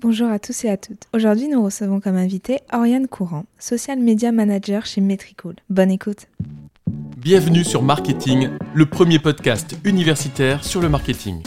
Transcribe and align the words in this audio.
Bonjour 0.00 0.28
à 0.28 0.38
tous 0.38 0.64
et 0.64 0.68
à 0.68 0.76
toutes. 0.76 1.08
Aujourd'hui, 1.12 1.48
nous 1.48 1.60
recevons 1.60 1.98
comme 1.98 2.14
invité 2.14 2.60
Oriane 2.72 3.08
Courant, 3.08 3.46
social 3.58 3.98
media 3.98 4.30
manager 4.30 4.86
chez 4.86 5.00
Metricool. 5.00 5.56
Bonne 5.70 5.90
écoute. 5.90 6.28
Bienvenue 7.16 7.64
sur 7.64 7.82
Marketing, 7.82 8.50
le 8.74 8.86
premier 8.86 9.18
podcast 9.18 9.74
universitaire 9.84 10.62
sur 10.62 10.80
le 10.80 10.88
marketing 10.88 11.42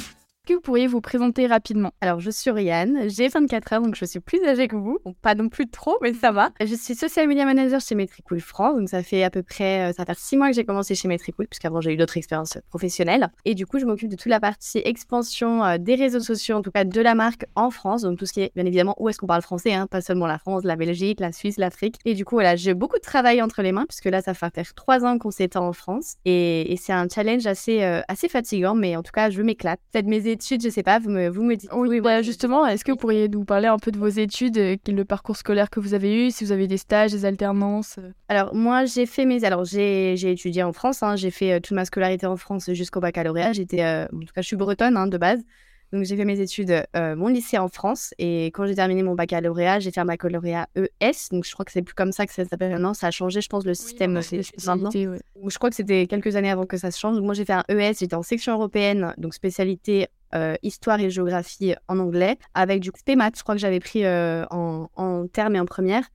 que 0.47 0.54
vous 0.54 0.62
pourriez 0.62 0.88
vous 0.88 1.01
présenter 1.01 1.46
rapidement? 1.46 1.91
Alors, 2.01 2.19
je 2.19 2.31
suis 2.31 2.49
Rianne, 2.49 3.09
j'ai 3.09 3.28
24 3.28 3.73
ans, 3.73 3.81
donc 3.81 3.96
je 3.96 4.05
suis 4.05 4.19
plus 4.19 4.44
âgée 4.46 4.67
que 4.67 4.76
vous. 4.76 4.97
pas 5.21 5.35
non 5.35 5.49
plus 5.49 5.69
trop, 5.69 5.97
mais 6.01 6.13
ça 6.13 6.31
va. 6.31 6.49
Je 6.60 6.73
suis 6.76 6.96
social 6.96 7.28
media 7.28 7.46
manager 7.46 7.79
chez 7.79 7.94
Metricool 7.96 8.40
France, 8.40 8.77
donc 8.77 8.90
ça 8.90 9.04
fait 9.04 9.23
à 9.23 9.29
peu 9.29 9.44
près, 9.44 9.90
euh, 9.90 9.94
ça 9.94 10.04
fait 10.04 10.17
six 10.17 10.37
mois 10.37 10.49
que 10.49 10.55
j'ai 10.55 10.65
commencé 10.65 10.96
chez 10.96 11.08
Metricool, 11.08 11.47
puisqu'avant 11.47 11.79
j'ai 11.79 11.94
eu 11.94 11.97
d'autres 11.97 12.17
expériences 12.17 12.58
professionnelles. 12.69 13.29
Et 13.46 13.54
du 13.54 13.67
coup, 13.67 13.77
je 13.77 13.85
m'occupe 13.85 14.09
de 14.09 14.15
toute 14.15 14.29
la 14.29 14.40
partie 14.40 14.81
expansion 14.83 15.63
euh, 15.63 15.77
des 15.77 15.96
réseaux 15.96 16.20
sociaux, 16.20 16.58
en 16.58 16.62
tout 16.62 16.71
cas 16.71 16.85
de 16.85 17.02
la 17.02 17.13
marque 17.13 17.45
en 17.55 17.70
France, 17.70 18.02
donc 18.02 18.17
tout 18.17 18.26
ce 18.26 18.34
qui 18.34 18.41
est, 18.41 18.52
bien 18.55 18.66
évidemment, 18.66 18.95
où 18.99 19.09
est-ce 19.09 19.20
qu'on 19.20 19.27
parle 19.27 19.44
français, 19.44 19.73
hein, 19.73 19.85
pas 19.85 20.02
seulement 20.02 20.27
la 20.27 20.39
France, 20.39 20.64
la 20.64 20.76
Belgique, 20.76 21.20
la 21.20 21.31
Suisse, 21.31 21.58
l'Afrique. 21.58 21.98
Et 22.05 22.16
du 22.16 22.26
coup, 22.26 22.36
voilà, 22.36 22.55
j'ai 22.55 22.73
beaucoup 22.73 22.98
de 22.98 23.03
travail 23.03 23.44
entre 23.44 23.62
les 23.62 23.72
mains, 23.72 23.86
puisque 23.88 24.05
là, 24.05 24.22
ça 24.22 24.34
fait 24.34 24.53
faire 24.53 24.73
trois 24.73 25.05
ans 25.05 25.20
qu'on 25.20 25.31
s'étend 25.31 25.67
en 25.67 25.73
France. 25.73 26.16
Et, 26.26 26.76
c'est 26.81 26.94
un 26.94 27.08
challenge 27.08 27.45
assez, 27.45 27.84
euh, 27.84 28.02
assez 28.08 28.28
fatigant, 28.28 28.73
mais 28.73 28.95
en 28.95 29.03
tout 29.03 29.12
cas, 29.12 29.30
je 29.30 29.44
m'éclate. 29.44 29.80
Peut-être 29.92 30.08
mes 30.08 30.30
études, 30.31 30.63
je 30.63 30.70
sais 30.70 30.84
pas, 30.84 30.99
vous 30.99 31.12
vous 31.31 31.44
me 31.44 31.55
dites. 31.55 31.70
Oui, 31.73 32.02
bah, 32.02 32.21
justement, 32.21 32.66
est-ce 32.66 32.84
que 32.84 32.91
vous 32.91 32.98
pourriez 32.98 33.27
nous 33.30 33.45
parler 33.45 33.67
un 33.67 33.77
peu 33.77 33.91
de 33.91 33.98
vos 33.98 34.08
études, 34.08 34.58
euh, 34.58 34.77
le 34.88 35.05
parcours 35.05 35.38
scolaire 35.38 35.70
que 35.70 35.80
vous 35.80 35.94
avez 35.94 36.26
eu, 36.27 36.31
si 36.31 36.44
vous 36.44 36.52
avez 36.52 36.67
des 36.67 36.77
stages, 36.77 37.12
des 37.12 37.26
alternances 37.26 37.98
euh? 37.99 38.12
Alors, 38.27 38.55
moi, 38.55 38.86
j'ai 38.86 39.05
fait 39.05 39.25
mes. 39.25 39.44
Alors, 39.44 39.66
j'ai 39.66 40.13
étudié 40.31 40.63
en 40.63 40.73
France, 40.73 41.03
hein. 41.03 41.16
j'ai 41.16 41.31
fait 41.31 41.53
euh, 41.53 41.59
toute 41.59 41.75
ma 41.75 41.86
scolarité 41.86 42.25
en 42.25 42.38
France 42.38 42.72
jusqu'au 42.73 42.99
baccalauréat. 42.99 43.53
J'étais. 43.53 43.84
En 43.84 44.20
tout 44.20 44.34
cas, 44.34 44.41
je 44.41 44.48
suis 44.48 44.55
bretonne 44.55 44.98
hein, 44.98 45.08
de 45.08 45.17
base. 45.17 45.41
Donc 45.91 46.04
j'ai 46.04 46.16
fait 46.16 46.26
mes 46.26 46.40
études, 46.40 46.84
euh, 46.95 47.16
mon 47.16 47.27
lycée 47.27 47.58
en 47.58 47.68
France, 47.68 48.13
et 48.18 48.48
quand 48.48 48.66
j'ai 48.66 48.76
terminé 48.76 49.04
mon 49.04 49.13
baccalauréat, 49.13 49.80
j'ai 49.80 49.91
fait 49.91 50.00
un 50.00 50.05
baccalauréat 50.05 50.67
ES. 50.76 51.30
Donc 51.31 51.45
je 51.45 51.52
crois 51.52 51.66
que 51.66 51.72
c'est 51.72 51.81
plus 51.81 51.94
comme 51.94 52.12
ça 52.12 52.26
que 52.26 52.34
ça 52.34 52.45
s'appelle 52.45 52.72
maintenant. 52.72 52.94
Ça 52.94 53.08
a 53.08 53.11
changé, 53.11 53.42
je 53.42 53.50
pense, 53.50 53.66
le 53.66 53.73
système 53.73 54.14
maintenant. 54.14 54.89
Je 55.45 55.58
crois 55.58 55.69
que 55.69 55.75
c'était 55.75 56.08
quelques 56.08 56.36
années 56.36 56.52
avant 56.52 56.66
que 56.66 56.78
ça 56.78 56.92
se 56.92 57.00
change. 57.00 57.16
Donc 57.16 57.25
moi 57.25 57.34
j'ai 57.34 57.45
fait 57.45 57.53
un 57.53 57.64
ES, 57.69 57.94
j'étais 58.00 58.16
en 58.16 58.23
section 58.23 58.53
européenne, 58.53 59.14
donc 59.17 59.34
spécialité 59.34 60.08
euh, 60.34 60.56
histoire 60.64 61.00
et 61.02 61.09
géographie 61.09 61.75
en 61.89 62.00
anglais, 62.00 62.38
avec 62.53 62.80
du 62.80 62.89
SPMAT, 62.95 63.31
je 63.36 63.44
crois 63.44 63.56
que 63.56 63.59
j'avais 63.59 63.81
pris 63.81 64.06
euh, 64.06 64.45
en, 64.50 64.89
en 64.95 65.28
terme 65.28 65.58
et 65.58 65.59
en 65.59 65.66
première. 65.66 66.06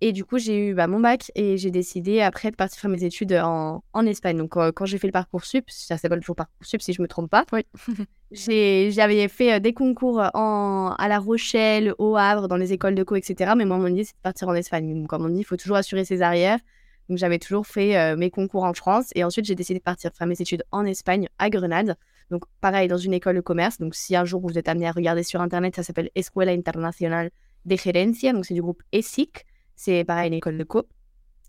Et 0.00 0.12
du 0.12 0.24
coup, 0.24 0.38
j'ai 0.38 0.68
eu 0.68 0.74
bah, 0.74 0.86
mon 0.86 1.00
bac 1.00 1.30
et 1.34 1.56
j'ai 1.56 1.70
décidé 1.70 2.20
après 2.20 2.50
de 2.50 2.56
partir 2.56 2.80
faire 2.80 2.90
mes 2.90 3.04
études 3.04 3.32
en, 3.32 3.82
en 3.92 4.06
Espagne. 4.06 4.36
Donc, 4.36 4.56
euh, 4.56 4.72
quand 4.72 4.86
j'ai 4.86 4.98
fait 4.98 5.06
le 5.06 5.12
parcours 5.12 5.44
sup, 5.44 5.64
ça 5.68 5.96
s'appelle 5.96 6.20
toujours 6.20 6.36
parcours 6.36 6.66
sup 6.66 6.82
si 6.82 6.92
je 6.92 7.00
me 7.00 7.08
trompe 7.08 7.30
pas. 7.30 7.46
Oui. 7.52 7.64
j'avais 8.30 9.28
fait 9.28 9.54
euh, 9.54 9.58
des 9.60 9.72
concours 9.72 10.22
en, 10.34 10.94
à 10.98 11.08
La 11.08 11.18
Rochelle, 11.18 11.94
au 11.98 12.16
Havre, 12.16 12.48
dans 12.48 12.56
les 12.56 12.72
écoles 12.72 12.94
de 12.94 13.02
co, 13.02 13.16
etc. 13.16 13.52
Mais 13.56 13.64
moi, 13.64 13.78
mon 13.78 13.86
idée, 13.86 14.04
c'est 14.04 14.16
de 14.16 14.22
partir 14.22 14.48
en 14.48 14.54
Espagne. 14.54 14.94
Donc, 14.94 15.08
comme 15.08 15.24
on 15.24 15.28
dit, 15.28 15.40
il 15.40 15.44
faut 15.44 15.56
toujours 15.56 15.76
assurer 15.76 16.04
ses 16.04 16.22
arrières. 16.22 16.58
Donc, 17.08 17.18
j'avais 17.18 17.38
toujours 17.38 17.66
fait 17.66 17.96
euh, 17.96 18.16
mes 18.16 18.30
concours 18.30 18.64
en 18.64 18.74
France. 18.74 19.10
Et 19.14 19.24
ensuite, 19.24 19.46
j'ai 19.46 19.54
décidé 19.54 19.78
de 19.78 19.84
partir 19.84 20.10
faire 20.12 20.26
mes 20.26 20.40
études 20.40 20.64
en 20.72 20.84
Espagne, 20.84 21.28
à 21.38 21.50
Grenade. 21.50 21.96
Donc, 22.30 22.44
pareil, 22.60 22.88
dans 22.88 22.96
une 22.96 23.12
école 23.12 23.36
de 23.36 23.40
commerce. 23.40 23.78
Donc, 23.78 23.94
si 23.94 24.16
un 24.16 24.24
jour 24.24 24.40
vous 24.40 24.58
êtes 24.58 24.68
amené 24.68 24.86
à 24.86 24.92
regarder 24.92 25.22
sur 25.22 25.40
Internet, 25.40 25.76
ça 25.76 25.82
s'appelle 25.82 26.10
Escuela 26.14 26.52
Internacional 26.52 27.30
de 27.64 27.76
Gerencia. 27.76 28.32
Donc, 28.32 28.46
c'est 28.46 28.54
du 28.54 28.62
groupe 28.62 28.82
ESIC. 28.92 29.46
C'est 29.76 30.04
pareil, 30.04 30.28
une 30.28 30.34
école 30.34 30.58
de 30.58 30.64
co. 30.64 30.86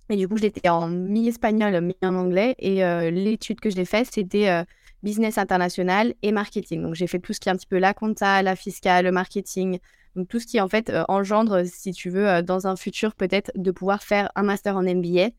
Et 0.09 0.17
du 0.17 0.27
coup, 0.27 0.37
j'étais 0.37 0.69
en 0.69 0.87
mi-espagnol, 0.87 1.81
mi-en 1.81 2.15
anglais. 2.15 2.55
Et 2.59 2.83
euh, 2.83 3.09
l'étude 3.09 3.59
que 3.59 3.69
j'ai 3.69 3.85
faite, 3.85 4.07
c'était 4.11 4.49
euh, 4.49 4.63
business 5.01 5.37
international 5.37 6.13
et 6.21 6.31
marketing. 6.31 6.83
Donc, 6.83 6.95
j'ai 6.95 7.07
fait 7.07 7.19
tout 7.19 7.33
ce 7.33 7.39
qui 7.39 7.49
est 7.49 7.51
un 7.51 7.55
petit 7.55 7.67
peu 7.67 7.79
la 7.79 7.93
compta, 7.93 8.43
la 8.43 8.55
fiscale, 8.55 9.05
le 9.05 9.11
marketing. 9.11 9.79
Donc, 10.15 10.27
tout 10.27 10.39
ce 10.39 10.45
qui, 10.45 10.61
en 10.61 10.67
fait, 10.67 10.89
euh, 10.89 11.03
engendre, 11.07 11.65
si 11.65 11.91
tu 11.91 12.09
veux, 12.09 12.43
dans 12.43 12.67
un 12.67 12.75
futur, 12.75 13.15
peut-être, 13.15 13.51
de 13.55 13.71
pouvoir 13.71 14.03
faire 14.03 14.31
un 14.35 14.43
master 14.43 14.77
en 14.77 14.83
MBA. 14.83 15.29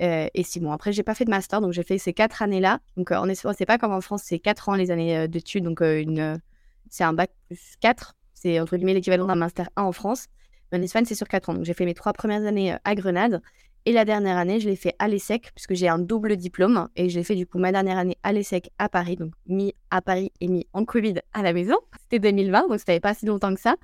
et 0.00 0.42
si 0.44 0.60
bon, 0.60 0.72
après, 0.72 0.92
j'ai 0.92 1.02
pas 1.02 1.14
fait 1.14 1.24
de 1.24 1.30
master, 1.30 1.60
donc 1.60 1.72
j'ai 1.72 1.82
fait 1.82 1.98
ces 1.98 2.12
quatre 2.12 2.42
années-là. 2.42 2.80
Donc, 2.96 3.10
en 3.10 3.28
Espagne, 3.28 3.54
c'est 3.56 3.66
pas 3.66 3.78
comme 3.78 3.92
en 3.92 4.00
France, 4.00 4.22
c'est 4.24 4.38
quatre 4.38 4.68
ans 4.68 4.74
les 4.74 4.90
années 4.90 5.28
d'études. 5.28 5.64
Donc, 5.64 5.80
une, 5.80 6.40
c'est 6.90 7.04
un 7.04 7.14
bac 7.14 7.30
plus 7.46 7.76
quatre. 7.80 8.16
C'est 8.34 8.60
entre 8.60 8.76
guillemets 8.76 8.94
l'équivalent 8.94 9.26
d'un 9.26 9.34
master 9.34 9.70
1 9.76 9.82
en 9.82 9.92
France. 9.92 10.28
En 10.72 10.82
Espagne, 10.82 11.04
c'est 11.04 11.14
sur 11.14 11.28
4 11.28 11.50
ans. 11.50 11.54
Donc, 11.54 11.64
j'ai 11.64 11.74
fait 11.74 11.84
mes 11.84 11.94
trois 11.94 12.12
premières 12.12 12.46
années 12.46 12.72
euh, 12.72 12.78
à 12.84 12.94
Grenade. 12.94 13.42
Et 13.86 13.92
la 13.92 14.04
dernière 14.04 14.36
année, 14.36 14.60
je 14.60 14.68
l'ai 14.68 14.76
fait 14.76 14.94
à 14.98 15.08
l'ESSEC, 15.08 15.52
puisque 15.54 15.74
j'ai 15.74 15.88
un 15.88 15.98
double 15.98 16.36
diplôme. 16.36 16.88
Et 16.96 17.08
j'ai 17.08 17.24
fait 17.24 17.34
du 17.34 17.46
coup 17.46 17.58
ma 17.58 17.72
dernière 17.72 17.96
année 17.96 18.16
à 18.22 18.32
l'ESSEC 18.32 18.70
à 18.78 18.88
Paris, 18.88 19.16
donc 19.16 19.32
mis 19.46 19.74
à 19.90 20.02
Paris 20.02 20.32
et 20.40 20.48
mis 20.48 20.66
en 20.74 20.84
Covid 20.84 21.14
à 21.32 21.42
la 21.42 21.52
maison. 21.52 21.76
C'était 22.02 22.18
2020, 22.18 22.68
donc 22.68 22.78
ça 22.78 22.84
n'avait 22.88 23.00
pas 23.00 23.14
si 23.14 23.26
longtemps 23.26 23.54
que 23.54 23.60
ça. 23.60 23.76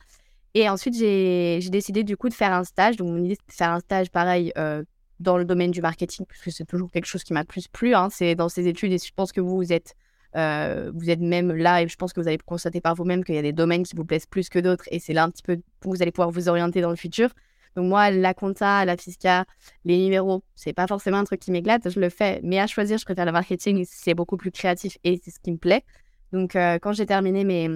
Et 0.55 0.69
ensuite, 0.69 0.97
j'ai 0.97 1.61
décidé 1.71 2.05
du 2.05 2.17
coup 2.17 2.29
de 2.29 2.35
faire 2.35 2.53
un 2.53 2.65
stage. 2.65 2.97
Donc, 2.97 3.09
mon 3.09 3.23
idée, 3.23 3.35
c'était 3.35 3.53
de 3.53 3.57
faire 3.57 3.73
un 3.73 3.81
stage 3.81 4.11
pareil 4.11 4.53
euh, 4.57 4.85
dans 5.21 5.37
le 5.37 5.45
domaine 5.45 5.71
du 5.71 5.83
marketing, 5.83 6.25
puisque 6.27 6.51
c'est 6.51 6.65
toujours 6.65 6.91
quelque 6.91 7.07
chose 7.07 7.25
qui 7.25 7.33
m'a 7.33 7.45
plus 7.45 7.69
plu. 7.69 7.95
Hein. 7.95 8.09
C'est 8.11 8.35
dans 8.35 8.49
ces 8.49 8.67
études, 8.67 8.93
et 8.93 8.99
je 8.99 9.13
pense 9.15 9.33
que 9.33 9.41
vous, 9.41 9.57
vous 9.57 9.73
êtes 9.73 9.95
euh, 10.34 10.91
vous 10.94 11.10
êtes 11.10 11.20
même 11.20 11.53
là, 11.53 11.82
et 11.82 11.88
je 11.88 11.97
pense 11.97 12.12
que 12.12 12.20
vous 12.20 12.28
allez 12.28 12.38
constater 12.38 12.81
par 12.81 12.94
vous-même 12.94 13.25
qu'il 13.25 13.34
y 13.34 13.38
a 13.38 13.42
des 13.42 13.53
domaines 13.53 13.84
qui 13.84 13.94
vous 13.94 14.04
plaisent 14.04 14.26
plus 14.26 14.48
que 14.48 14.59
d'autres, 14.59 14.84
et 14.91 14.98
c'est 14.98 15.12
là 15.12 15.25
un 15.25 15.31
petit 15.31 15.42
peu 15.42 15.59
où 15.84 15.91
vous 15.91 16.03
allez 16.03 16.10
pouvoir 16.10 16.31
vous 16.31 16.48
orienter 16.48 16.81
dans 16.81 16.91
le 16.91 16.97
futur. 16.97 17.31
Donc 17.76 17.87
moi, 17.88 18.10
la 18.10 18.32
compta, 18.32 18.84
la 18.84 18.97
fisca, 18.97 19.44
les 19.84 19.98
numéros, 19.98 20.42
c'est 20.54 20.72
pas 20.72 20.87
forcément 20.87 21.19
un 21.19 21.25
truc 21.25 21.41
qui 21.41 21.50
m'éclate, 21.50 21.91
je 21.91 22.00
le 22.00 22.09
fais, 22.09 22.41
mais 22.42 22.59
à 22.59 22.66
choisir, 22.66 22.97
je 22.97 23.04
préfère 23.04 23.26
le 23.26 23.32
marketing, 23.32 23.84
c'est 23.87 24.14
beaucoup 24.14 24.38
plus 24.38 24.50
créatif 24.50 24.97
et 25.04 25.20
c'est 25.22 25.31
ce 25.31 25.38
qui 25.38 25.53
me 25.53 25.59
plaît. 25.59 25.84
Donc 26.32 26.56
euh, 26.56 26.78
quand 26.81 26.93
j'ai 26.93 27.04
terminé 27.04 27.44
mes, 27.44 27.69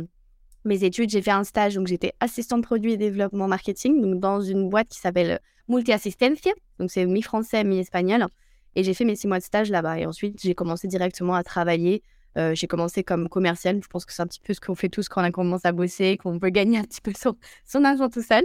mes 0.65 0.85
études, 0.85 1.11
j'ai 1.11 1.21
fait 1.21 1.31
un 1.31 1.45
stage, 1.45 1.75
donc 1.75 1.87
j'étais 1.87 2.15
assistante 2.19 2.63
produit 2.63 2.93
et 2.93 2.97
développement 2.97 3.47
marketing, 3.47 4.01
donc 4.01 4.21
dans 4.21 4.41
une 4.41 4.71
boîte 4.71 4.89
qui 4.89 4.99
s'appelle 4.99 5.39
Multi 5.69 5.93
Assistencia, 5.93 6.53
donc 6.79 6.91
c'est 6.91 7.05
mi-français, 7.05 7.63
mi-espagnol, 7.63 8.27
et 8.75 8.85
j'ai 8.85 8.95
fait 8.95 9.05
mes 9.05 9.17
six 9.17 9.29
mois 9.29 9.39
de 9.39 9.45
stage 9.45 9.71
là-bas. 9.71 9.99
Et 9.99 10.07
ensuite, 10.07 10.41
j'ai 10.43 10.55
commencé 10.55 10.89
directement 10.89 11.35
à 11.35 11.43
travailler 11.43 12.03
euh, 12.37 12.55
j'ai 12.55 12.67
commencé 12.67 13.03
comme 13.03 13.29
commercial. 13.29 13.81
Je 13.83 13.89
pense 13.89 14.05
que 14.05 14.13
c'est 14.13 14.23
un 14.23 14.27
petit 14.27 14.41
peu 14.41 14.55
ce 14.55 14.61
qu'on 14.61 14.75
fait 14.75 14.89
tous 14.89 15.09
quand 15.09 15.27
on 15.27 15.31
commence 15.31 15.65
à 15.65 15.73
bosser, 15.73 16.17
qu'on 16.17 16.39
veut 16.39 16.51
gagner 16.51 16.79
un 16.79 16.85
petit 16.85 17.01
peu 17.01 17.13
son, 17.15 17.85
argent 17.85 18.09
tout 18.09 18.23
seul. 18.23 18.45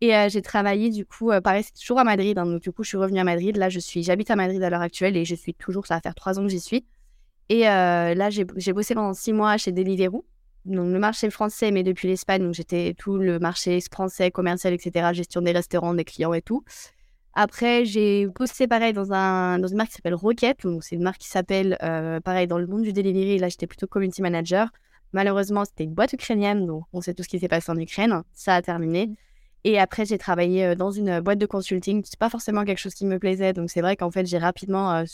Et 0.00 0.16
euh, 0.16 0.28
j'ai 0.28 0.42
travaillé 0.42 0.90
du 0.90 1.04
coup, 1.04 1.30
euh, 1.30 1.40
pareil, 1.40 1.62
c'est 1.62 1.78
toujours 1.78 1.98
à 1.98 2.04
Madrid. 2.04 2.38
Hein, 2.38 2.46
donc 2.46 2.62
du 2.62 2.72
coup, 2.72 2.82
je 2.82 2.88
suis 2.88 2.96
revenue 2.96 3.20
à 3.20 3.24
Madrid. 3.24 3.56
Là, 3.56 3.68
je 3.68 3.78
suis, 3.78 4.02
j'habite 4.02 4.30
à 4.30 4.36
Madrid 4.36 4.62
à 4.62 4.70
l'heure 4.70 4.80
actuelle 4.80 5.16
et 5.16 5.24
je 5.24 5.34
suis 5.34 5.54
toujours, 5.54 5.86
ça 5.86 5.94
va 5.94 6.00
faire 6.00 6.14
trois 6.14 6.38
ans 6.38 6.42
que 6.42 6.48
j'y 6.48 6.60
suis. 6.60 6.86
Et 7.48 7.62
là, 7.62 8.30
j'ai 8.30 8.72
bossé 8.72 8.94
pendant 8.94 9.12
six 9.12 9.32
mois 9.32 9.56
chez 9.56 9.72
Deliveroo. 9.72 10.24
Donc 10.66 10.92
le 10.92 10.98
marché 10.98 11.30
français, 11.30 11.70
mais 11.70 11.82
depuis 11.82 12.06
l'Espagne, 12.06 12.42
donc 12.42 12.54
j'étais 12.54 12.94
tout 12.96 13.16
le 13.16 13.38
marché 13.38 13.80
français, 13.90 14.30
commercial, 14.30 14.74
etc., 14.74 15.08
gestion 15.14 15.40
des 15.40 15.52
restaurants, 15.52 15.94
des 15.94 16.04
clients 16.04 16.34
et 16.34 16.42
tout. 16.42 16.64
Après, 17.34 17.84
j'ai 17.84 18.26
bossé 18.26 18.66
pareil 18.66 18.92
dans, 18.92 19.12
un, 19.12 19.58
dans 19.58 19.68
une 19.68 19.76
marque 19.76 19.90
qui 19.90 19.96
s'appelle 19.96 20.14
Rocket. 20.14 20.58
C'est 20.80 20.96
une 20.96 21.02
marque 21.02 21.18
qui 21.18 21.28
s'appelle, 21.28 21.78
euh, 21.82 22.20
pareil, 22.20 22.46
dans 22.46 22.58
le 22.58 22.66
monde 22.66 22.82
du 22.82 22.92
delivery. 22.92 23.38
Là, 23.38 23.48
j'étais 23.48 23.66
plutôt 23.66 23.86
community 23.86 24.20
manager. 24.20 24.68
Malheureusement, 25.12 25.64
c'était 25.64 25.84
une 25.84 25.94
boîte 25.94 26.12
ukrainienne. 26.12 26.66
Donc, 26.66 26.84
on 26.92 27.00
sait 27.00 27.14
tout 27.14 27.22
ce 27.22 27.28
qui 27.28 27.38
s'est 27.38 27.48
passé 27.48 27.70
en 27.70 27.76
Ukraine. 27.76 28.22
Ça 28.32 28.56
a 28.56 28.62
terminé. 28.62 29.10
Et 29.62 29.78
après, 29.78 30.06
j'ai 30.06 30.18
travaillé 30.18 30.66
euh, 30.66 30.74
dans 30.74 30.90
une 30.90 31.20
boîte 31.20 31.38
de 31.38 31.46
consulting. 31.46 32.02
C'est 32.04 32.18
pas 32.18 32.30
forcément 32.30 32.64
quelque 32.64 32.78
chose 32.78 32.94
qui 32.94 33.06
me 33.06 33.18
plaisait. 33.18 33.52
Donc, 33.52 33.70
c'est 33.70 33.80
vrai 33.80 33.96
qu'en 33.96 34.10
fait, 34.10 34.26
j'ai 34.26 34.38
rapidement, 34.38 34.92
euh, 34.92 35.04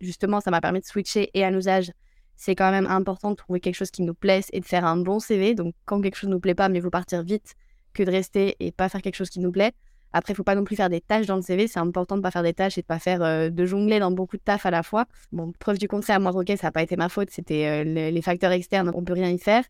justement, 0.00 0.40
ça 0.40 0.50
m'a 0.50 0.60
permis 0.60 0.80
de 0.80 0.86
switcher 0.86 1.30
et 1.34 1.44
à 1.44 1.50
l'usage. 1.50 1.92
C'est 2.36 2.56
quand 2.56 2.72
même 2.72 2.86
important 2.88 3.30
de 3.30 3.36
trouver 3.36 3.60
quelque 3.60 3.76
chose 3.76 3.92
qui 3.92 4.02
nous 4.02 4.14
plaise 4.14 4.46
et 4.52 4.58
de 4.58 4.64
faire 4.64 4.84
un 4.84 4.96
bon 4.96 5.20
CV. 5.20 5.54
Donc, 5.54 5.74
quand 5.84 6.00
quelque 6.00 6.16
chose 6.16 6.28
ne 6.28 6.34
nous 6.34 6.40
plaît 6.40 6.56
pas, 6.56 6.68
mais 6.68 6.80
vous 6.80 6.90
partir 6.90 7.22
vite 7.22 7.54
que 7.92 8.02
de 8.02 8.10
rester 8.10 8.56
et 8.58 8.72
pas 8.72 8.88
faire 8.88 9.02
quelque 9.02 9.14
chose 9.14 9.30
qui 9.30 9.38
nous 9.38 9.52
plaît. 9.52 9.72
Après, 10.12 10.32
il 10.32 10.36
faut 10.36 10.44
pas 10.44 10.54
non 10.54 10.64
plus 10.64 10.76
faire 10.76 10.90
des 10.90 11.00
tâches 11.00 11.26
dans 11.26 11.36
le 11.36 11.42
CV. 11.42 11.68
C'est 11.68 11.80
important 11.80 12.16
de 12.16 12.22
pas 12.22 12.30
faire 12.30 12.42
des 12.42 12.54
tâches 12.54 12.78
et 12.78 12.82
de 12.82 12.86
pas 12.86 12.98
faire 12.98 13.22
euh, 13.22 13.50
de 13.50 13.64
jongler 13.66 13.98
dans 13.98 14.10
beaucoup 14.10 14.36
de 14.36 14.42
taf 14.42 14.66
à 14.66 14.70
la 14.70 14.82
fois. 14.82 15.06
Bon, 15.32 15.52
preuve 15.58 15.78
du 15.78 15.88
contraire, 15.88 16.20
moi, 16.20 16.32
ok, 16.34 16.48
ça 16.56 16.68
n'a 16.68 16.72
pas 16.72 16.82
été 16.82 16.96
ma 16.96 17.08
faute. 17.08 17.30
C'était 17.30 17.66
euh, 17.66 17.84
les 17.84 18.22
facteurs 18.22 18.52
externes, 18.52 18.90
on 18.94 19.04
peut 19.04 19.14
rien 19.14 19.30
y 19.30 19.38
faire. 19.38 19.64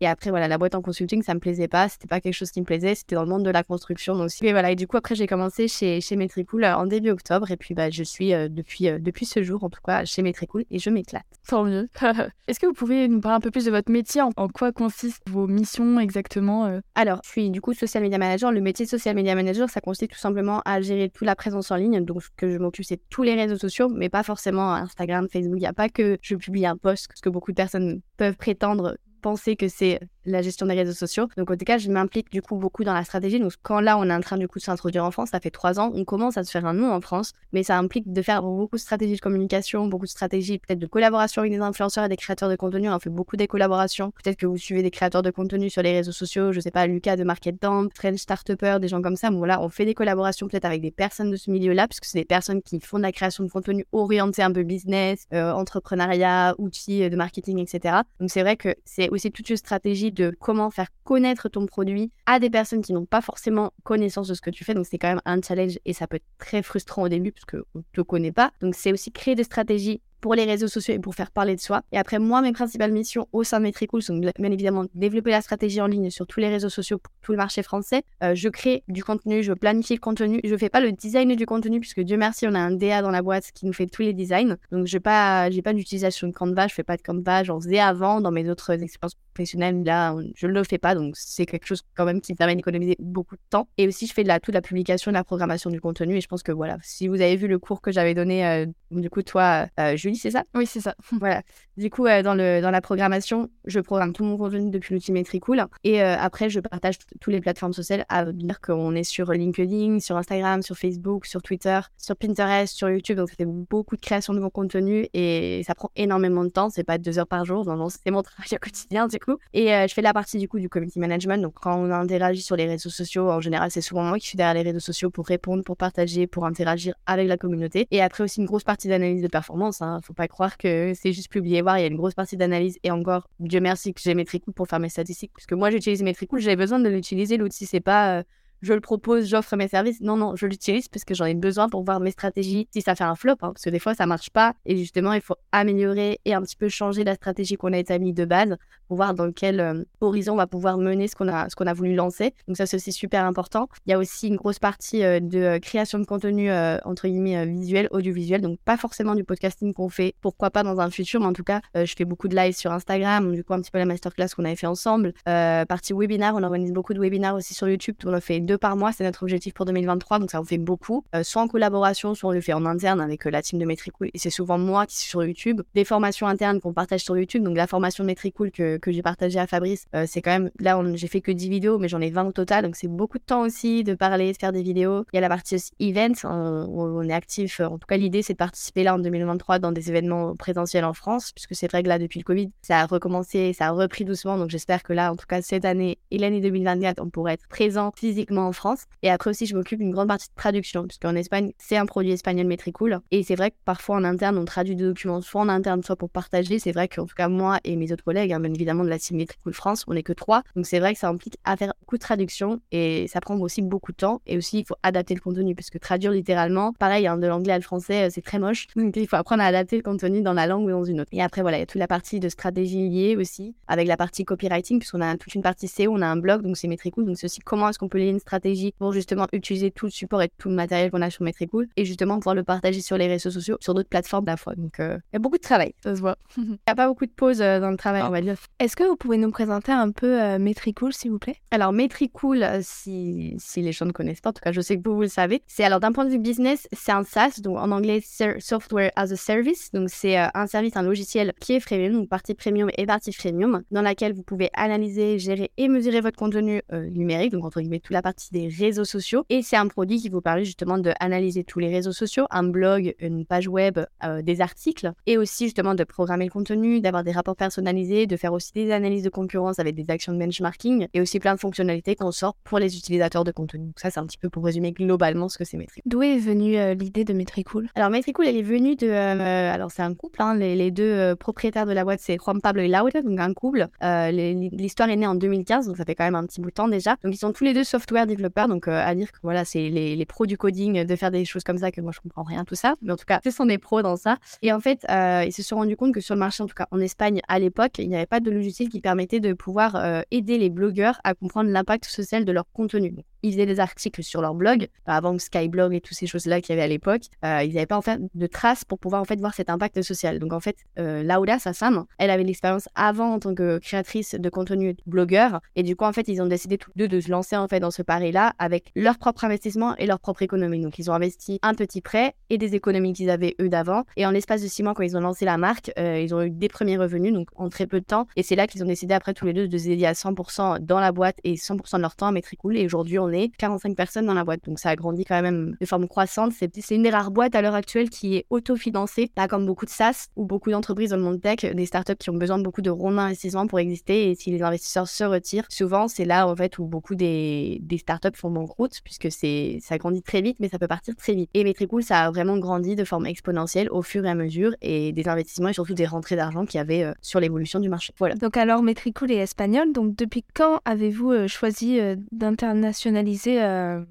Et 0.00 0.06
après, 0.06 0.30
voilà, 0.30 0.46
la 0.46 0.58
boîte 0.58 0.74
en 0.76 0.82
consulting, 0.82 1.22
ça 1.22 1.34
me 1.34 1.40
plaisait 1.40 1.66
pas. 1.66 1.88
C'était 1.88 2.06
pas 2.06 2.20
quelque 2.20 2.34
chose 2.34 2.52
qui 2.52 2.60
me 2.60 2.64
plaisait. 2.64 2.94
C'était 2.94 3.16
dans 3.16 3.24
le 3.24 3.28
monde 3.28 3.44
de 3.44 3.50
la 3.50 3.64
construction 3.64 4.14
aussi. 4.14 4.46
Et 4.46 4.52
voilà. 4.52 4.70
Et 4.70 4.76
du 4.76 4.86
coup, 4.86 4.96
après, 4.96 5.16
j'ai 5.16 5.26
commencé 5.26 5.66
chez, 5.66 6.00
chez 6.00 6.14
Metricool 6.14 6.64
euh, 6.64 6.76
en 6.76 6.86
début 6.86 7.10
octobre. 7.10 7.50
Et 7.50 7.56
puis, 7.56 7.74
bah, 7.74 7.90
je 7.90 8.04
suis 8.04 8.32
euh, 8.32 8.48
depuis, 8.48 8.88
euh, 8.88 8.98
depuis 9.00 9.26
ce 9.26 9.42
jour, 9.42 9.64
en 9.64 9.70
tout 9.70 9.80
cas, 9.84 10.04
chez 10.04 10.22
Metricool 10.22 10.64
et 10.70 10.78
je 10.78 10.90
m'éclate. 10.90 11.26
Tant 11.48 11.64
mieux. 11.64 11.88
Est-ce 12.46 12.60
que 12.60 12.66
vous 12.66 12.74
pouvez 12.74 13.08
nous 13.08 13.20
parler 13.20 13.36
un 13.36 13.40
peu 13.40 13.50
plus 13.50 13.64
de 13.64 13.70
votre 13.72 13.90
métier? 13.90 14.22
En, 14.22 14.48
quoi 14.48 14.70
consistent 14.70 15.28
vos 15.28 15.46
missions 15.46 15.98
exactement 15.98 16.80
Alors, 16.94 17.20
je 17.24 17.30
suis 17.30 17.50
du 17.50 17.60
coup 17.60 17.74
social 17.74 18.02
media 18.02 18.18
manager. 18.18 18.52
Le 18.52 18.60
métier 18.60 18.86
social 18.86 19.14
media 19.16 19.34
manager, 19.34 19.68
ça 19.68 19.80
consiste 19.80 20.12
tout 20.12 20.18
simplement 20.18 20.62
à 20.64 20.80
gérer 20.80 21.08
toute 21.08 21.26
la 21.26 21.34
présence 21.34 21.70
en 21.70 21.76
ligne. 21.76 22.04
Donc, 22.04 22.22
ce 22.22 22.28
que 22.36 22.50
je 22.50 22.58
m'occupe, 22.58 22.84
c'est 22.84 23.00
tous 23.10 23.24
les 23.24 23.34
réseaux 23.34 23.58
sociaux, 23.58 23.88
mais 23.88 24.08
pas 24.08 24.22
forcément 24.22 24.72
Instagram, 24.74 25.26
Facebook. 25.30 25.58
Il 25.58 25.62
n'y 25.62 25.66
a 25.66 25.72
pas 25.72 25.88
que 25.88 26.18
je 26.22 26.36
publie 26.36 26.66
un 26.66 26.76
post, 26.76 27.08
ce 27.14 27.20
que 27.20 27.28
beaucoup 27.28 27.50
de 27.50 27.56
personnes 27.56 28.00
peuvent 28.16 28.36
prétendre 28.36 28.96
penser 29.20 29.56
que 29.56 29.68
c'est 29.68 30.00
la 30.28 30.42
gestion 30.42 30.66
des 30.66 30.74
réseaux 30.74 30.92
sociaux. 30.92 31.28
Donc, 31.36 31.50
en 31.50 31.56
tout 31.56 31.64
cas, 31.64 31.78
je 31.78 31.90
m'implique 31.90 32.30
du 32.30 32.42
coup 32.42 32.56
beaucoup 32.56 32.84
dans 32.84 32.94
la 32.94 33.04
stratégie. 33.04 33.40
Donc, 33.40 33.52
quand 33.62 33.80
là, 33.80 33.98
on 33.98 34.04
est 34.04 34.14
en 34.14 34.20
train 34.20 34.36
du 34.36 34.46
coup 34.46 34.58
de 34.58 34.64
s'introduire 34.64 35.04
en 35.04 35.10
France, 35.10 35.30
ça 35.30 35.40
fait 35.40 35.50
trois 35.50 35.80
ans, 35.80 35.90
on 35.94 36.04
commence 36.04 36.36
à 36.36 36.44
se 36.44 36.50
faire 36.50 36.66
un 36.66 36.74
nom 36.74 36.92
en 36.92 37.00
France, 37.00 37.32
mais 37.52 37.62
ça 37.62 37.78
implique 37.78 38.12
de 38.12 38.22
faire 38.22 38.42
beaucoup 38.42 38.76
de 38.76 38.80
stratégies 38.80 39.16
de 39.16 39.20
communication, 39.20 39.86
beaucoup 39.86 40.04
de 40.04 40.10
stratégies 40.10 40.58
peut-être 40.58 40.78
de 40.78 40.86
collaboration 40.86 41.42
avec 41.42 41.52
des 41.52 41.60
influenceurs 41.60 42.04
et 42.04 42.08
des 42.08 42.16
créateurs 42.16 42.48
de 42.48 42.56
contenu. 42.56 42.90
On 42.90 42.98
fait 42.98 43.10
beaucoup 43.10 43.36
des 43.36 43.46
collaborations. 43.46 44.10
Peut-être 44.22 44.36
que 44.36 44.46
vous 44.46 44.58
suivez 44.58 44.82
des 44.82 44.90
créateurs 44.90 45.22
de 45.22 45.30
contenu 45.30 45.70
sur 45.70 45.82
les 45.82 45.92
réseaux 45.92 46.12
sociaux, 46.12 46.52
je 46.52 46.60
sais 46.60 46.70
pas, 46.70 46.86
Lucas 46.86 47.16
de 47.16 47.24
Market 47.24 47.60
Dump, 47.60 47.92
French 47.94 48.18
Startupper, 48.18 48.78
des 48.80 48.88
gens 48.88 49.02
comme 49.02 49.16
ça. 49.16 49.30
Bon, 49.30 49.38
voilà, 49.38 49.62
on 49.62 49.68
fait 49.68 49.84
des 49.84 49.94
collaborations 49.94 50.48
peut-être 50.48 50.64
avec 50.64 50.82
des 50.82 50.90
personnes 50.90 51.30
de 51.30 51.36
ce 51.36 51.50
milieu-là, 51.50 51.88
puisque 51.88 52.04
c'est 52.04 52.18
des 52.18 52.24
personnes 52.24 52.62
qui 52.62 52.80
font 52.80 52.98
de 52.98 53.02
la 53.02 53.12
création 53.12 53.44
de 53.44 53.50
contenu 53.50 53.86
orientée 53.92 54.42
un 54.42 54.52
peu 54.52 54.62
business, 54.62 55.26
euh, 55.32 55.52
entrepreneuriat, 55.52 56.54
outils 56.58 57.08
de 57.08 57.16
marketing, 57.16 57.58
etc. 57.58 57.96
Donc, 58.20 58.30
c'est 58.30 58.42
vrai 58.42 58.56
que 58.56 58.74
c'est 58.84 59.08
aussi 59.18 59.32
toute 59.32 59.50
une 59.50 59.56
stratégie 59.56 60.12
de 60.12 60.34
comment 60.40 60.70
faire 60.70 60.88
connaître 61.04 61.48
ton 61.48 61.66
produit 61.66 62.10
à 62.26 62.38
des 62.38 62.50
personnes 62.50 62.82
qui 62.82 62.92
n'ont 62.92 63.06
pas 63.06 63.20
forcément 63.20 63.72
connaissance 63.82 64.28
de 64.28 64.34
ce 64.34 64.40
que 64.40 64.50
tu 64.50 64.64
fais. 64.64 64.74
Donc, 64.74 64.86
c'est 64.86 64.98
quand 64.98 65.08
même 65.08 65.22
un 65.24 65.40
challenge 65.42 65.78
et 65.84 65.92
ça 65.92 66.06
peut 66.06 66.16
être 66.16 66.26
très 66.38 66.62
frustrant 66.62 67.02
au 67.02 67.08
début 67.08 67.32
parce 67.32 67.44
qu'on 67.44 67.78
ne 67.78 67.82
te 67.92 68.00
connaît 68.00 68.32
pas. 68.32 68.52
Donc, 68.60 68.74
c'est 68.74 68.92
aussi 68.92 69.12
créer 69.12 69.34
des 69.34 69.44
stratégies 69.44 70.00
pour 70.20 70.34
les 70.34 70.44
réseaux 70.44 70.68
sociaux 70.68 70.94
et 70.94 70.98
pour 70.98 71.14
faire 71.14 71.30
parler 71.30 71.56
de 71.56 71.60
soi. 71.60 71.82
Et 71.92 71.98
après, 71.98 72.18
moi, 72.18 72.42
mes 72.42 72.52
principales 72.52 72.92
missions 72.92 73.28
au 73.32 73.44
sein 73.44 73.58
de 73.58 73.64
Metricool 73.64 74.02
sont 74.02 74.16
bien 74.16 74.50
évidemment 74.50 74.86
développer 74.94 75.30
la 75.30 75.40
stratégie 75.40 75.80
en 75.80 75.86
ligne 75.86 76.10
sur 76.10 76.26
tous 76.26 76.40
les 76.40 76.48
réseaux 76.48 76.68
sociaux 76.68 76.98
pour 76.98 77.12
tout 77.22 77.32
le 77.32 77.38
marché 77.38 77.62
français. 77.62 78.02
Euh, 78.22 78.34
je 78.34 78.48
crée 78.48 78.82
du 78.88 79.04
contenu, 79.04 79.42
je 79.42 79.52
planifie 79.52 79.94
le 79.94 80.00
contenu. 80.00 80.40
Je 80.44 80.56
fais 80.56 80.68
pas 80.68 80.80
le 80.80 80.92
design 80.92 81.34
du 81.34 81.46
contenu 81.46 81.80
puisque 81.80 82.00
Dieu 82.00 82.16
merci, 82.16 82.46
on 82.46 82.54
a 82.54 82.58
un 82.58 82.70
DA 82.70 83.02
dans 83.02 83.10
la 83.10 83.22
boîte 83.22 83.50
qui 83.52 83.66
nous 83.66 83.72
fait 83.72 83.86
tous 83.86 84.02
les 84.02 84.12
designs. 84.12 84.56
Donc, 84.72 84.86
je 84.86 84.96
n'ai 84.96 85.00
pas, 85.00 85.50
j'ai 85.50 85.62
pas 85.62 85.72
d'utilisation 85.72 86.28
de 86.28 86.32
Canva, 86.32 86.66
je 86.68 86.74
fais 86.74 86.84
pas 86.84 86.96
de 86.96 87.02
Canva. 87.02 87.44
J'en 87.44 87.60
faisais 87.60 87.78
avant 87.78 88.20
dans 88.20 88.30
mes 88.30 88.48
autres 88.48 88.70
expériences 88.70 89.16
professionnelles. 89.38 89.84
Là, 89.84 90.16
je 90.34 90.46
ne 90.46 90.52
le 90.52 90.64
fais 90.64 90.78
pas. 90.78 90.94
Donc, 90.94 91.14
c'est 91.16 91.46
quelque 91.46 91.66
chose 91.66 91.82
quand 91.96 92.04
même 92.04 92.20
qui 92.20 92.32
me 92.32 92.36
permet 92.36 92.56
d'économiser 92.56 92.96
beaucoup 92.98 93.36
de 93.36 93.40
temps. 93.50 93.68
Et 93.76 93.86
aussi, 93.86 94.06
je 94.06 94.12
fais 94.12 94.24
de 94.24 94.28
la, 94.28 94.40
toute 94.40 94.54
la 94.54 94.62
publication, 94.62 95.12
de 95.12 95.14
la 95.14 95.24
programmation 95.24 95.70
du 95.70 95.80
contenu. 95.80 96.16
Et 96.16 96.20
je 96.20 96.26
pense 96.26 96.42
que 96.42 96.52
voilà, 96.52 96.76
si 96.82 97.06
vous 97.06 97.20
avez 97.20 97.36
vu 97.36 97.46
le 97.46 97.58
cours 97.58 97.80
que 97.80 97.92
j'avais 97.92 98.14
donné, 98.14 98.46
euh, 98.46 98.66
du 98.90 99.08
coup, 99.10 99.22
toi, 99.22 99.66
euh, 99.78 99.96
Julie, 99.96 100.16
c'est 100.16 100.32
ça? 100.32 100.42
Oui, 100.54 100.66
c'est 100.66 100.80
ça. 100.80 100.94
voilà. 101.12 101.42
Du 101.76 101.90
coup, 101.90 102.06
dans, 102.06 102.34
le, 102.34 102.60
dans 102.60 102.72
la 102.72 102.80
programmation, 102.80 103.48
je 103.64 103.78
programme 103.78 104.12
tout 104.12 104.24
mon 104.24 104.36
contenu 104.36 104.70
depuis 104.70 104.94
l'outil 104.94 105.12
Metricool. 105.12 105.64
Et 105.84 106.00
après, 106.00 106.50
je 106.50 106.58
partage 106.58 106.98
toutes 107.20 107.32
les 107.32 107.40
plateformes 107.40 107.72
sociales 107.72 108.04
à 108.08 108.24
dire 108.24 108.60
qu'on 108.60 108.94
est 108.94 109.04
sur 109.04 109.30
LinkedIn, 109.32 110.00
sur 110.00 110.16
Instagram, 110.16 110.62
sur 110.62 110.76
Facebook, 110.76 111.26
sur 111.26 111.42
Twitter, 111.42 111.78
sur 111.96 112.16
Pinterest, 112.16 112.74
sur 112.74 112.90
YouTube. 112.90 113.18
Donc, 113.18 113.30
fait 113.30 113.44
beaucoup 113.44 113.94
de 113.94 114.00
création 114.00 114.34
de 114.34 114.40
mon 114.40 114.50
contenu 114.50 115.06
et 115.12 115.62
ça 115.64 115.74
prend 115.74 115.90
énormément 115.94 116.42
de 116.42 116.50
temps. 116.50 116.70
C'est 116.70 116.84
pas 116.84 116.98
deux 116.98 117.18
heures 117.18 117.28
par 117.28 117.44
jour. 117.44 117.64
Non, 117.64 117.76
non, 117.76 117.88
c'est 117.88 118.10
mon 118.10 118.22
travail 118.22 118.48
au 118.52 118.58
quotidien, 118.58 119.06
du 119.06 119.18
coup. 119.18 119.27
Et 119.52 119.68
je 119.68 119.92
fais 119.92 120.02
la 120.02 120.12
partie, 120.12 120.38
du 120.38 120.48
coup, 120.48 120.58
du 120.58 120.68
community 120.68 120.98
management. 120.98 121.42
Donc, 121.42 121.54
quand 121.54 121.76
on 121.76 121.90
interagit 121.90 122.42
sur 122.42 122.56
les 122.56 122.66
réseaux 122.66 122.90
sociaux, 122.90 123.30
en 123.30 123.40
général, 123.40 123.70
c'est 123.70 123.80
souvent 123.80 124.02
moi 124.02 124.18
qui 124.18 124.26
suis 124.26 124.36
derrière 124.36 124.54
les 124.54 124.62
réseaux 124.62 124.80
sociaux 124.80 125.10
pour 125.10 125.26
répondre, 125.26 125.62
pour 125.64 125.76
partager, 125.76 126.26
pour 126.26 126.46
interagir 126.46 126.94
avec 127.06 127.28
la 127.28 127.36
communauté. 127.36 127.86
Et 127.90 128.00
après 128.00 128.24
aussi 128.24 128.40
une 128.40 128.46
grosse 128.46 128.64
partie 128.64 128.88
d'analyse 128.88 129.22
de 129.22 129.28
performance. 129.28 129.82
Hein. 129.82 130.00
Faut 130.02 130.14
pas 130.14 130.28
croire 130.28 130.56
que 130.56 130.92
c'est 130.94 131.12
juste 131.12 131.30
publier, 131.30 131.62
voir. 131.62 131.78
Il 131.78 131.82
y 131.82 131.84
a 131.84 131.88
une 131.88 131.96
grosse 131.96 132.14
partie 132.14 132.36
d'analyse. 132.36 132.78
Et 132.82 132.90
encore, 132.90 133.28
Dieu 133.40 133.60
merci 133.60 133.92
que 133.94 134.00
j'ai 134.00 134.14
Metricool 134.14 134.54
pour 134.54 134.68
faire 134.68 134.80
mes 134.80 134.88
statistiques. 134.88 135.32
Puisque 135.34 135.52
moi, 135.52 135.70
j'utilise 135.70 136.02
Metricool, 136.02 136.40
j'avais 136.40 136.56
besoin 136.56 136.80
de 136.80 136.88
l'utiliser. 136.88 137.36
L'outil, 137.36 137.66
c'est 137.66 137.80
pas 137.80 138.22
je 138.62 138.72
le 138.72 138.80
propose, 138.80 139.26
j'offre 139.26 139.56
mes 139.56 139.68
services. 139.68 140.00
Non, 140.00 140.16
non, 140.16 140.36
je 140.36 140.46
l'utilise 140.46 140.88
parce 140.88 141.04
que 141.04 141.14
j'en 141.14 141.24
ai 141.24 141.34
besoin 141.34 141.68
pour 141.68 141.84
voir 141.84 142.00
mes 142.00 142.10
stratégies 142.10 142.68
si 142.72 142.82
ça 142.82 142.94
fait 142.94 143.04
un 143.04 143.14
flop, 143.14 143.32
hein, 143.32 143.52
parce 143.52 143.62
que 143.62 143.70
des 143.70 143.78
fois 143.78 143.94
ça 143.94 144.06
marche 144.06 144.30
pas. 144.30 144.54
Et 144.66 144.76
justement, 144.76 145.12
il 145.12 145.20
faut 145.20 145.36
améliorer 145.52 146.20
et 146.24 146.34
un 146.34 146.42
petit 146.42 146.56
peu 146.56 146.68
changer 146.68 147.04
la 147.04 147.14
stratégie 147.14 147.56
qu'on 147.56 147.72
a 147.72 147.78
établie 147.78 148.12
de 148.12 148.24
base 148.24 148.56
pour 148.88 148.96
voir 148.96 149.14
dans 149.14 149.30
quel 149.32 149.60
euh, 149.60 149.84
horizon 150.00 150.32
on 150.32 150.36
va 150.36 150.46
pouvoir 150.46 150.78
mener 150.78 151.08
ce 151.08 151.14
qu'on 151.14 151.28
a, 151.28 151.48
ce 151.48 151.56
qu'on 151.56 151.66
a 151.66 151.74
voulu 151.74 151.94
lancer. 151.94 152.34
Donc 152.48 152.56
ça, 152.56 152.66
c'est 152.66 152.76
aussi 152.76 152.92
super 152.92 153.24
important. 153.24 153.68
Il 153.86 153.90
y 153.90 153.92
a 153.92 153.98
aussi 153.98 154.28
une 154.28 154.36
grosse 154.36 154.58
partie 154.58 155.04
euh, 155.04 155.20
de 155.20 155.38
euh, 155.38 155.58
création 155.58 155.98
de 155.98 156.04
contenu 156.04 156.50
entre 156.84 157.06
guillemets 157.08 157.46
visuel, 157.46 157.88
audiovisuel. 157.90 158.40
Donc 158.40 158.58
pas 158.64 158.76
forcément 158.76 159.14
du 159.14 159.24
podcasting 159.24 159.74
qu'on 159.74 159.88
fait, 159.88 160.14
pourquoi 160.20 160.50
pas 160.50 160.62
dans 160.62 160.80
un 160.80 160.90
futur, 160.90 161.20
mais 161.20 161.26
en 161.26 161.32
tout 161.32 161.44
cas, 161.44 161.60
je 161.74 161.92
fais 161.96 162.04
beaucoup 162.06 162.28
de 162.28 162.34
live 162.34 162.54
sur 162.54 162.72
Instagram, 162.72 163.34
du 163.34 163.44
coup 163.44 163.52
un 163.52 163.60
petit 163.60 163.70
peu 163.70 163.78
la 163.78 163.84
masterclass 163.84 164.28
qu'on 164.34 164.44
avait 164.44 164.56
fait 164.56 164.66
ensemble. 164.66 165.12
partie 165.24 165.92
webinar, 165.92 166.34
on 166.34 166.42
organise 166.42 166.72
beaucoup 166.72 166.94
de 166.94 167.00
webinars 167.00 167.34
aussi 167.34 167.52
sur 167.52 167.68
YouTube. 167.68 167.96
On 168.06 168.12
a 168.14 168.20
fait 168.20 168.40
par 168.56 168.76
mois, 168.76 168.92
c'est 168.92 169.04
notre 169.04 169.22
objectif 169.22 169.54
pour 169.54 169.66
2023, 169.66 170.18
donc 170.18 170.30
ça 170.30 170.40
en 170.40 170.44
fait 170.44 170.58
beaucoup. 170.58 171.04
Euh, 171.14 171.22
soit 171.22 171.42
en 171.42 171.48
collaboration, 171.48 172.14
soit 172.14 172.30
on 172.30 172.32
le 172.32 172.40
fait 172.40 172.52
en 172.52 172.66
interne 172.66 173.00
avec 173.00 173.26
euh, 173.26 173.30
la 173.30 173.42
team 173.42 173.58
de 173.58 173.64
Metricool, 173.64 174.10
et 174.12 174.18
c'est 174.18 174.30
souvent 174.30 174.58
moi 174.58 174.86
qui 174.86 174.96
suis 174.96 175.08
sur 175.08 175.24
YouTube. 175.24 175.62
Des 175.74 175.84
formations 175.84 176.26
internes 176.26 176.60
qu'on 176.60 176.72
partage 176.72 177.00
sur 177.00 177.16
YouTube, 177.16 177.42
donc 177.42 177.56
la 177.56 177.66
formation 177.66 178.04
de 178.04 178.06
Metricool 178.08 178.50
que, 178.50 178.78
que 178.78 178.92
j'ai 178.92 179.02
partagée 179.02 179.38
à 179.38 179.46
Fabrice, 179.46 179.86
euh, 179.94 180.04
c'est 180.06 180.22
quand 180.22 180.30
même, 180.30 180.50
là 180.60 180.80
j'ai 180.94 181.08
fait 181.08 181.20
que 181.20 181.32
10 181.32 181.48
vidéos, 181.48 181.78
mais 181.78 181.88
j'en 181.88 182.00
ai 182.00 182.10
20 182.10 182.26
au 182.26 182.32
total, 182.32 182.64
donc 182.64 182.76
c'est 182.76 182.88
beaucoup 182.88 183.18
de 183.18 183.24
temps 183.24 183.42
aussi 183.42 183.84
de 183.84 183.94
parler, 183.94 184.32
de 184.32 184.38
faire 184.38 184.52
des 184.52 184.62
vidéos. 184.62 185.04
Il 185.12 185.16
y 185.16 185.18
a 185.18 185.20
la 185.20 185.28
partie 185.28 185.56
aussi 185.56 185.72
event, 185.80 186.12
on, 186.24 186.66
on 186.68 187.02
est 187.02 187.12
actif, 187.12 187.60
en 187.60 187.78
tout 187.78 187.86
cas 187.86 187.96
l'idée 187.96 188.22
c'est 188.22 188.34
de 188.34 188.38
participer 188.38 188.84
là 188.84 188.94
en 188.94 188.98
2023 188.98 189.58
dans 189.58 189.72
des 189.72 189.88
événements 189.90 190.34
présentiels 190.36 190.84
en 190.84 190.94
France, 190.94 191.32
puisque 191.32 191.54
c'est 191.54 191.70
vrai 191.70 191.82
que 191.82 191.88
là 191.88 191.98
depuis 191.98 192.18
le 192.20 192.24
Covid, 192.24 192.50
ça 192.62 192.80
a 192.80 192.86
recommencé, 192.86 193.52
ça 193.52 193.66
a 193.66 193.70
repris 193.70 194.04
doucement, 194.04 194.38
donc 194.38 194.50
j'espère 194.50 194.82
que 194.82 194.92
là, 194.92 195.12
en 195.12 195.16
tout 195.16 195.26
cas 195.26 195.42
cette 195.42 195.64
année 195.64 195.98
et 196.10 196.18
l'année 196.18 196.40
2024, 196.40 197.00
on 197.00 197.10
pourrait 197.10 197.34
être 197.34 197.48
présent 197.48 197.92
physiquement 197.96 198.37
en 198.46 198.52
France. 198.52 198.84
Et 199.02 199.10
après 199.10 199.30
aussi, 199.30 199.46
je 199.46 199.56
m'occupe 199.56 199.78
d'une 199.78 199.90
grande 199.90 200.08
partie 200.08 200.28
de 200.28 200.34
traduction, 200.34 200.86
puisqu'en 200.86 201.14
Espagne, 201.14 201.52
c'est 201.58 201.76
un 201.76 201.86
produit 201.86 202.12
espagnol 202.12 202.46
Metricool. 202.46 203.00
Et 203.10 203.22
c'est 203.22 203.34
vrai 203.34 203.50
que 203.50 203.56
parfois 203.64 203.96
en 203.96 204.04
interne, 204.04 204.38
on 204.38 204.44
traduit 204.44 204.76
des 204.76 204.84
documents 204.84 205.20
soit 205.20 205.40
en 205.40 205.48
interne, 205.48 205.82
soit 205.82 205.96
pour 205.96 206.10
partager. 206.10 206.58
C'est 206.58 206.72
vrai 206.72 206.88
qu'en 206.88 207.06
tout 207.06 207.14
cas, 207.14 207.28
moi 207.28 207.58
et 207.64 207.76
mes 207.76 207.92
autres 207.92 208.04
collègues, 208.04 208.32
hein, 208.32 208.40
bien 208.40 208.52
évidemment 208.52 208.84
de 208.84 208.88
la 208.88 208.98
team 208.98 209.16
Metricool 209.16 209.52
France, 209.52 209.84
on 209.86 209.94
n'est 209.94 210.02
que 210.02 210.12
trois. 210.12 210.42
Donc 210.56 210.66
c'est 210.66 210.78
vrai 210.80 210.94
que 210.94 211.00
ça 211.00 211.08
implique 211.08 211.36
à 211.44 211.56
faire 211.56 211.72
beaucoup 211.88 211.96
de 211.96 212.02
traduction 212.02 212.60
et 212.70 213.06
ça 213.08 213.22
prend 213.22 213.38
aussi 213.38 213.62
beaucoup 213.62 213.92
de 213.92 213.96
temps. 213.96 214.20
Et 214.26 214.36
aussi, 214.36 214.58
il 214.58 214.66
faut 214.66 214.76
adapter 214.82 215.14
le 215.14 215.20
contenu, 215.20 215.54
puisque 215.54 215.80
traduire 215.80 216.12
littéralement, 216.12 216.74
pareil, 216.74 217.06
hein, 217.06 217.16
de 217.16 217.26
l'anglais 217.26 217.54
à 217.54 217.56
le 217.56 217.62
français, 217.62 218.06
euh, 218.06 218.10
c'est 218.10 218.20
très 218.20 218.38
moche. 218.38 218.66
Donc 218.76 218.94
il 218.94 219.08
faut 219.08 219.16
apprendre 219.16 219.42
à 219.42 219.46
adapter 219.46 219.76
le 219.76 219.82
contenu 219.82 220.20
dans 220.20 220.34
la 220.34 220.46
langue 220.46 220.66
ou 220.66 220.70
dans 220.70 220.84
une 220.84 221.00
autre. 221.00 221.08
Et 221.12 221.22
après, 221.22 221.40
voilà, 221.40 221.56
il 221.56 221.60
y 221.60 221.62
a 221.62 221.66
toute 221.66 221.78
la 221.78 221.86
partie 221.86 222.20
de 222.20 222.28
stratégie 222.28 222.90
liée 222.90 223.16
aussi, 223.16 223.54
avec 223.68 223.88
la 223.88 223.96
partie 223.96 224.26
copywriting, 224.26 224.80
puisqu'on 224.80 225.00
a 225.00 225.16
toute 225.16 225.34
une 225.34 225.40
partie 225.40 225.66
SEO, 225.66 225.90
on 225.90 226.02
a 226.02 226.06
un 226.06 226.16
blog, 226.16 226.42
donc 226.42 226.58
c'est 226.58 226.68
Metricool. 226.68 227.06
Donc 227.06 227.16
c'est 227.16 227.24
aussi 227.24 227.40
comment 227.40 227.70
est-ce 227.70 227.78
qu'on 227.78 227.88
peut 227.88 227.98
lier 227.98 228.10
une 228.10 228.20
stratégie 228.20 228.74
pour 228.78 228.92
justement 228.92 229.26
utiliser 229.32 229.70
tout 229.70 229.86
le 229.86 229.90
support 229.90 230.20
et 230.20 230.28
tout 230.36 230.50
le 230.50 230.56
matériel 230.56 230.90
qu'on 230.90 231.00
a 231.00 231.08
sur 231.08 231.24
Metricool 231.24 231.68
et 231.76 231.86
justement 231.86 232.18
pouvoir 232.18 232.34
le 232.34 232.44
partager 232.44 232.82
sur 232.82 232.98
les 232.98 233.06
réseaux 233.06 233.30
sociaux, 233.30 233.56
sur 233.60 233.72
d'autres 233.72 233.88
plateformes 233.88 234.28
à 234.28 234.32
la 234.32 234.36
fois. 234.36 234.54
Donc, 234.56 234.78
euh, 234.78 234.98
il 235.10 235.14
y 235.14 235.16
a 235.16 235.20
beaucoup 235.20 235.38
de 235.38 235.42
travail. 235.42 235.74
Ça 235.82 235.96
se 235.96 236.00
voit. 236.02 236.18
Il 236.36 236.50
n'y 236.50 236.58
a 236.66 236.74
pas 236.74 236.86
beaucoup 236.86 237.06
de 237.06 237.10
pauses 237.10 237.40
euh, 237.40 237.60
dans 237.60 237.70
le 237.70 237.78
travail, 237.78 238.02
on 238.02 238.10
va 238.10 238.20
dire. 238.20 238.36
Est-ce 238.58 238.76
que 238.76 238.84
vous 238.84 238.96
pouvez 238.96 239.16
nous 239.16 239.30
présenter 239.30 239.72
un 239.72 239.90
peu 239.90 240.20
euh, 240.20 240.38
Metricool, 240.38 240.92
s'il 240.92 241.10
vous 241.10 241.18
plaît? 241.18 241.36
Alors, 241.50 241.72
Metricool, 241.78 242.44
si, 242.62 243.34
si 243.38 243.62
les 243.62 243.72
gens 243.72 243.86
ne 243.86 243.92
connaissent 243.92 244.20
pas, 244.20 244.30
en 244.30 244.32
tout 244.32 244.42
cas, 244.42 244.52
je 244.52 244.60
sais 244.60 244.76
que 244.78 244.88
vous, 244.88 245.00
le 245.00 245.08
savez, 245.08 245.42
c'est 245.46 245.64
alors 245.64 245.80
d'un 245.80 245.92
point 245.92 246.04
de 246.04 246.10
vue 246.10 246.18
business, 246.18 246.68
c'est 246.72 246.92
un 246.92 247.04
SaaS, 247.04 247.40
donc 247.40 247.58
en 247.58 247.70
anglais, 247.70 248.02
Software 248.38 248.90
as 248.96 249.12
a 249.12 249.16
Service. 249.16 249.70
Donc, 249.72 249.88
c'est 249.90 250.16
un 250.16 250.46
service, 250.46 250.76
un 250.76 250.82
logiciel 250.82 251.32
qui 251.40 251.54
est 251.54 251.60
freemium, 251.60 251.92
donc 251.92 252.08
partie 252.08 252.34
premium 252.34 252.70
et 252.76 252.86
partie 252.86 253.12
freemium, 253.12 253.62
dans 253.70 253.82
laquelle 253.82 254.12
vous 254.12 254.22
pouvez 254.22 254.50
analyser, 254.54 255.18
gérer 255.18 255.50
et 255.56 255.68
mesurer 255.68 256.00
votre 256.00 256.16
contenu 256.16 256.62
numérique, 256.72 257.32
donc 257.32 257.44
entre 257.44 257.60
guillemets, 257.60 257.80
toute 257.80 257.94
la 257.94 258.02
partie 258.02 258.30
des 258.32 258.48
réseaux 258.48 258.84
sociaux 258.84 259.24
et 259.28 259.42
c'est 259.42 259.56
un 259.56 259.68
produit 259.68 260.00
qui 260.00 260.08
vous 260.08 260.20
permet 260.20 260.44
justement 260.44 260.78
d'analyser 260.78 261.44
tous 261.44 261.58
les 261.58 261.68
réseaux 261.68 261.92
sociaux, 261.92 262.26
un 262.30 262.42
blog, 262.42 262.94
une 262.98 263.24
page 263.24 263.48
web, 263.48 263.78
euh, 264.04 264.22
des 264.22 264.40
articles, 264.40 264.92
et 265.06 265.16
aussi 265.16 265.44
justement 265.44 265.74
de 265.74 265.84
programmer 265.84 266.24
le 266.24 266.30
contenu, 266.30 266.80
d'avoir 266.80 267.04
des 267.04 267.12
rapports 267.12 267.36
personnalisés, 267.36 268.06
de 268.06 268.16
faire 268.16 268.32
aussi 268.32 268.52
des 268.52 268.70
analyses 268.70 269.04
de 269.04 269.10
concurrence 269.10 269.58
avec 269.58 269.74
des 269.74 269.90
actions 269.90 270.12
de 270.12 270.18
benchmarking, 270.18 270.88
et 270.92 271.00
aussi 271.00 271.20
plein 271.20 271.34
de 271.34 271.40
fonctionnalités 271.40 271.67
qu'on 271.98 272.12
sort 272.12 272.34
pour 272.44 272.58
les 272.58 272.76
utilisateurs 272.76 273.24
de 273.24 273.32
contenu. 273.32 273.66
Donc 273.66 273.78
ça, 273.78 273.90
c'est 273.90 274.00
un 274.00 274.06
petit 274.06 274.18
peu 274.18 274.28
pour 274.28 274.44
résumer 274.44 274.72
globalement 274.72 275.28
ce 275.28 275.38
que 275.38 275.44
c'est 275.44 275.56
Metricool. 275.56 275.82
D'où 275.86 276.02
est 276.02 276.18
venue 276.18 276.56
euh, 276.56 276.74
l'idée 276.74 277.04
de 277.04 277.12
Metricool 277.12 277.68
Alors 277.74 277.90
Metricool, 277.90 278.26
elle 278.26 278.36
est 278.36 278.42
venue 278.42 278.76
de... 278.76 278.86
Euh, 278.88 279.52
alors 279.52 279.70
c'est 279.70 279.82
un 279.82 279.94
couple, 279.94 280.22
hein, 280.22 280.34
les, 280.34 280.70
deux 280.70 281.14
propriétaires 281.16 281.66
de 281.66 281.72
la 281.72 281.84
boîte, 281.84 282.00
c'est 282.00 282.18
Juan 282.18 282.40
Pablo 282.40 282.62
et 282.62 282.68
Laura, 282.68 282.90
donc 283.02 283.18
un 283.18 283.32
couple. 283.34 283.68
L'histoire 283.80 284.88
est 284.90 284.96
née 284.96 285.06
en 285.06 285.14
2015, 285.14 285.66
donc 285.66 285.76
ça 285.76 285.84
fait 285.84 285.94
quand 285.94 286.04
même 286.04 286.14
un 286.14 286.26
petit 286.26 286.40
bout 286.40 286.50
de 286.50 286.54
temps 286.54 286.68
déjà. 286.68 286.96
Donc 287.02 287.14
ils 287.14 287.18
sont 287.18 287.32
tous 287.32 287.44
les 287.44 287.54
deux 287.54 287.64
software 287.64 288.06
développeurs, 288.06 288.48
donc 288.48 288.68
à 288.68 288.94
dire 288.94 289.10
que 289.12 289.18
voilà, 289.22 289.44
c'est 289.44 289.68
les, 289.68 289.96
les, 289.96 290.06
pros 290.06 290.26
du 290.26 290.36
coding 290.36 290.84
de 290.84 290.96
faire 290.96 291.10
des 291.10 291.24
choses 291.24 291.44
comme 291.44 291.58
ça 291.58 291.70
que 291.70 291.80
moi 291.80 291.92
je 291.94 292.00
comprends 292.00 292.22
rien 292.22 292.44
tout 292.44 292.54
ça. 292.54 292.74
Mais 292.82 292.92
en 292.92 292.96
tout 292.96 293.04
cas, 293.06 293.20
ce 293.24 293.30
sont 293.30 293.46
des 293.46 293.58
pros 293.58 293.82
dans 293.82 293.96
ça. 293.96 294.18
Et 294.42 294.52
en 294.52 294.60
fait, 294.60 294.84
euh, 294.90 295.24
ils 295.26 295.32
se 295.32 295.42
sont 295.42 295.56
rendus 295.56 295.76
compte 295.76 295.94
que 295.94 296.00
sur 296.00 296.14
le 296.14 296.20
marché, 296.20 296.42
en 296.42 296.46
tout 296.46 296.54
cas 296.54 296.66
en 296.70 296.80
Espagne 296.80 297.20
à 297.28 297.38
l'époque, 297.38 297.78
il 297.78 297.88
n'y 297.88 297.96
avait 297.96 298.06
pas 298.06 298.20
de 298.20 298.30
logiciel 298.30 298.68
qui 298.68 298.80
permettait 298.80 299.20
de 299.20 299.32
pouvoir 299.32 299.76
euh, 299.76 300.02
aider 300.10 300.38
les 300.38 300.50
blogueurs 300.50 301.00
à 301.04 301.14
comprendre 301.14 301.50
l'impact 301.58 301.86
social 301.86 302.24
de 302.24 302.32
leur 302.32 302.44
contenu. 302.52 302.94
Ils 303.22 303.32
faisaient 303.32 303.46
des 303.46 303.60
articles 303.60 304.02
sur 304.02 304.20
leur 304.20 304.34
blog, 304.34 304.68
avant 304.86 305.18
Skyblog 305.18 305.74
et 305.74 305.80
toutes 305.80 305.96
ces 305.96 306.06
choses-là 306.06 306.40
qu'il 306.40 306.54
y 306.54 306.58
avait 306.58 306.64
à 306.64 306.68
l'époque, 306.68 307.02
euh, 307.24 307.42
ils 307.42 307.54
n'avaient 307.54 307.66
pas 307.66 307.76
en 307.76 307.82
fait 307.82 308.00
de 308.14 308.26
traces 308.26 308.64
pour 308.64 308.78
pouvoir 308.78 309.02
en 309.02 309.04
fait 309.04 309.18
voir 309.18 309.34
cet 309.34 309.50
impact 309.50 309.82
social. 309.82 310.18
Donc 310.18 310.32
en 310.32 310.40
fait, 310.40 310.56
euh, 310.78 311.02
Laura, 311.02 311.38
sa 311.38 311.52
femme, 311.52 311.84
elle 311.98 312.10
avait 312.10 312.24
l'expérience 312.24 312.68
avant 312.74 313.14
en 313.14 313.18
tant 313.18 313.34
que 313.34 313.58
créatrice 313.58 314.14
de 314.14 314.28
contenu 314.28 314.76
blogueur, 314.86 315.40
et 315.56 315.62
du 315.62 315.76
coup 315.76 315.84
en 315.84 315.92
fait 315.92 316.08
ils 316.08 316.22
ont 316.22 316.26
décidé 316.26 316.58
tous 316.58 316.70
deux 316.76 316.88
de 316.88 317.00
se 317.00 317.10
lancer 317.10 317.36
en 317.36 317.48
fait 317.48 317.60
dans 317.60 317.70
ce 317.70 317.82
pari-là 317.82 318.34
avec 318.38 318.70
leur 318.74 318.98
propre 318.98 319.24
investissement 319.24 319.76
et 319.76 319.86
leur 319.86 320.00
propre 320.00 320.22
économie. 320.22 320.60
Donc 320.60 320.78
ils 320.78 320.90
ont 320.90 320.94
investi 320.94 321.38
un 321.42 321.54
petit 321.54 321.80
prêt 321.80 322.14
et 322.30 322.38
des 322.38 322.54
économies 322.54 322.92
qu'ils 322.92 323.10
avaient 323.10 323.34
eux 323.40 323.48
d'avant, 323.48 323.84
et 323.96 324.06
en 324.06 324.10
l'espace 324.10 324.42
de 324.42 324.48
six 324.48 324.62
mois 324.62 324.74
quand 324.74 324.82
ils 324.82 324.96
ont 324.96 325.00
lancé 325.00 325.24
la 325.24 325.38
marque, 325.38 325.72
euh, 325.78 326.00
ils 326.00 326.14
ont 326.14 326.22
eu 326.22 326.30
des 326.30 326.48
premiers 326.48 326.76
revenus 326.76 327.12
donc 327.12 327.28
en 327.36 327.48
très 327.48 327.66
peu 327.66 327.80
de 327.80 327.86
temps, 327.86 328.06
et 328.16 328.22
c'est 328.22 328.36
là 328.36 328.46
qu'ils 328.46 328.62
ont 328.62 328.66
décidé 328.66 328.94
après 328.94 329.14
tous 329.14 329.26
les 329.26 329.32
deux 329.32 329.48
de 329.48 329.58
se 329.58 329.64
dédier 329.64 329.86
à 329.86 329.92
100% 329.92 330.60
dans 330.60 330.80
la 330.80 330.92
boîte 330.92 331.16
et 331.24 331.34
100% 331.34 331.76
de 331.76 331.82
leur 331.82 331.96
temps 331.96 332.06
à 332.06 332.12
Metricool. 332.12 332.56
Et 332.56 332.64
aujourd'hui 332.64 332.98
on 332.98 333.07
est 333.14 333.30
45 333.36 333.76
personnes 333.76 334.06
dans 334.06 334.14
la 334.14 334.24
boîte. 334.24 334.44
Donc 334.44 334.58
ça 334.58 334.70
a 334.70 334.76
grandi 334.76 335.04
quand 335.04 335.20
même 335.22 335.56
de 335.60 335.66
forme 335.66 335.88
croissante. 335.88 336.32
C'est 336.32 336.74
une 336.74 336.82
des 336.82 336.90
rares 336.90 337.10
boîtes 337.10 337.34
à 337.34 337.42
l'heure 337.42 337.54
actuelle 337.54 337.90
qui 337.90 338.16
est 338.16 338.26
autofinancée, 338.30 339.10
pas 339.14 339.28
comme 339.28 339.46
beaucoup 339.46 339.64
de 339.64 339.70
SaaS 339.70 340.08
ou 340.16 340.24
beaucoup 340.24 340.50
d'entreprises 340.50 340.90
dans 340.90 340.96
le 340.96 341.02
monde 341.02 341.20
tech, 341.20 341.44
des 341.44 341.66
startups 341.66 341.96
qui 341.98 342.10
ont 342.10 342.14
besoin 342.14 342.38
de 342.38 342.42
beaucoup 342.42 342.62
de 342.62 342.70
ronds 342.70 342.92
d'investissement 342.92 343.46
pour 343.46 343.58
exister. 343.58 344.10
Et 344.10 344.14
si 344.14 344.30
les 344.30 344.42
investisseurs 344.42 344.88
se 344.88 345.04
retirent, 345.04 345.46
souvent 345.48 345.88
c'est 345.88 346.04
là 346.04 346.26
en 346.26 346.36
fait 346.36 346.58
où 346.58 346.64
beaucoup 346.64 346.94
des, 346.94 347.60
startups 347.78 348.16
font 348.16 348.30
banqueroute 348.30 348.80
puisque 348.84 349.08
ça 349.10 349.78
grandit 349.78 350.02
très 350.02 350.20
vite, 350.20 350.36
mais 350.40 350.48
ça 350.48 350.58
peut 350.58 350.68
partir 350.68 350.96
très 350.96 351.14
vite. 351.14 351.30
Et 351.34 351.44
Metricool, 351.44 351.82
ça 351.82 352.00
a 352.00 352.10
vraiment 352.10 352.38
grandi 352.38 352.76
de 352.76 352.84
forme 352.84 353.06
exponentielle 353.06 353.68
au 353.70 353.82
fur 353.82 354.04
et 354.04 354.10
à 354.10 354.14
mesure 354.14 354.54
et 354.60 354.92
des 354.92 355.08
investissements 355.08 355.48
et 355.48 355.52
surtout 355.52 355.74
des 355.74 355.86
rentrées 355.86 356.16
d'argent 356.16 356.44
qu'il 356.44 356.58
y 356.58 356.60
avait 356.60 356.84
euh, 356.84 356.92
sur 357.02 357.20
l'évolution 357.20 357.60
du 357.60 357.68
marché. 357.68 357.92
Voilà. 357.98 358.14
Donc 358.16 358.36
alors 358.36 358.62
Metricool 358.62 359.10
est 359.12 359.16
espagnol. 359.16 359.72
Donc 359.72 359.94
depuis 359.96 360.24
quand 360.34 360.60
avez-vous 360.64 361.12
euh, 361.12 361.28
choisi 361.28 361.80
euh, 361.80 361.96
d'internationaliser 362.12 362.97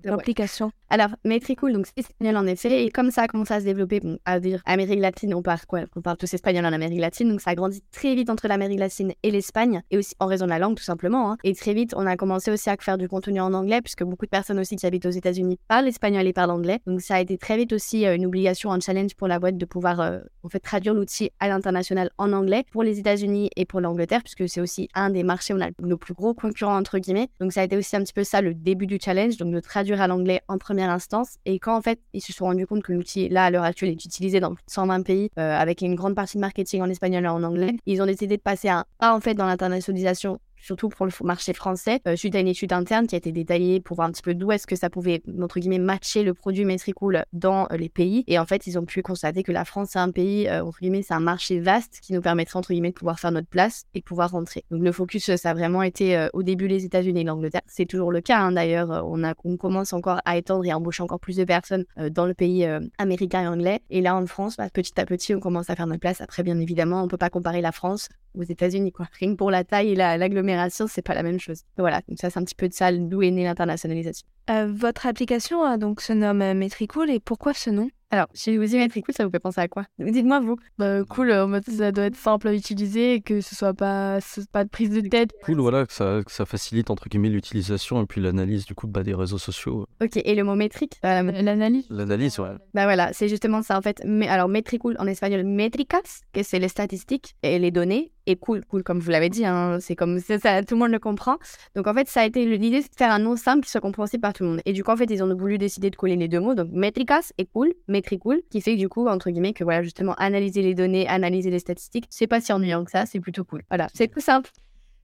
l'application 0.03 0.71
alors, 0.89 1.09
Metricool, 1.25 1.73
donc 1.73 1.85
c'est 1.85 1.99
espagnol 1.99 2.37
en 2.37 2.47
effet, 2.47 2.85
et 2.85 2.89
comme 2.91 3.11
ça 3.11 3.23
a 3.23 3.27
commencé 3.27 3.53
à 3.53 3.59
se 3.59 3.65
développer, 3.65 3.99
bon, 3.99 4.19
à 4.23 4.39
dire 4.39 4.61
Amérique 4.65 5.01
latine, 5.01 5.33
on 5.33 5.41
parle 5.41 5.59
quoi 5.67 5.81
On 5.97 6.01
parle 6.01 6.15
tous 6.15 6.33
espagnol 6.33 6.65
en 6.65 6.71
Amérique 6.71 7.01
latine, 7.01 7.29
donc 7.29 7.41
ça 7.41 7.49
a 7.49 7.55
grandi 7.55 7.83
très 7.91 8.15
vite 8.15 8.29
entre 8.29 8.47
l'Amérique 8.47 8.79
latine 8.79 9.11
et 9.21 9.31
l'Espagne, 9.31 9.81
et 9.91 9.97
aussi 9.97 10.15
en 10.19 10.27
raison 10.27 10.45
de 10.45 10.51
la 10.51 10.59
langue 10.59 10.77
tout 10.77 10.83
simplement. 10.83 11.31
Hein. 11.31 11.37
Et 11.43 11.53
très 11.55 11.73
vite, 11.73 11.93
on 11.97 12.05
a 12.07 12.15
commencé 12.15 12.51
aussi 12.51 12.69
à 12.69 12.77
faire 12.79 12.97
du 12.97 13.09
contenu 13.09 13.41
en 13.41 13.53
anglais, 13.53 13.81
puisque 13.81 14.03
beaucoup 14.03 14.25
de 14.25 14.29
personnes 14.29 14.59
aussi 14.59 14.77
qui 14.77 14.85
habitent 14.85 15.05
aux 15.05 15.11
États-Unis 15.11 15.59
parlent 15.67 15.87
espagnol 15.89 16.25
et 16.25 16.31
parlent 16.31 16.51
anglais. 16.51 16.79
Donc 16.87 17.01
ça 17.01 17.15
a 17.15 17.19
été 17.19 17.37
très 17.37 17.57
vite 17.57 17.73
aussi 17.73 18.05
euh, 18.05 18.15
une 18.15 18.25
obligation, 18.25 18.71
un 18.71 18.79
challenge 18.79 19.13
pour 19.15 19.27
la 19.27 19.39
boîte 19.39 19.57
de 19.57 19.65
pouvoir 19.65 19.99
euh, 19.99 20.19
en 20.43 20.49
fait 20.49 20.59
traduire 20.59 20.93
l'outil 20.93 21.31
à 21.41 21.49
l'international 21.49 22.11
en 22.17 22.31
anglais 22.31 22.63
pour 22.71 22.83
les 22.83 22.97
États-Unis 22.99 23.49
et 23.57 23.65
pour 23.65 23.81
l'Angleterre, 23.81 24.21
puisque 24.23 24.47
c'est 24.47 24.61
aussi 24.61 24.87
un 24.93 25.09
des 25.09 25.23
marchés 25.23 25.53
où 25.53 25.57
on 25.57 25.61
a 25.61 25.69
nos 25.81 25.97
plus 25.97 26.13
gros 26.13 26.33
concurrents 26.33 26.77
entre 26.77 26.97
guillemets. 26.99 27.27
Donc 27.41 27.51
ça 27.51 27.59
a 27.59 27.63
été 27.65 27.75
aussi 27.75 27.93
un 27.97 28.03
petit 28.03 28.13
peu 28.13 28.23
ça 28.23 28.41
le 28.41 28.53
début 28.53 28.87
du 28.87 28.99
challenge, 29.03 29.35
donc 29.35 29.53
de 29.53 29.59
traduire 29.59 30.01
à 30.01 30.07
l'anglais 30.07 30.41
en 30.47 30.57
instance. 30.83 31.35
Et 31.45 31.59
quand 31.59 31.75
en 31.75 31.81
fait 31.81 31.99
ils 32.13 32.21
se 32.21 32.33
sont 32.33 32.45
rendus 32.45 32.67
compte 32.67 32.83
que 32.83 32.93
l'outil, 32.93 33.29
là 33.29 33.45
à 33.45 33.51
l'heure 33.51 33.63
actuelle, 33.63 33.89
est 33.89 34.05
utilisé 34.05 34.39
dans 34.39 34.55
120 34.67 35.03
pays 35.03 35.29
euh, 35.37 35.57
avec 35.57 35.81
une 35.81 35.95
grande 35.95 36.15
partie 36.15 36.37
de 36.37 36.41
marketing 36.41 36.81
en 36.81 36.89
espagnol 36.89 37.25
et 37.25 37.27
en 37.27 37.43
anglais, 37.43 37.75
ils 37.85 38.01
ont 38.01 38.05
décidé 38.05 38.37
de 38.37 38.41
passer 38.41 38.69
un 38.69 38.85
pas 38.97 39.15
en 39.15 39.19
fait 39.19 39.33
dans 39.33 39.45
l'internationalisation 39.45 40.39
surtout 40.59 40.89
pour 40.89 41.05
le 41.05 41.11
marché 41.23 41.53
français, 41.53 41.99
euh, 42.07 42.15
suite 42.15 42.35
à 42.35 42.39
une 42.39 42.47
étude 42.47 42.73
interne 42.73 43.07
qui 43.07 43.15
a 43.15 43.17
été 43.17 43.31
détaillée 43.31 43.79
pour 43.79 43.95
voir 43.95 44.07
un 44.07 44.11
petit 44.11 44.21
peu 44.21 44.33
d'où 44.33 44.51
est-ce 44.51 44.67
que 44.67 44.75
ça 44.75 44.89
pouvait, 44.89 45.21
entre 45.41 45.59
guillemets, 45.59 45.79
matcher 45.79 46.23
le 46.23 46.33
produit 46.33 46.65
Metricool 46.65 47.23
dans 47.33 47.67
euh, 47.71 47.77
les 47.77 47.89
pays. 47.89 48.23
Et 48.27 48.39
en 48.39 48.45
fait, 48.45 48.67
ils 48.67 48.77
ont 48.77 48.85
pu 48.85 49.01
constater 49.01 49.43
que 49.43 49.51
la 49.51 49.65
France, 49.65 49.89
c'est 49.91 49.99
un 49.99 50.11
pays, 50.11 50.47
euh, 50.47 50.63
entre 50.63 50.79
guillemets, 50.79 51.01
c'est 51.01 51.13
un 51.13 51.19
marché 51.19 51.59
vaste 51.59 51.99
qui 52.01 52.13
nous 52.13 52.21
permettrait, 52.21 52.57
entre 52.57 52.69
guillemets, 52.69 52.89
de 52.89 52.95
pouvoir 52.95 53.19
faire 53.19 53.31
notre 53.31 53.47
place 53.47 53.83
et 53.93 54.01
pouvoir 54.01 54.31
rentrer. 54.31 54.63
Donc 54.71 54.83
le 54.83 54.91
focus, 54.91 55.35
ça 55.35 55.49
a 55.49 55.53
vraiment 55.53 55.83
été 55.83 56.27
au 56.33 56.43
début 56.43 56.67
les 56.67 56.85
États-Unis 56.85 57.21
et 57.21 57.23
l'Angleterre. 57.23 57.61
C'est 57.65 57.85
toujours 57.85 58.11
le 58.11 58.21
cas, 58.21 58.39
hein, 58.39 58.51
d'ailleurs. 58.51 58.89
On, 59.05 59.21
on 59.43 59.57
commence 59.57 59.93
encore 59.93 60.21
à 60.25 60.37
étendre 60.37 60.65
et 60.65 60.71
à 60.71 60.77
embaucher 60.77 61.03
encore 61.03 61.19
plus 61.19 61.37
de 61.37 61.43
personnes 61.43 61.85
dans 62.11 62.25
le 62.25 62.33
pays 62.33 62.67
américain 62.97 63.43
et 63.43 63.47
anglais. 63.47 63.81
Et 63.89 64.01
là, 64.01 64.15
en 64.15 64.25
France, 64.25 64.57
bah, 64.57 64.69
petit 64.71 64.99
à 64.99 65.05
petit, 65.05 65.35
on 65.35 65.39
commence 65.39 65.69
à 65.69 65.75
faire 65.75 65.87
notre 65.87 65.99
place. 65.99 66.21
Après, 66.21 66.43
bien 66.43 66.59
évidemment, 66.59 67.01
on 67.01 67.05
ne 67.05 67.09
peut 67.09 67.17
pas 67.17 67.29
comparer 67.29 67.61
la 67.61 67.71
France 67.71 68.09
aux 68.37 68.43
États-Unis, 68.43 68.91
quoi. 68.91 69.07
Rien 69.19 69.31
que 69.31 69.37
pour 69.37 69.51
la 69.51 69.63
taille 69.63 69.91
et 69.91 69.95
l'agglomération, 69.95 70.87
c'est 70.87 71.01
pas 71.01 71.13
la 71.13 71.23
même 71.23 71.39
chose. 71.39 71.63
Voilà, 71.77 72.01
donc 72.07 72.17
ça, 72.19 72.29
c'est 72.29 72.39
un 72.39 72.43
petit 72.43 72.55
peu 72.55 72.67
de 72.67 72.73
ça 72.73 72.91
d'où 72.91 73.21
est 73.21 73.31
née 73.31 73.43
l'internationalisation. 73.43 74.27
Euh, 74.49 74.71
votre 74.73 75.05
application 75.05 75.65
euh, 75.65 75.75
donc 75.75 75.99
se 75.99 76.13
nomme 76.13 76.41
euh, 76.41 76.53
Metricool 76.53 77.09
et 77.09 77.19
pourquoi 77.19 77.53
ce 77.53 77.69
nom? 77.69 77.89
Alors, 78.11 78.27
si 78.33 78.53
je 78.53 78.57
vous 78.57 78.65
dis 78.65 78.77
Metricool, 78.77 79.13
ça 79.13 79.25
vous 79.25 79.29
fait 79.31 79.39
penser 79.41 79.59
à 79.59 79.67
quoi? 79.67 79.83
Dites-moi 79.99 80.39
vous. 80.39 80.55
Bah, 80.77 81.03
cool, 81.03 81.33
en 81.33 81.49
mode 81.49 81.65
ça 81.65 81.91
doit 81.91 82.05
être 82.05 82.15
simple 82.15 82.47
à 82.47 82.53
utiliser 82.53 83.15
et 83.15 83.21
que 83.21 83.41
ce 83.41 83.53
soit 83.53 83.73
pas, 83.73 84.19
pas 84.53 84.63
de 84.63 84.69
prise 84.69 84.91
de 84.91 85.01
tête. 85.01 85.31
Cool, 85.43 85.59
voilà, 85.59 85.85
que 85.85 85.91
ça, 85.91 86.21
ça 86.27 86.45
facilite 86.45 86.89
entre 86.89 87.09
guillemets 87.09 87.27
l'utilisation 87.27 88.01
et 88.01 88.05
puis 88.05 88.21
l'analyse 88.21 88.65
du 88.65 88.75
coup 88.75 88.87
bah, 88.87 89.03
des 89.03 89.13
réseaux 89.13 89.37
sociaux. 89.37 89.85
Ok, 90.01 90.15
et 90.15 90.35
le 90.35 90.45
mot 90.45 90.55
métrique? 90.55 90.97
L'analyse 91.03 91.85
L'analyse, 91.89 92.39
ouais. 92.39 92.51
Bah 92.73 92.85
voilà, 92.85 93.11
c'est 93.11 93.27
justement 93.27 93.61
ça 93.61 93.77
en 93.77 93.81
fait. 93.81 94.01
Mais, 94.05 94.29
alors, 94.29 94.47
Metricool 94.47 94.95
en 94.99 95.07
espagnol, 95.07 95.43
métricas, 95.43 96.21
que 96.31 96.43
c'est 96.43 96.59
les 96.59 96.69
statistiques 96.69 97.35
et 97.43 97.59
les 97.59 97.71
données 97.71 98.13
et 98.27 98.35
cool, 98.35 98.63
cool 98.65 98.83
comme 98.83 98.99
vous 98.99 99.09
l'avez 99.09 99.29
dit, 99.29 99.45
hein, 99.45 99.79
c'est 99.79 99.95
comme 99.95 100.19
ça, 100.19 100.61
tout 100.61 100.75
le 100.75 100.79
monde 100.79 100.91
le 100.91 100.99
comprend. 100.99 101.37
Donc 101.75 101.87
en 101.87 101.93
fait, 101.93 102.07
ça 102.07 102.21
a 102.21 102.25
été 102.25 102.45
l'idée, 102.45 102.81
c'est 102.81 102.91
de 102.91 102.95
faire 102.95 103.11
un 103.11 103.19
nom 103.19 103.35
simple 103.35 103.63
qui 103.63 103.71
soit 103.71 103.81
compréhensible 103.81 104.21
par 104.21 104.33
tout 104.33 104.43
le 104.43 104.49
monde. 104.49 104.61
Et 104.65 104.73
du 104.73 104.83
coup, 104.83 104.91
en 104.91 104.97
fait, 104.97 105.09
ils 105.09 105.23
ont 105.23 105.35
voulu 105.35 105.57
décider 105.57 105.89
de 105.89 105.95
coller 105.95 106.15
les 106.15 106.27
deux 106.27 106.39
mots, 106.39 106.53
donc 106.53 106.69
métricas 106.71 107.31
et 107.37 107.45
cool, 107.45 107.73
métricool, 107.87 108.41
qui 108.51 108.61
fait 108.61 108.75
du 108.75 108.89
coup, 108.89 109.07
entre 109.07 109.31
guillemets, 109.31 109.53
que 109.53 109.63
voilà, 109.63 109.81
justement, 109.81 110.13
analyser 110.15 110.61
les 110.61 110.75
données, 110.75 111.07
analyser 111.07 111.49
les 111.49 111.59
statistiques, 111.59 112.05
c'est 112.09 112.27
pas 112.27 112.41
si 112.41 112.51
ennuyant 112.51 112.83
que 112.83 112.91
ça, 112.91 113.05
c'est 113.05 113.19
plutôt 113.19 113.43
cool. 113.43 113.63
Voilà, 113.69 113.87
c'est 113.93 114.07
tout 114.07 114.21
simple. 114.21 114.51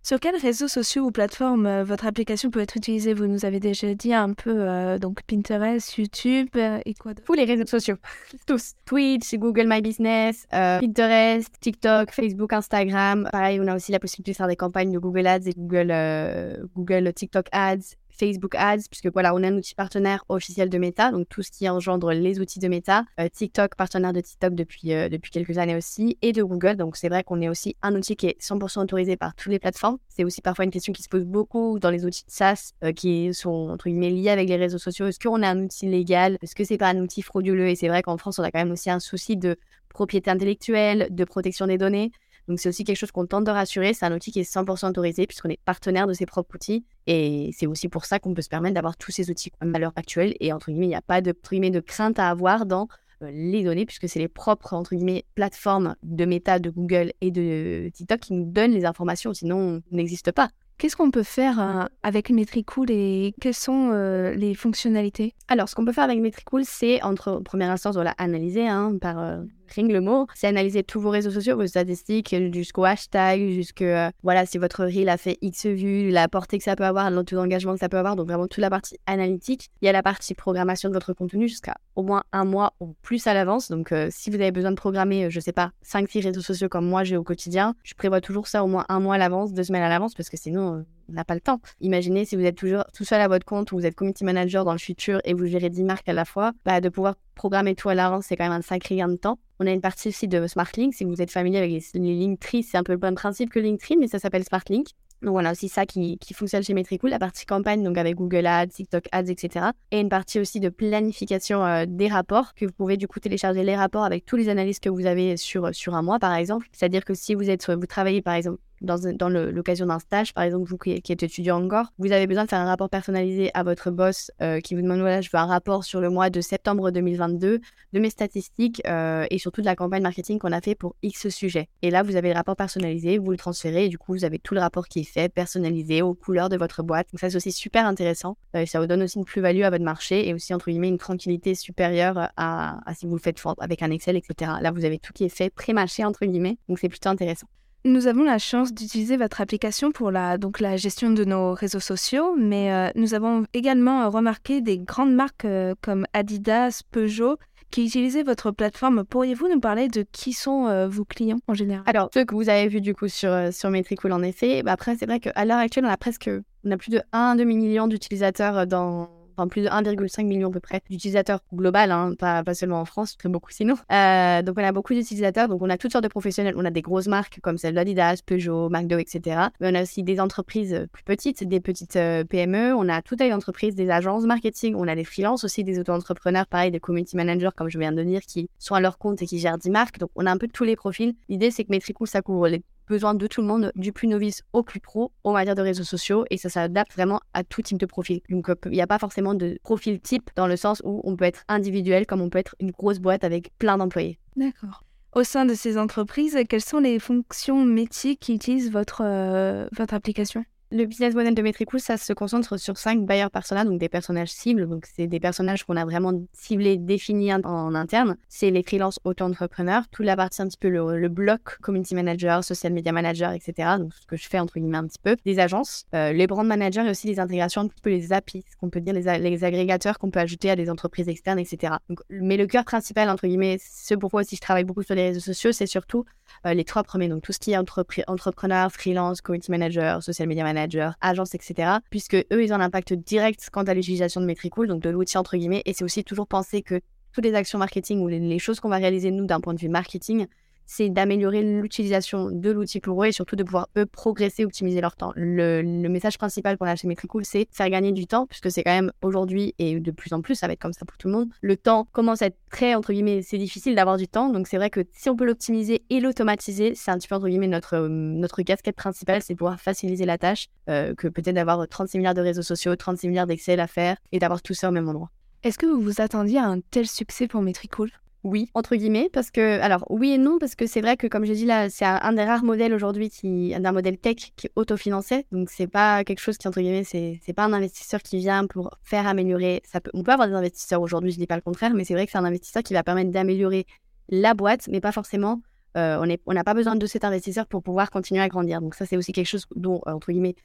Sur 0.05 0.19
quels 0.19 0.35
réseaux 0.35 0.67
sociaux 0.67 1.05
ou 1.05 1.11
plateformes 1.11 1.65
euh, 1.65 1.85
votre 1.85 2.05
application 2.05 2.49
peut 2.49 2.59
être 2.59 2.75
utilisée? 2.75 3.13
Vous 3.13 3.25
nous 3.25 3.45
avez 3.45 3.61
déjà 3.61 3.93
dit 3.93 4.13
un 4.13 4.33
peu, 4.33 4.53
euh, 4.53 4.97
donc 4.97 5.23
Pinterest, 5.23 5.97
YouTube 5.97 6.49
euh, 6.57 6.81
et 6.85 6.93
quoi 6.93 7.13
d'autre? 7.13 7.25
Tous 7.25 7.35
les 7.35 7.45
réseaux 7.45 7.65
sociaux, 7.65 7.95
tous. 8.45 8.73
Twitch, 8.83 9.33
Google 9.35 9.65
My 9.65 9.81
Business, 9.81 10.45
Pinterest, 10.51 11.49
TikTok, 11.61 12.11
Facebook, 12.11 12.51
Instagram. 12.51 13.29
Pareil, 13.31 13.61
on 13.61 13.67
a 13.67 13.75
aussi 13.77 13.93
la 13.93 13.99
possibilité 13.99 14.33
de 14.33 14.35
faire 14.35 14.49
des 14.49 14.57
campagnes 14.57 14.91
de 14.91 14.99
Google 14.99 15.25
Ads 15.25 15.47
et 15.47 15.53
Google, 15.55 16.67
Google 16.75 17.13
TikTok 17.13 17.47
Ads 17.53 17.95
Facebook 18.23 18.55
Ads, 18.55 18.87
puisque 18.89 19.11
voilà, 19.11 19.35
on 19.35 19.43
est 19.43 19.47
un 19.47 19.57
outil 19.57 19.75
partenaire 19.75 20.23
officiel 20.29 20.69
de 20.69 20.77
Meta, 20.77 21.11
donc 21.11 21.27
tout 21.27 21.41
ce 21.41 21.51
qui 21.51 21.67
engendre 21.67 22.11
les 22.11 22.39
outils 22.39 22.59
de 22.59 22.69
Meta, 22.69 23.03
euh, 23.19 23.27
TikTok, 23.27 23.75
partenaire 23.75 24.13
de 24.13 24.21
TikTok 24.21 24.55
depuis, 24.55 24.93
euh, 24.93 25.09
depuis 25.09 25.29
quelques 25.29 25.57
années 25.57 25.75
aussi, 25.75 26.17
et 26.21 26.31
de 26.31 26.41
Google. 26.41 26.77
Donc 26.77 26.95
c'est 26.95 27.09
vrai 27.09 27.23
qu'on 27.23 27.41
est 27.41 27.49
aussi 27.49 27.75
un 27.81 27.93
outil 27.95 28.15
qui 28.15 28.27
est 28.27 28.41
100% 28.41 28.81
autorisé 28.81 29.17
par 29.17 29.35
toutes 29.35 29.51
les 29.51 29.59
plateformes. 29.59 29.97
C'est 30.07 30.23
aussi 30.23 30.41
parfois 30.41 30.63
une 30.63 30.71
question 30.71 30.93
qui 30.93 31.03
se 31.03 31.09
pose 31.09 31.25
beaucoup 31.25 31.79
dans 31.79 31.89
les 31.89 32.05
outils 32.05 32.23
de 32.25 32.31
SaaS 32.31 32.71
euh, 32.83 32.93
qui 32.93 33.33
sont 33.33 33.69
entre 33.69 33.89
guillemets 33.89 34.09
liés 34.09 34.29
avec 34.29 34.47
les 34.47 34.55
réseaux 34.55 34.77
sociaux. 34.77 35.07
Est-ce 35.07 35.19
qu'on 35.19 35.41
est 35.41 35.47
un 35.47 35.59
outil 35.59 35.87
légal? 35.87 36.37
Est-ce 36.41 36.55
que 36.55 36.63
c'est 36.63 36.77
pas 36.77 36.89
un 36.89 36.99
outil 36.99 37.21
frauduleux? 37.21 37.67
Et 37.67 37.75
c'est 37.75 37.89
vrai 37.89 38.03
qu'en 38.03 38.17
France, 38.17 38.39
on 38.39 38.43
a 38.43 38.51
quand 38.51 38.59
même 38.59 38.71
aussi 38.71 38.89
un 38.89 38.99
souci 38.99 39.35
de 39.35 39.57
propriété 39.89 40.31
intellectuelle, 40.31 41.07
de 41.11 41.23
protection 41.25 41.67
des 41.67 41.77
données. 41.77 42.11
Donc 42.47 42.59
c'est 42.59 42.69
aussi 42.69 42.83
quelque 42.83 42.97
chose 42.97 43.11
qu'on 43.11 43.25
tente 43.25 43.45
de 43.45 43.51
rassurer. 43.51 43.93
C'est 43.93 44.05
un 44.05 44.13
outil 44.13 44.31
qui 44.31 44.39
est 44.39 44.51
100% 44.51 44.89
autorisé 44.89 45.27
puisqu'on 45.27 45.49
est 45.49 45.59
partenaire 45.63 46.07
de 46.07 46.13
ses 46.13 46.25
propres 46.25 46.55
outils. 46.55 46.85
Et 47.07 47.51
c'est 47.57 47.67
aussi 47.67 47.89
pour 47.89 48.05
ça 48.05 48.19
qu'on 48.19 48.33
peut 48.33 48.41
se 48.41 48.49
permettre 48.49 48.75
d'avoir 48.75 48.97
tous 48.97 49.11
ces 49.11 49.29
outils 49.29 49.51
à 49.59 49.79
l'heure 49.79 49.93
actuelle. 49.95 50.35
Et 50.39 50.51
entre 50.53 50.71
guillemets, 50.71 50.87
il 50.87 50.89
n'y 50.89 50.95
a 50.95 51.01
pas 51.01 51.21
de, 51.21 51.31
de 51.31 51.79
crainte 51.79 52.19
à 52.19 52.29
avoir 52.29 52.65
dans 52.65 52.87
euh, 53.21 53.31
les 53.31 53.63
données 53.63 53.85
puisque 53.85 54.09
c'est 54.09 54.19
les 54.19 54.27
propres 54.27 54.73
entre 54.73 54.95
guillemets 54.95 55.25
plateformes 55.35 55.95
de 56.03 56.25
Meta, 56.25 56.59
de 56.59 56.69
Google 56.69 57.13
et 57.21 57.31
de 57.31 57.89
TikTok 57.93 58.19
qui 58.19 58.33
nous 58.33 58.45
donnent 58.45 58.71
les 58.71 58.85
informations. 58.85 59.33
Sinon, 59.33 59.81
on 59.91 59.95
n'existe 59.95 60.31
pas. 60.31 60.49
Qu'est-ce 60.79 60.95
qu'on 60.95 61.11
peut 61.11 61.23
faire 61.23 61.61
euh, 61.61 61.85
avec 62.01 62.29
Metricool 62.29 62.89
et 62.89 63.33
quelles 63.39 63.53
sont 63.53 63.91
euh, 63.93 64.33
les 64.33 64.55
fonctionnalités? 64.55 65.33
Alors, 65.47 65.69
ce 65.69 65.75
qu'on 65.75 65.85
peut 65.85 65.93
faire 65.93 66.03
avec 66.03 66.19
Metricool, 66.19 66.65
c'est, 66.65 67.01
entre 67.03 67.39
première 67.39 67.69
instance, 67.69 67.95
voilà, 67.95 68.13
analyser 68.17 68.67
hein, 68.67 68.97
par 68.99 69.43
le 69.77 69.99
mot, 69.99 70.27
c'est 70.35 70.47
analyser 70.47 70.83
tous 70.83 70.99
vos 70.99 71.09
réseaux 71.09 71.31
sociaux, 71.31 71.55
vos 71.55 71.67
statistiques, 71.67 72.35
jusqu'au 72.53 72.85
hashtag, 72.85 73.49
jusque 73.49 73.81
euh, 73.81 74.09
voilà 74.23 74.45
si 74.45 74.57
votre 74.57 74.85
reel 74.85 75.09
a 75.09 75.17
fait 75.17 75.37
X 75.41 75.65
vues, 75.65 76.09
la 76.09 76.27
portée 76.27 76.57
que 76.57 76.63
ça 76.63 76.75
peut 76.75 76.85
avoir, 76.85 77.09
le 77.09 77.23
taux 77.23 77.35
d'engagement 77.35 77.73
que 77.73 77.79
ça 77.79 77.89
peut 77.89 77.97
avoir, 77.97 78.15
donc 78.15 78.27
vraiment 78.27 78.47
toute 78.47 78.61
la 78.61 78.69
partie 78.69 78.97
analytique. 79.05 79.69
Il 79.81 79.85
y 79.85 79.89
a 79.89 79.91
la 79.91 80.03
partie 80.03 80.33
programmation 80.33 80.89
de 80.89 80.93
votre 80.93 81.13
contenu 81.13 81.47
jusqu'à 81.47 81.75
au 81.95 82.03
moins 82.03 82.23
un 82.31 82.45
mois 82.45 82.73
ou 82.79 82.95
plus 83.01 83.25
à 83.27 83.33
l'avance. 83.33 83.69
Donc 83.69 83.91
euh, 83.91 84.07
si 84.11 84.29
vous 84.29 84.35
avez 84.35 84.51
besoin 84.51 84.71
de 84.71 84.75
programmer, 84.75 85.29
je 85.29 85.39
sais 85.39 85.51
pas, 85.51 85.71
5-6 85.85 86.23
réseaux 86.23 86.41
sociaux 86.41 86.69
comme 86.69 86.87
moi 86.87 87.03
j'ai 87.03 87.17
au 87.17 87.23
quotidien, 87.23 87.75
je 87.83 87.93
prévois 87.93 88.21
toujours 88.21 88.47
ça 88.47 88.63
au 88.63 88.67
moins 88.67 88.85
un 88.89 88.99
mois 88.99 89.15
à 89.15 89.17
l'avance, 89.17 89.53
deux 89.53 89.63
semaines 89.63 89.83
à 89.83 89.89
l'avance, 89.89 90.13
parce 90.13 90.29
que 90.29 90.37
sinon 90.37 90.75
euh, 90.75 90.81
on 91.09 91.13
n'a 91.13 91.25
pas 91.25 91.35
le 91.35 91.41
temps. 91.41 91.59
Imaginez 91.81 92.25
si 92.25 92.35
vous 92.35 92.45
êtes 92.45 92.57
toujours 92.57 92.83
tout 92.93 93.03
seul 93.03 93.21
à 93.21 93.27
votre 93.27 93.45
compte 93.45 93.71
ou 93.71 93.77
vous 93.77 93.85
êtes 93.85 93.95
community 93.95 94.23
manager 94.23 94.65
dans 94.65 94.71
le 94.71 94.79
futur 94.79 95.19
et 95.23 95.33
vous 95.33 95.45
gérez 95.45 95.69
10 95.69 95.83
marques 95.83 96.09
à 96.09 96.13
la 96.13 96.25
fois, 96.25 96.53
bah, 96.65 96.81
de 96.81 96.89
pouvoir 96.89 97.15
programmer 97.35 97.75
tout 97.75 97.89
à 97.89 97.95
l'avance, 97.95 98.25
c'est 98.27 98.35
quand 98.35 98.45
même 98.45 98.53
un 98.53 98.61
sacré 98.61 98.97
gain 98.97 99.09
de 99.09 99.15
temps. 99.15 99.39
On 99.59 99.67
a 99.67 99.71
une 99.71 99.81
partie 99.81 100.09
aussi 100.09 100.27
de 100.27 100.45
Smart 100.47 100.69
Link. 100.77 100.93
Si 100.93 101.03
vous 101.03 101.21
êtes 101.21 101.31
familier 101.31 101.59
avec 101.59 101.71
les, 101.93 102.15
Linktree, 102.15 102.63
c'est 102.63 102.77
un 102.77 102.83
peu 102.83 102.93
le 102.93 102.99
même 102.99 103.15
principe 103.15 103.49
que 103.49 103.59
Linktree, 103.59 103.97
mais 103.97 104.07
ça 104.07 104.19
s'appelle 104.19 104.43
Smart 104.43 104.63
Link. 104.69 104.87
Donc 105.21 105.31
voilà 105.31 105.51
aussi 105.51 105.69
ça 105.69 105.85
qui, 105.85 106.17
qui 106.17 106.33
fonctionne 106.33 106.63
chez 106.63 106.73
Metricool, 106.73 107.09
la 107.09 107.19
partie 107.19 107.45
campagne, 107.45 107.81
donc 107.81 107.97
avec 107.97 108.15
Google 108.15 108.45
Ads, 108.45 108.67
TikTok 108.67 109.05
Ads, 109.13 109.29
etc. 109.29 109.67
Et 109.91 110.01
une 110.01 110.09
partie 110.09 110.39
aussi 110.39 110.59
de 110.59 110.67
planification 110.67 111.63
euh, 111.63 111.85
des 111.87 112.09
rapports, 112.09 112.53
que 112.55 112.65
vous 112.65 112.73
pouvez 112.73 112.97
du 112.97 113.07
coup 113.07 113.21
télécharger 113.21 113.63
les 113.63 113.75
rapports 113.75 114.03
avec 114.03 114.25
tous 114.25 114.35
les 114.35 114.49
analyses 114.49 114.79
que 114.79 114.89
vous 114.89 115.05
avez 115.05 115.37
sur, 115.37 115.73
sur 115.73 115.95
un 115.95 116.01
mois 116.01 116.19
par 116.19 116.33
exemple. 116.35 116.67
C'est-à-dire 116.73 117.05
que 117.05 117.13
si 117.13 117.35
vous 117.35 117.49
êtes 117.49 117.69
vous 117.71 117.85
travaillez 117.85 118.21
par 118.21 118.33
exemple 118.33 118.59
dans, 118.83 118.97
dans 119.15 119.29
l'occasion 119.29 119.85
d'un 119.85 119.99
stage, 119.99 120.33
par 120.33 120.43
exemple, 120.43 120.69
vous 120.69 120.77
qui, 120.77 120.91
êtes 120.91 121.23
étudiant 121.23 121.63
encore, 121.63 121.87
vous 121.97 122.11
avez 122.11 122.27
besoin 122.27 122.43
de 122.43 122.49
faire 122.49 122.59
un 122.59 122.65
rapport 122.65 122.89
personnalisé 122.89 123.51
à 123.53 123.63
votre 123.63 123.91
boss 123.91 124.31
euh, 124.41 124.59
qui 124.59 124.75
vous 124.75 124.81
demande 124.81 124.99
voilà, 124.99 125.21
je 125.21 125.29
veux 125.31 125.39
un 125.39 125.45
rapport 125.45 125.83
sur 125.83 126.01
le 126.01 126.09
mois 126.09 126.29
de 126.29 126.41
septembre 126.41 126.91
2022 126.91 127.59
de 127.93 127.99
mes 127.99 128.09
statistiques 128.09 128.81
euh, 128.87 129.25
et 129.29 129.37
surtout 129.37 129.61
de 129.61 129.65
la 129.65 129.75
campagne 129.75 130.03
marketing 130.03 130.39
qu'on 130.39 130.51
a 130.51 130.61
fait 130.61 130.75
pour 130.75 130.95
X 131.01 131.29
sujet. 131.29 131.69
Et 131.81 131.89
là, 131.89 132.03
vous 132.03 132.15
avez 132.15 132.29
le 132.29 132.35
rapport 132.35 132.55
personnalisé, 132.55 133.17
vous 133.17 133.31
le 133.31 133.37
transférez 133.37 133.85
et 133.85 133.89
du 133.89 133.97
coup, 133.97 134.13
vous 134.13 134.25
avez 134.25 134.39
tout 134.39 134.53
le 134.53 134.59
rapport 134.59 134.87
qui 134.87 134.99
est 134.99 135.03
fait, 135.03 135.29
personnalisé 135.29 136.01
aux 136.01 136.13
couleurs 136.13 136.49
de 136.49 136.57
votre 136.57 136.83
boîte. 136.83 137.07
Donc 137.11 137.19
ça, 137.19 137.29
c'est 137.29 137.37
aussi 137.37 137.51
super 137.51 137.85
intéressant. 137.85 138.37
Euh, 138.55 138.65
ça 138.65 138.79
vous 138.79 138.87
donne 138.87 139.03
aussi 139.03 139.17
une 139.17 139.25
plus-value 139.25 139.61
à 139.61 139.69
votre 139.69 139.83
marché 139.83 140.27
et 140.27 140.33
aussi, 140.33 140.53
entre 140.53 140.69
guillemets, 140.69 140.89
une 140.89 140.97
tranquillité 140.97 141.55
supérieure 141.55 142.29
à, 142.37 142.79
à 142.85 142.93
si 142.93 143.05
vous 143.05 143.15
le 143.15 143.21
faites 143.21 143.41
avec 143.59 143.81
un 143.81 143.91
Excel, 143.91 144.15
etc. 144.15 144.51
Là, 144.61 144.71
vous 144.71 144.85
avez 144.85 144.99
tout 144.99 145.13
qui 145.13 145.25
est 145.25 145.29
fait, 145.29 145.49
pré-mâché, 145.49 146.03
entre 146.03 146.25
guillemets. 146.25 146.57
Donc 146.67 146.79
c'est 146.79 146.89
plutôt 146.89 147.09
intéressant. 147.09 147.47
Nous 147.85 148.07
avons 148.07 148.23
la 148.23 148.37
chance 148.37 148.73
d'utiliser 148.73 149.17
votre 149.17 149.41
application 149.41 149.91
pour 149.91 150.09
la, 150.09 150.37
donc 150.37 150.61
la 150.61 150.77
gestion 150.77 151.09
de 151.09 151.25
nos 151.25 151.53
réseaux 151.53 151.81
sociaux, 151.81 152.33
mais 152.37 152.71
euh, 152.71 152.89
nous 152.95 153.13
avons 153.13 153.43
également 153.53 154.09
remarqué 154.09 154.61
des 154.61 154.77
grandes 154.77 155.13
marques 155.13 155.43
euh, 155.43 155.75
comme 155.81 156.05
Adidas, 156.13 156.81
Peugeot 156.91 157.37
qui 157.71 157.85
utilisaient 157.85 158.23
votre 158.23 158.51
plateforme. 158.51 159.03
Pourriez-vous 159.03 159.49
nous 159.49 159.59
parler 159.59 159.89
de 159.89 160.05
qui 160.13 160.31
sont 160.31 160.67
euh, 160.67 160.87
vos 160.87 161.03
clients 161.03 161.39
en 161.47 161.55
général? 161.55 161.83
Alors, 161.87 162.09
ceux 162.13 162.23
que 162.23 162.35
vous 162.35 162.47
avez 162.47 162.69
vus 162.69 162.79
du 162.79 162.95
coup 162.95 163.09
sur, 163.09 163.51
sur 163.51 163.69
Metricool 163.69 164.13
en 164.13 164.23
effet, 164.23 164.63
bah, 164.63 164.71
après 164.71 164.95
c'est 164.95 165.05
vrai 165.05 165.19
qu'à 165.19 165.43
l'heure 165.43 165.57
actuelle, 165.57 165.83
on 165.85 165.89
a 165.89 165.97
presque 165.97 166.29
on 166.63 166.71
a 166.71 166.77
plus 166.77 166.91
de 166.91 167.01
1 167.11 167.35
demi-million 167.35 167.87
d'utilisateurs 167.87 168.65
dans, 168.65 169.09
enfin 169.35 169.47
plus 169.47 169.61
de 169.61 169.67
1,5 169.67 170.25
million 170.25 170.49
à 170.49 170.51
peu 170.51 170.59
près 170.59 170.81
d'utilisateurs 170.89 171.39
global, 171.53 171.91
hein, 171.91 172.13
pas, 172.17 172.43
seulement 172.53 172.81
en 172.81 172.85
France, 172.85 173.17
très 173.17 173.29
beaucoup 173.29 173.51
sinon. 173.51 173.75
Euh, 173.91 174.41
donc 174.41 174.55
on 174.57 174.63
a 174.63 174.71
beaucoup 174.71 174.93
d'utilisateurs, 174.93 175.47
donc 175.47 175.61
on 175.61 175.69
a 175.69 175.77
toutes 175.77 175.91
sortes 175.91 176.03
de 176.03 176.09
professionnels. 176.09 176.55
On 176.57 176.65
a 176.65 176.71
des 176.71 176.81
grosses 176.81 177.07
marques 177.07 177.39
comme 177.41 177.57
celle 177.57 177.75
d'Adidas, 177.75 178.21
Peugeot, 178.25 178.69
McDo, 178.69 178.97
etc. 178.97 179.47
Mais 179.59 179.71
on 179.71 179.75
a 179.75 179.83
aussi 179.83 180.03
des 180.03 180.19
entreprises 180.19 180.87
plus 180.91 181.03
petites, 181.03 181.43
des 181.47 181.59
petites 181.59 181.95
euh, 181.95 182.23
PME. 182.23 182.73
On 182.75 182.89
a 182.89 183.01
toute 183.01 183.19
taille 183.19 183.29
d'entreprises, 183.29 183.75
des 183.75 183.89
agences 183.89 184.23
marketing. 184.25 184.75
On 184.75 184.87
a 184.87 184.95
des 184.95 185.03
freelances 185.03 185.43
aussi, 185.43 185.63
des 185.63 185.79
auto-entrepreneurs, 185.79 186.47
pareil, 186.47 186.71
des 186.71 186.79
community 186.79 187.15
managers 187.15 187.49
comme 187.55 187.69
je 187.69 187.79
viens 187.79 187.91
de 187.91 188.03
dire, 188.03 188.21
qui 188.21 188.49
sont 188.59 188.75
à 188.75 188.81
leur 188.81 188.97
compte 188.97 189.21
et 189.21 189.25
qui 189.25 189.39
gèrent 189.39 189.57
10 189.57 189.69
marques. 189.69 189.99
Donc 189.99 190.09
on 190.15 190.25
a 190.25 190.31
un 190.31 190.37
peu 190.37 190.47
tous 190.47 190.63
les 190.63 190.75
profils. 190.75 191.13
L'idée 191.29 191.51
c'est 191.51 191.63
que 191.63 191.71
Metricool 191.71 192.07
ça 192.07 192.21
couvre 192.21 192.47
les 192.47 192.63
besoin 192.87 193.13
de 193.13 193.27
tout 193.27 193.41
le 193.41 193.47
monde, 193.47 193.71
du 193.75 193.91
plus 193.91 194.07
novice 194.07 194.43
au 194.53 194.63
plus 194.63 194.79
pro, 194.79 195.11
en 195.23 195.33
matière 195.33 195.55
de 195.55 195.61
réseaux 195.61 195.83
sociaux, 195.83 196.25
et 196.29 196.37
ça 196.37 196.49
s'adapte 196.49 196.93
vraiment 196.93 197.19
à 197.33 197.43
tout 197.43 197.61
type 197.61 197.77
de 197.77 197.85
profil. 197.85 198.21
Donc, 198.29 198.49
euh, 198.49 198.55
il 198.65 198.71
n'y 198.71 198.81
a 198.81 198.87
pas 198.87 198.99
forcément 198.99 199.33
de 199.33 199.57
profil 199.63 199.99
type 199.99 200.29
dans 200.35 200.47
le 200.47 200.55
sens 200.55 200.81
où 200.83 201.01
on 201.03 201.15
peut 201.15 201.25
être 201.25 201.43
individuel 201.47 202.05
comme 202.05 202.21
on 202.21 202.29
peut 202.29 202.39
être 202.39 202.55
une 202.59 202.71
grosse 202.71 202.99
boîte 202.99 203.23
avec 203.23 203.51
plein 203.57 203.77
d'employés. 203.77 204.19
D'accord. 204.35 204.83
Au 205.15 205.23
sein 205.23 205.45
de 205.45 205.53
ces 205.53 205.77
entreprises, 205.77 206.37
quelles 206.49 206.61
sont 206.61 206.79
les 206.79 206.97
fonctions 206.97 207.63
métiers 207.63 208.15
qui 208.15 208.33
utilisent 208.33 208.71
votre, 208.71 209.03
euh, 209.05 209.67
votre 209.71 209.93
application? 209.93 210.43
Le 210.73 210.85
business 210.85 211.13
model 211.13 211.35
de 211.35 211.41
Metricool, 211.41 211.79
ça 211.79 211.97
se 211.97 212.13
concentre 212.13 212.57
sur 212.57 212.77
cinq 212.77 213.05
buyer 213.05 213.27
personas, 213.31 213.63
donc 213.63 213.79
des 213.79 213.89
personnages 213.89 214.31
cibles. 214.31 214.67
Donc, 214.67 214.85
c'est 214.91 215.07
des 215.07 215.19
personnages 215.19 215.63
qu'on 215.63 215.75
a 215.75 215.85
vraiment 215.85 216.13
ciblés, 216.33 216.77
définis 216.77 217.33
en, 217.33 217.75
interne. 217.75 218.17
C'est 218.27 218.49
les 218.49 218.63
freelance 218.63 218.99
auto-entrepreneurs, 219.03 219.87
toute 219.89 220.05
la 220.05 220.15
partie 220.15 220.41
un 220.41 220.47
petit 220.47 220.57
peu 220.57 220.69
le, 220.69 221.07
bloc 221.09 221.59
community 221.61 221.93
manager, 221.93 222.43
social 222.43 222.73
media 222.73 222.91
manager, 222.91 223.31
etc. 223.33 223.75
Donc, 223.77 223.93
ce 223.93 224.07
que 224.07 224.15
je 224.15 224.27
fais 224.27 224.39
entre 224.39 224.55
guillemets 224.55 224.79
un 224.79 224.87
petit 224.87 224.99
peu. 225.01 225.15
Des 225.25 225.39
agences, 225.39 225.85
euh, 225.93 226.11
les 226.11 226.25
brand 226.25 226.47
managers 226.47 226.85
et 226.87 226.89
aussi 226.89 227.07
les 227.07 227.19
intégrations, 227.19 227.61
un 227.61 227.67
petit 227.67 227.81
peu 227.81 227.91
les 227.91 228.11
API, 228.11 228.43
ce 228.49 228.57
qu'on 228.57 228.69
peut 228.69 228.81
dire 228.81 228.93
les, 228.93 229.19
les, 229.19 229.43
agrégateurs 229.43 229.99
qu'on 229.99 230.09
peut 230.09 230.19
ajouter 230.19 230.49
à 230.49 230.55
des 230.55 230.69
entreprises 230.69 231.07
externes, 231.07 231.39
etc. 231.39 231.73
Donc, 231.87 231.99
mais 232.09 232.37
le 232.37 232.47
cœur 232.47 232.65
principal, 232.65 233.09
entre 233.09 233.27
guillemets, 233.27 233.57
ce 233.61 233.93
pourquoi 233.93 234.21
aussi 234.21 234.37
je 234.37 234.41
travaille 234.41 234.63
beaucoup 234.63 234.81
sur 234.81 234.95
les 234.95 235.09
réseaux 235.09 235.19
sociaux, 235.19 235.51
c'est 235.51 235.67
surtout 235.67 236.05
euh, 236.47 236.53
les 236.55 236.63
trois 236.63 236.83
premiers. 236.83 237.09
Donc, 237.09 237.21
tout 237.21 237.31
ce 237.31 237.39
qui 237.39 237.51
est 237.51 237.57
entrepreneur, 237.57 238.71
freelance, 238.71 239.21
community 239.21 239.51
manager, 239.51 240.01
social 240.01 240.27
media 240.27 240.43
manager 240.43 240.62
agences, 241.01 241.35
etc. 241.35 241.77
Puisque 241.89 242.15
eux, 242.15 242.43
ils 242.43 242.51
ont 242.51 242.55
un 242.55 242.61
impact 242.61 242.93
direct 242.93 243.49
quant 243.51 243.63
à 243.63 243.73
l'utilisation 243.73 244.21
de 244.21 244.25
Metricool, 244.25 244.67
donc 244.67 244.81
de 244.81 244.89
l'outil 244.89 245.17
entre 245.17 245.37
guillemets. 245.37 245.63
Et 245.65 245.73
c'est 245.73 245.83
aussi 245.83 246.03
toujours 246.03 246.27
penser 246.27 246.61
que 246.61 246.81
toutes 247.11 247.25
les 247.25 247.35
actions 247.35 247.59
marketing 247.59 248.01
ou 248.01 248.07
les 248.07 248.39
choses 248.39 248.59
qu'on 248.59 248.69
va 248.69 248.77
réaliser 248.77 249.11
nous 249.11 249.25
d'un 249.25 249.39
point 249.39 249.53
de 249.53 249.59
vue 249.59 249.69
marketing, 249.69 250.27
c'est 250.65 250.89
d'améliorer 250.89 251.41
l'utilisation 251.43 252.29
de 252.31 252.51
l'outil 252.51 252.79
pour 252.79 253.03
eux 253.03 253.07
et 253.07 253.11
surtout 253.11 253.35
de 253.35 253.43
pouvoir 253.43 253.69
eux 253.77 253.85
progresser, 253.85 254.45
optimiser 254.45 254.81
leur 254.81 254.95
temps. 254.95 255.13
Le, 255.15 255.61
message 255.93 256.17
principal 256.17 256.57
pour 256.57 256.65
la 256.65 256.75
chez 256.75 256.87
Metricool, 256.87 257.23
c'est 257.25 257.47
faire 257.51 257.69
gagner 257.69 257.91
du 257.91 258.07
temps, 258.07 258.25
puisque 258.25 258.51
c'est 258.51 258.63
quand 258.63 258.71
même 258.71 258.91
aujourd'hui 259.01 259.53
et 259.59 259.79
de 259.79 259.91
plus 259.91 260.11
en 260.13 260.21
plus, 260.21 260.35
ça 260.35 260.47
va 260.47 260.53
être 260.53 260.61
comme 260.61 260.73
ça 260.73 260.85
pour 260.85 260.97
tout 260.97 261.07
le 261.07 261.13
monde. 261.13 261.29
Le 261.41 261.55
temps 261.55 261.87
commence 261.91 262.21
à 262.21 262.27
être 262.27 262.37
très, 262.49 262.73
entre 262.75 262.93
guillemets, 262.93 263.21
c'est 263.21 263.37
difficile 263.37 263.75
d'avoir 263.75 263.97
du 263.97 264.07
temps. 264.07 264.29
Donc 264.29 264.47
c'est 264.47 264.57
vrai 264.57 264.69
que 264.69 264.81
si 264.91 265.09
on 265.09 265.15
peut 265.15 265.25
l'optimiser 265.25 265.83
et 265.89 265.99
l'automatiser, 265.99 266.73
c'est 266.75 266.91
un 266.91 266.97
petit 266.97 267.07
peu, 267.07 267.15
entre 267.15 267.27
guillemets, 267.27 267.47
notre, 267.47 267.77
notre 267.87 268.41
casquette 268.41 268.75
principale, 268.75 269.21
c'est 269.21 269.35
pouvoir 269.35 269.59
faciliter 269.59 270.05
la 270.05 270.17
tâche, 270.17 270.47
euh, 270.69 270.95
que 270.95 271.07
peut-être 271.07 271.35
d'avoir 271.35 271.67
36 271.67 271.97
milliards 271.97 272.13
de 272.13 272.21
réseaux 272.21 272.41
sociaux, 272.41 272.75
36 272.75 273.07
milliards 273.07 273.27
d'Excel 273.27 273.59
à 273.59 273.67
faire 273.67 273.97
et 274.11 274.19
d'avoir 274.19 274.41
tout 274.41 274.53
ça 274.53 274.69
au 274.69 274.71
même 274.71 274.89
endroit. 274.89 275.09
Est-ce 275.43 275.57
que 275.57 275.65
vous 275.65 275.81
vous 275.81 275.99
attendiez 275.99 276.39
à 276.39 276.45
un 276.45 276.61
tel 276.61 276.87
succès 276.87 277.27
pour 277.27 277.41
Metricool 277.41 277.91
oui, 278.23 278.49
entre 278.53 278.75
guillemets, 278.77 279.09
parce 279.11 279.31
que, 279.31 279.59
alors 279.59 279.85
oui 279.89 280.11
et 280.11 280.17
non, 280.17 280.37
parce 280.39 280.55
que 280.55 280.65
c'est 280.65 280.79
vrai 280.79 280.95
que 280.95 281.07
comme 281.07 281.25
j'ai 281.25 281.35
dit 281.35 281.45
là, 281.45 281.69
c'est 281.69 281.83
un, 281.83 282.13
des 282.13 282.23
rares 282.23 282.45
modèles 282.45 282.73
aujourd'hui 282.73 283.09
qui, 283.09 283.53
d'un 283.59 283.73
modèle 283.73 283.97
tech 283.97 284.15
qui 284.37 284.47
est 284.47 284.51
autofinancé, 284.55 285.25
donc 285.33 285.49
c'est 285.49 285.67
pas 285.67 286.05
quelque 286.05 286.21
chose 286.21 286.37
qui, 286.37 286.47
entre 286.47 286.61
guillemets, 286.61 286.85
c'est, 286.85 287.19
c'est 287.25 287.33
pas 287.33 287.43
un 287.43 287.51
investisseur 287.51 288.01
qui 288.01 288.17
vient 288.17 288.47
pour 288.47 288.71
faire 288.81 289.07
améliorer, 289.07 289.61
ça 289.65 289.81
peut, 289.81 289.91
on 289.93 290.03
peut 290.03 290.11
avoir 290.13 290.29
des 290.29 290.33
investisseurs 290.35 290.81
aujourd'hui, 290.81 291.11
je 291.11 291.17
dis 291.17 291.27
pas 291.27 291.35
le 291.35 291.41
contraire, 291.41 291.73
mais 291.73 291.83
c'est 291.83 291.93
vrai 291.93 292.05
que 292.05 292.13
c'est 292.13 292.17
un 292.17 292.23
investisseur 292.23 292.63
qui 292.63 292.73
va 292.73 292.81
permettre 292.81 293.11
d'améliorer 293.11 293.65
la 294.07 294.33
boîte, 294.33 294.69
mais 294.69 294.79
pas 294.79 294.93
forcément, 294.93 295.41
euh, 295.75 296.17
on 296.25 296.33
n'a 296.33 296.43
pas 296.45 296.53
besoin 296.53 296.77
de 296.77 296.85
cet 296.85 297.03
investisseur 297.03 297.45
pour 297.45 297.61
pouvoir 297.61 297.91
continuer 297.91 298.21
à 298.21 298.29
grandir, 298.29 298.61
donc 298.61 298.75
ça 298.75 298.85
c'est 298.85 298.95
aussi 298.95 299.11
quelque 299.11 299.27
chose 299.27 299.47
dont, 299.55 299.81
euh, 299.85 299.91
entre 299.91 300.13
guillemets, 300.13 300.35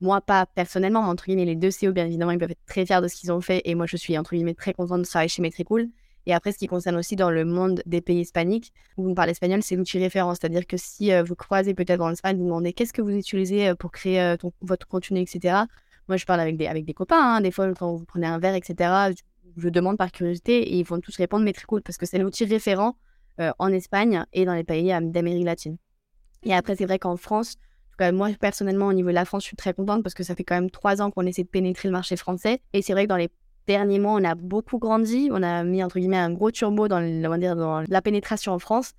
moi 0.00 0.22
pas 0.22 0.46
personnellement, 0.46 1.02
mais 1.02 1.08
entre 1.08 1.26
guillemets, 1.26 1.44
les 1.44 1.56
deux 1.56 1.68
CEO, 1.68 1.92
bien 1.92 2.06
évidemment, 2.06 2.30
ils 2.30 2.38
peuvent 2.38 2.50
être 2.50 2.64
très 2.66 2.86
fiers 2.86 3.02
de 3.02 3.08
ce 3.08 3.16
qu'ils 3.16 3.30
ont 3.30 3.42
fait, 3.42 3.60
et 3.66 3.74
moi 3.74 3.84
je 3.84 3.98
suis, 3.98 4.16
entre 4.16 4.34
guillemets, 4.34 4.54
très 4.54 4.72
contente 4.72 5.02
de 5.02 5.06
travailler 5.06 5.28
chez 5.28 5.42
Metricool. 5.42 5.90
Et 6.26 6.34
après, 6.34 6.50
ce 6.52 6.58
qui 6.58 6.66
concerne 6.66 6.96
aussi 6.96 7.14
dans 7.14 7.30
le 7.30 7.44
monde 7.44 7.82
des 7.86 8.00
pays 8.00 8.20
hispaniques, 8.20 8.72
où 8.96 9.04
vous 9.04 9.14
parlez 9.14 9.30
espagnol, 9.30 9.62
c'est 9.62 9.76
l'outil 9.76 9.98
référent. 9.98 10.34
C'est-à-dire 10.34 10.66
que 10.66 10.76
si 10.76 11.12
euh, 11.12 11.22
vous 11.22 11.36
croisez 11.36 11.72
peut-être 11.72 12.00
dans 12.00 12.08
l'Espagne, 12.08 12.36
vous 12.36 12.44
demandez 12.44 12.72
qu'est-ce 12.72 12.92
que 12.92 13.00
vous 13.00 13.12
utilisez 13.16 13.68
euh, 13.68 13.74
pour 13.76 13.92
créer 13.92 14.20
euh, 14.20 14.36
votre 14.60 14.88
contenu, 14.88 15.20
etc. 15.20 15.58
Moi, 16.08 16.16
je 16.16 16.26
parle 16.26 16.40
avec 16.40 16.56
des, 16.56 16.66
avec 16.66 16.84
des 16.84 16.94
copains. 16.94 17.36
Hein. 17.36 17.40
Des 17.40 17.52
fois, 17.52 17.72
quand 17.74 17.94
vous 17.94 18.04
prenez 18.04 18.26
un 18.26 18.38
verre, 18.40 18.56
etc., 18.56 19.14
je, 19.56 19.68
demande 19.68 19.96
par 19.96 20.10
curiosité 20.10 20.58
et 20.62 20.76
ils 20.76 20.84
vont 20.84 21.00
tous 21.00 21.16
répondre 21.16 21.44
Metricool 21.44 21.80
parce 21.82 21.96
que 21.96 22.06
c'est 22.06 22.18
l'outil 22.18 22.44
référent 22.44 22.96
en 23.58 23.72
Espagne 23.72 24.24
et 24.32 24.44
dans 24.44 24.54
les 24.54 24.64
pays 24.64 24.92
d'Amérique 25.00 25.44
latine. 25.44 25.76
Et 26.42 26.54
après, 26.54 26.76
c'est 26.76 26.84
vrai 26.84 26.98
qu'en 26.98 27.16
France, 27.16 27.56
moi, 28.12 28.30
personnellement, 28.38 28.86
au 28.86 28.92
niveau 28.92 29.08
de 29.08 29.14
la 29.14 29.24
France, 29.24 29.44
je 29.44 29.48
suis 29.48 29.56
très 29.56 29.72
contente 29.72 30.02
parce 30.02 30.14
que 30.14 30.22
ça 30.22 30.34
fait 30.34 30.44
quand 30.44 30.54
même 30.54 30.70
trois 30.70 31.00
ans 31.00 31.10
qu'on 31.10 31.24
essaie 31.26 31.42
de 31.42 31.48
pénétrer 31.48 31.88
le 31.88 31.92
marché 31.92 32.16
français. 32.16 32.60
Et 32.74 32.82
c'est 32.82 32.92
vrai 32.92 33.04
que 33.04 33.08
dans 33.08 33.16
les 33.16 33.30
derniers 33.66 33.98
mois, 33.98 34.12
on 34.12 34.24
a 34.24 34.34
beaucoup 34.34 34.78
grandi. 34.78 35.28
On 35.32 35.42
a 35.42 35.64
mis, 35.64 35.82
entre 35.82 35.98
guillemets, 35.98 36.16
un 36.16 36.32
gros 36.32 36.50
turbo 36.50 36.88
dans, 36.88 37.84
la 37.88 38.02
pénétration 38.02 38.52
en 38.52 38.58
France. 38.58 38.92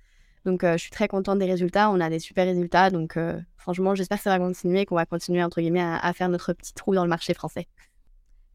Donc, 0.44 0.64
euh, 0.64 0.72
je 0.72 0.78
suis 0.78 0.90
très 0.90 1.08
contente 1.08 1.38
des 1.38 1.46
résultats. 1.46 1.90
On 1.90 2.00
a 2.00 2.10
des 2.10 2.18
super 2.18 2.46
résultats. 2.46 2.90
Donc, 2.90 3.16
euh, 3.16 3.38
franchement, 3.56 3.94
j'espère 3.94 4.18
que 4.18 4.24
ça 4.24 4.30
va 4.30 4.38
continuer, 4.38 4.86
qu'on 4.86 4.96
va 4.96 5.06
continuer, 5.06 5.42
entre 5.42 5.60
guillemets, 5.60 5.82
à, 5.82 6.12
faire 6.12 6.28
notre 6.28 6.52
petit 6.52 6.74
trou 6.74 6.94
dans 6.94 7.04
le 7.04 7.10
marché 7.10 7.34
français. 7.34 7.66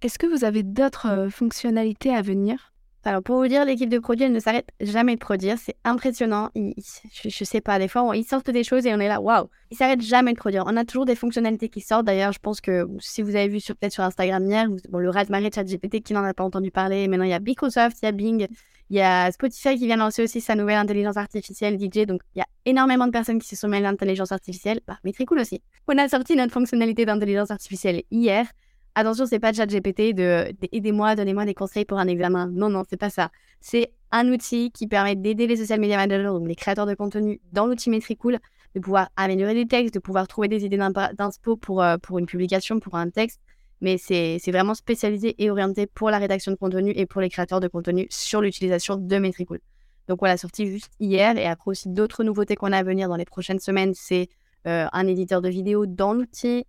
Est-ce 0.01 0.19
que 0.19 0.27
vous 0.27 0.43
avez 0.43 0.63
d'autres 0.63 1.07
euh, 1.07 1.29
fonctionnalités 1.29 2.13
à 2.13 2.21
venir? 2.21 2.72
Alors 3.05 3.21
pour 3.21 3.37
vous 3.37 3.47
dire, 3.47 3.65
l'équipe 3.65 3.89
de 3.89 3.99
produits, 3.99 4.25
elle 4.25 4.31
ne 4.31 4.39
s'arrête 4.39 4.69
jamais 4.79 5.15
de 5.15 5.19
produire. 5.19 5.57
C'est 5.57 5.75
impressionnant. 5.83 6.49
je, 6.55 7.29
je, 7.29 7.43
sais 7.43 7.59
pas, 7.59 7.77
des 7.77 7.89
fois, 7.89 8.15
ils 8.15 8.23
sortent 8.23 8.49
des 8.49 8.63
choses 8.63 8.85
et 8.85 8.93
on 8.93 8.99
est 8.99 9.09
là, 9.09 9.19
waouh. 9.19 9.49
Ils 9.71 9.77
s'arrêtent 9.77 10.01
jamais 10.01 10.31
de 10.31 10.37
produire. 10.37 10.63
On 10.67 10.77
a 10.77 10.85
toujours 10.85 11.05
des 11.05 11.15
fonctionnalités 11.15 11.67
qui 11.67 11.81
sortent. 11.81 12.05
D'ailleurs, 12.05 12.31
je 12.31 12.39
pense 12.39 12.61
que 12.61 12.87
si 12.99 13.21
vous 13.21 13.35
avez 13.35 13.49
vu 13.49 13.59
sur, 13.59 13.75
peut-être 13.75 13.91
sur 13.91 14.03
Instagram 14.03 14.45
hier, 14.45 14.67
le 14.93 15.09
Raspberry 15.09 15.49
GPT 15.49 16.01
qui 16.01 16.13
n'en 16.13 16.23
a 16.23 16.33
pas 16.33 16.45
entendu 16.45 16.71
parler. 16.71 17.07
Maintenant, 17.09 17.25
il 17.25 17.31
y 17.31 17.33
a 17.33 17.39
Microsoft, 17.39 17.97
il 18.01 18.05
y 18.05 18.07
a 18.07 18.11
Bing, 18.13 18.47
il 18.89 18.97
y 18.97 19.01
a 19.01 19.31
Spotify 19.31 19.75
qui 19.77 19.87
vient 19.87 19.97
lancer 19.97 20.23
aussi 20.23 20.39
sa 20.39 20.55
nouvelle 20.55 20.77
intelligence 20.77 21.17
artificielle 21.17 21.77
DJ. 21.77 22.05
Donc, 22.05 22.21
il 22.35 22.39
y 22.39 22.41
a 22.41 22.47
énormément 22.65 23.07
de 23.07 23.11
personnes 23.11 23.39
qui 23.39 23.47
se 23.47 23.55
sont 23.57 23.67
mêlées 23.67 23.85
à 23.85 23.91
l'intelligence 23.91 24.31
artificielle. 24.31 24.79
Bah, 24.87 24.97
mais 25.03 25.11
très 25.11 25.25
cool 25.25 25.39
aussi. 25.39 25.61
On 25.87 25.97
a 25.97 26.07
sorti 26.07 26.35
notre 26.35 26.53
fonctionnalité 26.53 27.05
d'intelligence 27.05 27.51
artificielle 27.51 28.03
hier. 28.11 28.45
Attention, 28.95 29.25
c'est 29.25 29.39
pas 29.39 29.51
GPT 29.51 30.13
de, 30.13 30.51
de 30.51 30.67
aidez-moi, 30.71 31.15
donnez-moi 31.15 31.45
des 31.45 31.55
conseils 31.55 31.85
pour 31.85 31.97
un 31.97 32.07
examen. 32.07 32.47
Non, 32.47 32.69
non, 32.69 32.83
c'est 32.87 32.97
pas 32.97 33.09
ça. 33.09 33.31
C'est 33.59 33.91
un 34.11 34.27
outil 34.31 34.71
qui 34.71 34.87
permet 34.87 35.15
d'aider 35.15 35.47
les 35.47 35.55
social 35.55 35.79
media 35.79 35.97
managers, 35.97 36.25
donc 36.25 36.47
les 36.47 36.55
créateurs 36.55 36.85
de 36.85 36.93
contenu, 36.93 37.41
dans 37.51 37.65
l'outil 37.65 37.89
Metricool, 37.89 38.37
de 38.75 38.79
pouvoir 38.79 39.09
améliorer 39.15 39.55
des 39.55 39.65
textes, 39.65 39.95
de 39.95 39.99
pouvoir 39.99 40.27
trouver 40.27 40.47
des 40.47 40.65
idées 40.65 40.77
d'inspo 40.77 41.57
pour, 41.57 41.81
euh, 41.81 41.97
pour 41.97 42.19
une 42.19 42.27
publication, 42.27 42.79
pour 42.79 42.95
un 42.95 43.09
texte. 43.09 43.41
Mais 43.81 43.97
c'est 43.97 44.39
vraiment 44.47 44.75
spécialisé 44.75 45.35
et 45.43 45.49
orienté 45.49 45.87
pour 45.87 46.09
la 46.09 46.17
rédaction 46.17 46.51
de 46.51 46.57
contenu 46.57 46.91
et 46.95 47.05
pour 47.05 47.19
les 47.19 47.29
créateurs 47.29 47.59
de 47.59 47.67
contenu 47.67 48.07
sur 48.09 48.39
l'utilisation 48.41 48.95
de 48.95 49.17
Metricool. 49.17 49.59
Donc, 50.07 50.21
on 50.21 50.25
l'a 50.25 50.37
sorti 50.37 50.67
juste 50.67 50.91
hier. 50.99 51.37
Et 51.37 51.45
après 51.45 51.71
aussi, 51.71 51.89
d'autres 51.89 52.23
nouveautés 52.23 52.55
qu'on 52.55 52.71
a 52.71 52.77
à 52.77 52.83
venir 52.83 53.09
dans 53.09 53.17
les 53.17 53.25
prochaines 53.25 53.59
semaines, 53.59 53.93
c'est 53.93 54.29
euh, 54.67 54.87
un 54.93 55.07
éditeur 55.07 55.41
de 55.41 55.49
vidéo 55.49 55.85
dans 55.85 56.13
l'outil, 56.13 56.65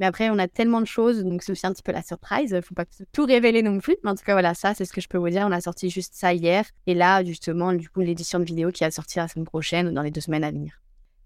mais 0.00 0.06
après, 0.06 0.30
on 0.30 0.38
a 0.38 0.46
tellement 0.46 0.80
de 0.80 0.86
choses, 0.86 1.24
donc 1.24 1.42
c'est 1.42 1.52
aussi 1.52 1.66
un 1.66 1.72
petit 1.72 1.82
peu 1.82 1.92
la 1.92 2.02
surprise. 2.02 2.52
Il 2.54 2.62
faut 2.62 2.74
pas 2.74 2.84
tout 3.12 3.24
révéler 3.24 3.62
non 3.62 3.78
plus. 3.80 3.96
Mais 4.04 4.10
en 4.10 4.14
tout 4.14 4.24
cas, 4.24 4.32
voilà, 4.32 4.54
ça, 4.54 4.74
c'est 4.74 4.84
ce 4.84 4.92
que 4.92 5.00
je 5.00 5.08
peux 5.08 5.18
vous 5.18 5.28
dire. 5.28 5.44
On 5.46 5.52
a 5.52 5.60
sorti 5.60 5.90
juste 5.90 6.14
ça 6.14 6.32
hier. 6.32 6.64
Et 6.86 6.94
là, 6.94 7.24
justement, 7.24 7.72
du 7.72 7.88
coup, 7.88 8.00
l'édition 8.00 8.38
de 8.38 8.44
vidéo 8.44 8.70
qui 8.70 8.84
va 8.84 8.90
sortir 8.90 9.22
la 9.22 9.28
semaine 9.28 9.46
prochaine 9.46 9.88
ou 9.88 9.92
dans 9.92 10.02
les 10.02 10.10
deux 10.10 10.20
semaines 10.20 10.44
à 10.44 10.50
venir. 10.50 10.80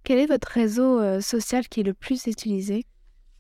Quel 0.05 0.19
est 0.19 0.27
votre 0.27 0.49
réseau 0.49 1.01
euh, 1.01 1.21
social 1.21 1.69
qui 1.69 1.81
est 1.81 1.85
le 1.85 1.95
plus 1.95 2.27
utilisé? 2.27 2.87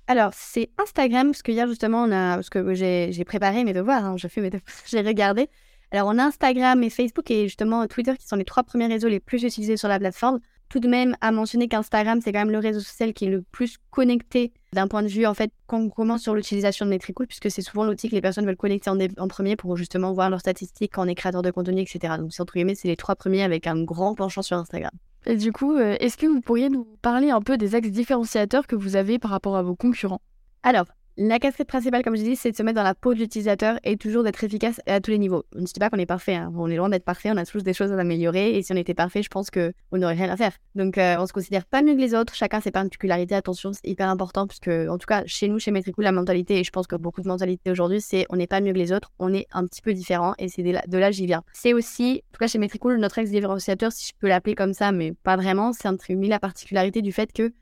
Alors, 0.06 0.32
c'est 0.34 0.70
Instagram, 0.78 1.30
parce 1.30 1.42
que 1.42 1.52
hier, 1.52 1.66
justement, 1.66 2.04
on 2.04 2.12
a, 2.12 2.34
parce 2.34 2.50
que 2.50 2.74
j'ai 2.74 3.08
j'ai 3.12 3.24
préparé 3.24 3.64
mes 3.64 3.72
devoirs, 3.72 4.04
hein, 4.04 4.16
je 4.16 4.28
fais 4.28 4.40
mes 4.40 4.50
devoirs, 4.50 4.76
j'ai 4.86 5.00
regardé. 5.00 5.48
Alors, 5.90 6.08
on 6.08 6.18
a 6.18 6.24
Instagram 6.24 6.82
et 6.82 6.90
Facebook 6.90 7.30
et 7.30 7.44
justement 7.44 7.86
Twitter 7.86 8.16
qui 8.16 8.26
sont 8.26 8.36
les 8.36 8.44
trois 8.44 8.62
premiers 8.62 8.86
réseaux 8.86 9.08
les 9.08 9.20
plus 9.20 9.42
utilisés 9.42 9.76
sur 9.76 9.88
la 9.88 9.98
plateforme. 9.98 10.40
Tout 10.72 10.80
de 10.80 10.88
même, 10.88 11.18
à 11.20 11.32
mentionner 11.32 11.68
qu'Instagram, 11.68 12.22
c'est 12.24 12.32
quand 12.32 12.38
même 12.38 12.50
le 12.50 12.58
réseau 12.58 12.80
social 12.80 13.12
qui 13.12 13.26
est 13.26 13.28
le 13.28 13.42
plus 13.42 13.76
connecté 13.90 14.54
d'un 14.72 14.88
point 14.88 15.02
de 15.02 15.06
vue, 15.06 15.26
en 15.26 15.34
fait, 15.34 15.52
quand 15.66 15.78
on 15.78 15.90
commence 15.90 16.22
sur 16.22 16.34
l'utilisation 16.34 16.86
de 16.86 16.90
Metricool, 16.90 17.26
puisque 17.26 17.50
c'est 17.50 17.60
souvent 17.60 17.84
l'outil 17.84 18.08
que 18.08 18.14
les 18.14 18.22
personnes 18.22 18.46
veulent 18.46 18.56
connecter 18.56 18.88
en, 18.88 19.28
premier 19.28 19.54
pour 19.54 19.76
justement 19.76 20.14
voir 20.14 20.30
leurs 20.30 20.40
statistiques 20.40 20.92
quand 20.94 21.04
on 21.04 21.08
est 21.08 21.14
créateur 21.14 21.42
de 21.42 21.50
contenu, 21.50 21.82
etc. 21.82 22.14
Donc, 22.18 22.32
c'est 22.32 22.40
entre 22.40 22.54
guillemets, 22.54 22.74
c'est 22.74 22.88
les 22.88 22.96
trois 22.96 23.16
premiers 23.16 23.42
avec 23.42 23.66
un 23.66 23.84
grand 23.84 24.14
penchant 24.14 24.40
sur 24.40 24.56
Instagram. 24.56 24.92
Et 25.26 25.36
du 25.36 25.52
coup, 25.52 25.74
euh, 25.74 25.94
est-ce 26.00 26.16
que 26.16 26.24
vous 26.24 26.40
pourriez 26.40 26.70
nous 26.70 26.86
parler 27.02 27.28
un 27.28 27.42
peu 27.42 27.58
des 27.58 27.74
axes 27.74 27.90
différenciateurs 27.90 28.66
que 28.66 28.74
vous 28.74 28.96
avez 28.96 29.18
par 29.18 29.30
rapport 29.30 29.56
à 29.56 29.62
vos 29.62 29.76
concurrents? 29.76 30.22
Alors, 30.62 30.86
la 31.16 31.38
casquette 31.38 31.68
principale, 31.68 32.02
comme 32.02 32.16
je 32.16 32.22
dis, 32.22 32.36
c'est 32.36 32.52
de 32.52 32.56
se 32.56 32.62
mettre 32.62 32.76
dans 32.76 32.82
la 32.82 32.94
peau 32.94 33.12
de 33.12 33.18
l'utilisateur 33.18 33.78
et 33.84 33.96
toujours 33.96 34.22
d'être 34.22 34.42
efficace 34.42 34.80
à 34.86 35.00
tous 35.00 35.10
les 35.10 35.18
niveaux. 35.18 35.44
Je 35.54 35.60
ne 35.60 35.66
dis 35.66 35.72
pas 35.78 35.90
qu'on 35.90 35.98
est 35.98 36.06
parfait, 36.06 36.34
hein. 36.34 36.50
on 36.56 36.70
est 36.70 36.76
loin 36.76 36.88
d'être 36.88 37.04
parfait, 37.04 37.30
on 37.30 37.36
a 37.36 37.44
tous 37.44 37.62
des 37.62 37.74
choses 37.74 37.92
à 37.92 37.98
améliorer 37.98 38.56
et 38.56 38.62
si 38.62 38.72
on 38.72 38.76
était 38.76 38.94
parfait, 38.94 39.22
je 39.22 39.28
pense 39.28 39.50
qu'on 39.50 39.72
n'aurait 39.92 40.14
rien 40.14 40.30
à 40.30 40.36
faire. 40.36 40.52
Donc, 40.74 40.96
euh, 40.96 41.16
on 41.18 41.26
se 41.26 41.32
considère 41.32 41.66
pas 41.66 41.82
mieux 41.82 41.94
que 41.94 42.00
les 42.00 42.14
autres, 42.14 42.34
chacun 42.34 42.60
ses 42.60 42.70
particularités, 42.70 43.34
attention, 43.34 43.72
c'est 43.74 43.86
hyper 43.86 44.08
important 44.08 44.46
puisque, 44.46 44.68
en 44.68 44.96
tout 44.96 45.06
cas, 45.06 45.22
chez 45.26 45.48
nous, 45.48 45.58
chez 45.58 45.70
Metricool, 45.70 46.04
la 46.04 46.12
mentalité, 46.12 46.60
et 46.60 46.64
je 46.64 46.70
pense 46.70 46.86
que 46.86 46.96
beaucoup 46.96 47.20
de 47.20 47.28
mentalités 47.28 47.70
aujourd'hui, 47.70 48.00
c'est 48.00 48.24
on 48.30 48.36
n'est 48.36 48.46
pas 48.46 48.60
mieux 48.60 48.72
que 48.72 48.78
les 48.78 48.92
autres, 48.92 49.10
on 49.18 49.34
est 49.34 49.46
un 49.52 49.66
petit 49.66 49.82
peu 49.82 49.92
différent 49.92 50.34
et 50.38 50.48
c'est 50.48 50.62
de 50.62 50.70
là, 50.70 50.82
là 50.88 51.10
j'y 51.10 51.26
viens. 51.26 51.42
C'est 51.52 51.74
aussi, 51.74 52.22
en 52.30 52.32
tout 52.32 52.38
cas 52.38 52.46
chez 52.46 52.58
Metricool, 52.58 52.98
notre 52.98 53.18
ex 53.18 53.30
différenciateur, 53.30 53.92
si 53.92 54.08
je 54.08 54.12
peux 54.18 54.28
l'appeler 54.28 54.54
comme 54.54 54.72
ça, 54.72 54.92
mais 54.92 55.12
pas 55.12 55.36
vraiment, 55.36 55.74
c'est 55.74 55.88
entre 55.88 56.06
guillemets 56.06 56.28
la 56.28 56.38
particularité 56.38 57.02
du 57.02 57.12
fait 57.12 57.32
que 57.32 57.52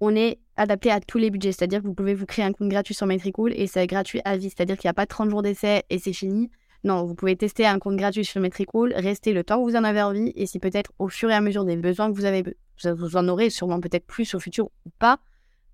on 0.00 0.14
est 0.14 0.38
adapté 0.56 0.90
à 0.90 1.00
tous 1.00 1.18
les 1.18 1.30
budgets. 1.30 1.52
C'est-à-dire 1.52 1.80
que 1.80 1.86
vous 1.86 1.94
pouvez 1.94 2.14
vous 2.14 2.26
créer 2.26 2.44
un 2.44 2.52
compte 2.52 2.68
gratuit 2.68 2.94
sur 2.94 3.06
Metricool 3.06 3.52
et 3.54 3.66
c'est 3.66 3.86
gratuit 3.86 4.20
à 4.24 4.36
vie. 4.36 4.50
C'est-à-dire 4.50 4.76
qu'il 4.76 4.88
n'y 4.88 4.90
a 4.90 4.94
pas 4.94 5.06
30 5.06 5.30
jours 5.30 5.42
d'essai 5.42 5.84
et 5.90 5.98
c'est 5.98 6.12
fini. 6.12 6.50
Non, 6.84 7.04
vous 7.04 7.14
pouvez 7.14 7.34
tester 7.34 7.66
un 7.66 7.78
compte 7.78 7.96
gratuit 7.96 8.24
sur 8.24 8.40
Metricool, 8.40 8.92
rester 8.94 9.32
le 9.32 9.42
temps 9.42 9.58
que 9.64 9.70
vous 9.70 9.76
en 9.76 9.84
avez 9.84 10.02
envie 10.02 10.32
et 10.36 10.46
si 10.46 10.58
peut-être 10.58 10.92
au 10.98 11.08
fur 11.08 11.30
et 11.30 11.34
à 11.34 11.40
mesure 11.40 11.64
des 11.64 11.76
besoins 11.76 12.10
que 12.10 12.16
vous 12.16 12.26
avez, 12.26 12.44
vous 12.84 13.16
en 13.16 13.26
aurez 13.28 13.48
sûrement 13.48 13.80
peut-être 13.80 14.06
plus 14.06 14.34
au 14.34 14.38
futur 14.38 14.66
ou 14.84 14.90
pas, 14.98 15.18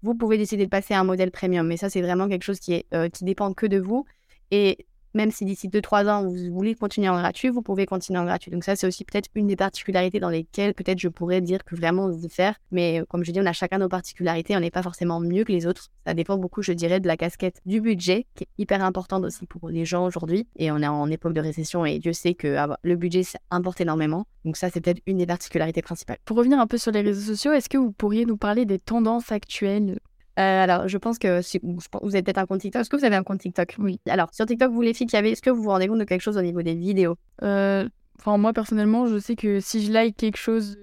vous 0.03 0.15
pouvez 0.15 0.39
décider 0.39 0.65
de 0.65 0.71
passer 0.71 0.95
à 0.95 1.01
un 1.01 1.05
modèle 1.05 1.31
premium. 1.31 1.67
Mais 1.67 1.77
ça, 1.77 1.91
c'est 1.91 2.01
vraiment 2.01 2.29
quelque 2.29 2.45
chose 2.45 2.61
qui, 2.61 2.75
est, 2.75 2.87
euh, 2.95 3.09
qui 3.09 3.25
dépend 3.25 3.53
que 3.53 3.67
de 3.67 3.79
vous. 3.79 4.07
Et 4.51 4.87
même 5.15 5.31
si 5.31 5.45
d'ici 5.45 5.69
2-3 5.69 6.09
ans, 6.09 6.25
vous 6.25 6.53
voulez 6.53 6.75
continuer 6.75 7.09
en 7.09 7.19
gratuit, 7.19 7.49
vous 7.49 7.63
pouvez 7.63 7.87
continuer 7.87 8.19
en 8.19 8.25
gratuit. 8.25 8.51
Donc 8.51 8.65
ça, 8.65 8.77
c'est 8.77 8.87
aussi 8.87 9.05
peut-être 9.05 9.29
une 9.35 9.47
des 9.47 9.57
particularités 9.57 10.21
dans 10.21 10.29
lesquelles 10.29 10.75
peut-être 10.75 10.99
je 10.99 11.09
pourrais 11.09 11.41
dire 11.41 11.65
que 11.65 11.75
vraiment 11.75 12.05
on 12.05 12.11
veut 12.17 12.29
faire. 12.29 12.55
Mais 12.71 13.01
euh, 13.01 13.05
comme 13.09 13.25
je 13.25 13.33
dis, 13.33 13.41
on 13.41 13.47
a 13.47 13.53
chacun 13.53 13.79
nos 13.79 13.89
particularités, 13.89 14.57
on 14.57 14.61
n'est 14.61 14.71
pas 14.71 14.83
forcément 14.83 15.21
mieux 15.21 15.45
que 15.45 15.53
les 15.53 15.67
autres. 15.67 15.89
Ça 16.07 16.15
dépend 16.15 16.37
beaucoup, 16.39 16.63
je 16.63 16.73
dirais, 16.73 17.01
de 17.01 17.07
la 17.07 17.17
casquette 17.17 17.61
du 17.67 17.81
budget, 17.81 18.27
qui 18.35 18.45
est 18.45 18.49
hyper 18.59 18.85
importante 18.85 19.25
aussi 19.25 19.47
pour 19.47 19.69
les 19.69 19.85
gens 19.85 20.07
aujourd'hui. 20.07 20.47
Et 20.57 20.71
on 20.71 20.79
est 20.79 20.87
en 20.87 21.11
époque 21.11 21.33
de 21.35 21.41
récession 21.41 21.85
et 21.85 21.99
Dieu 21.99 22.13
sait 22.13 22.35
que 22.35 22.57
avoir- 22.57 22.79
le 22.83 22.97
budget, 22.97 23.23
ça 23.23 23.39
importe 23.51 23.81
énormément. 23.81 24.27
Donc 24.45 24.57
ça, 24.57 24.71
c'est 24.71 24.81
peut-être 24.81 25.03
une 25.07 25.19
des 25.19 25.27
particularités 25.27 25.83
principales. 25.83 26.19
Pour 26.25 26.37
revenir 26.37 26.59
un 26.59 26.67
peu 26.67 26.79
sur 26.79 26.93
les 26.93 27.03
réseaux 27.03 27.33
sociaux, 27.35 27.53
est-ce 27.53 27.69
que 27.69 27.79
vous 27.79 27.93
pourriez 27.93 28.25
nous 28.25 28.37
parler 28.37 28.65
des 28.65 28.79
tendances 28.79 29.33
actuelles 29.33 29.99
Euh, 30.41 30.65
alors, 30.65 30.89
je 30.89 30.97
pense 30.99 31.19
que 31.19 31.43
si, 31.43 31.61
je 31.63 31.89
pense- 31.91 32.03
vous 32.03 32.15
avez 32.15 32.23
peut-être 32.23 32.39
un 32.39 32.47
compte 32.47 32.61
TikTok. 32.61 32.81
Est-ce 32.81 32.89
que 32.91 32.97
vous 32.97 33.05
avez 33.05 33.17
un 33.17 33.23
compte 33.23 33.41
TikTok? 33.41 33.77
Oui. 33.79 34.01
Alors, 34.09 34.33
sur 34.33 34.47
TikTok, 34.47 34.73
vous 34.73 34.81
les 34.81 34.95
filles 34.95 35.07
qui 35.07 35.17
avez, 35.17 35.33
est-ce 35.33 35.43
que 35.43 35.51
vous 35.51 35.63
vous 35.63 35.69
rendez 35.71 35.87
compte 35.87 35.99
de 35.99 36.05
quelque 36.05 36.23
chose 36.23 36.37
au 36.39 36.43
niveau 36.43 36.63
des 36.63 36.75
vidéos? 36.75 37.17
Euh, 37.43 37.89
Enfin, 38.19 38.37
moi 38.37 38.53
personnellement, 38.53 39.07
je 39.07 39.19
sais 39.19 39.35
que 39.35 39.61
si 39.61 39.83
je 39.83 39.91
like 39.93 40.15
quelque 40.15 40.37
chose 40.37 40.77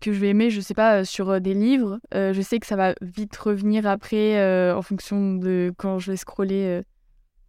que 0.00 0.12
je 0.12 0.20
vais 0.20 0.28
aimer, 0.28 0.50
je 0.50 0.60
sais 0.60 0.74
pas, 0.74 1.00
euh, 1.00 1.04
sur 1.04 1.28
euh, 1.28 1.40
des 1.40 1.52
livres, 1.52 1.98
euh, 2.14 2.32
je 2.32 2.40
sais 2.40 2.60
que 2.60 2.66
ça 2.66 2.76
va 2.76 2.94
vite 3.02 3.36
revenir 3.36 3.84
après 3.84 4.38
euh, 4.38 4.76
en 4.76 4.82
fonction 4.82 5.34
de 5.34 5.72
quand 5.76 5.98
je 5.98 6.12
vais 6.12 6.16
scroller. 6.16 6.66
euh. 6.66 6.82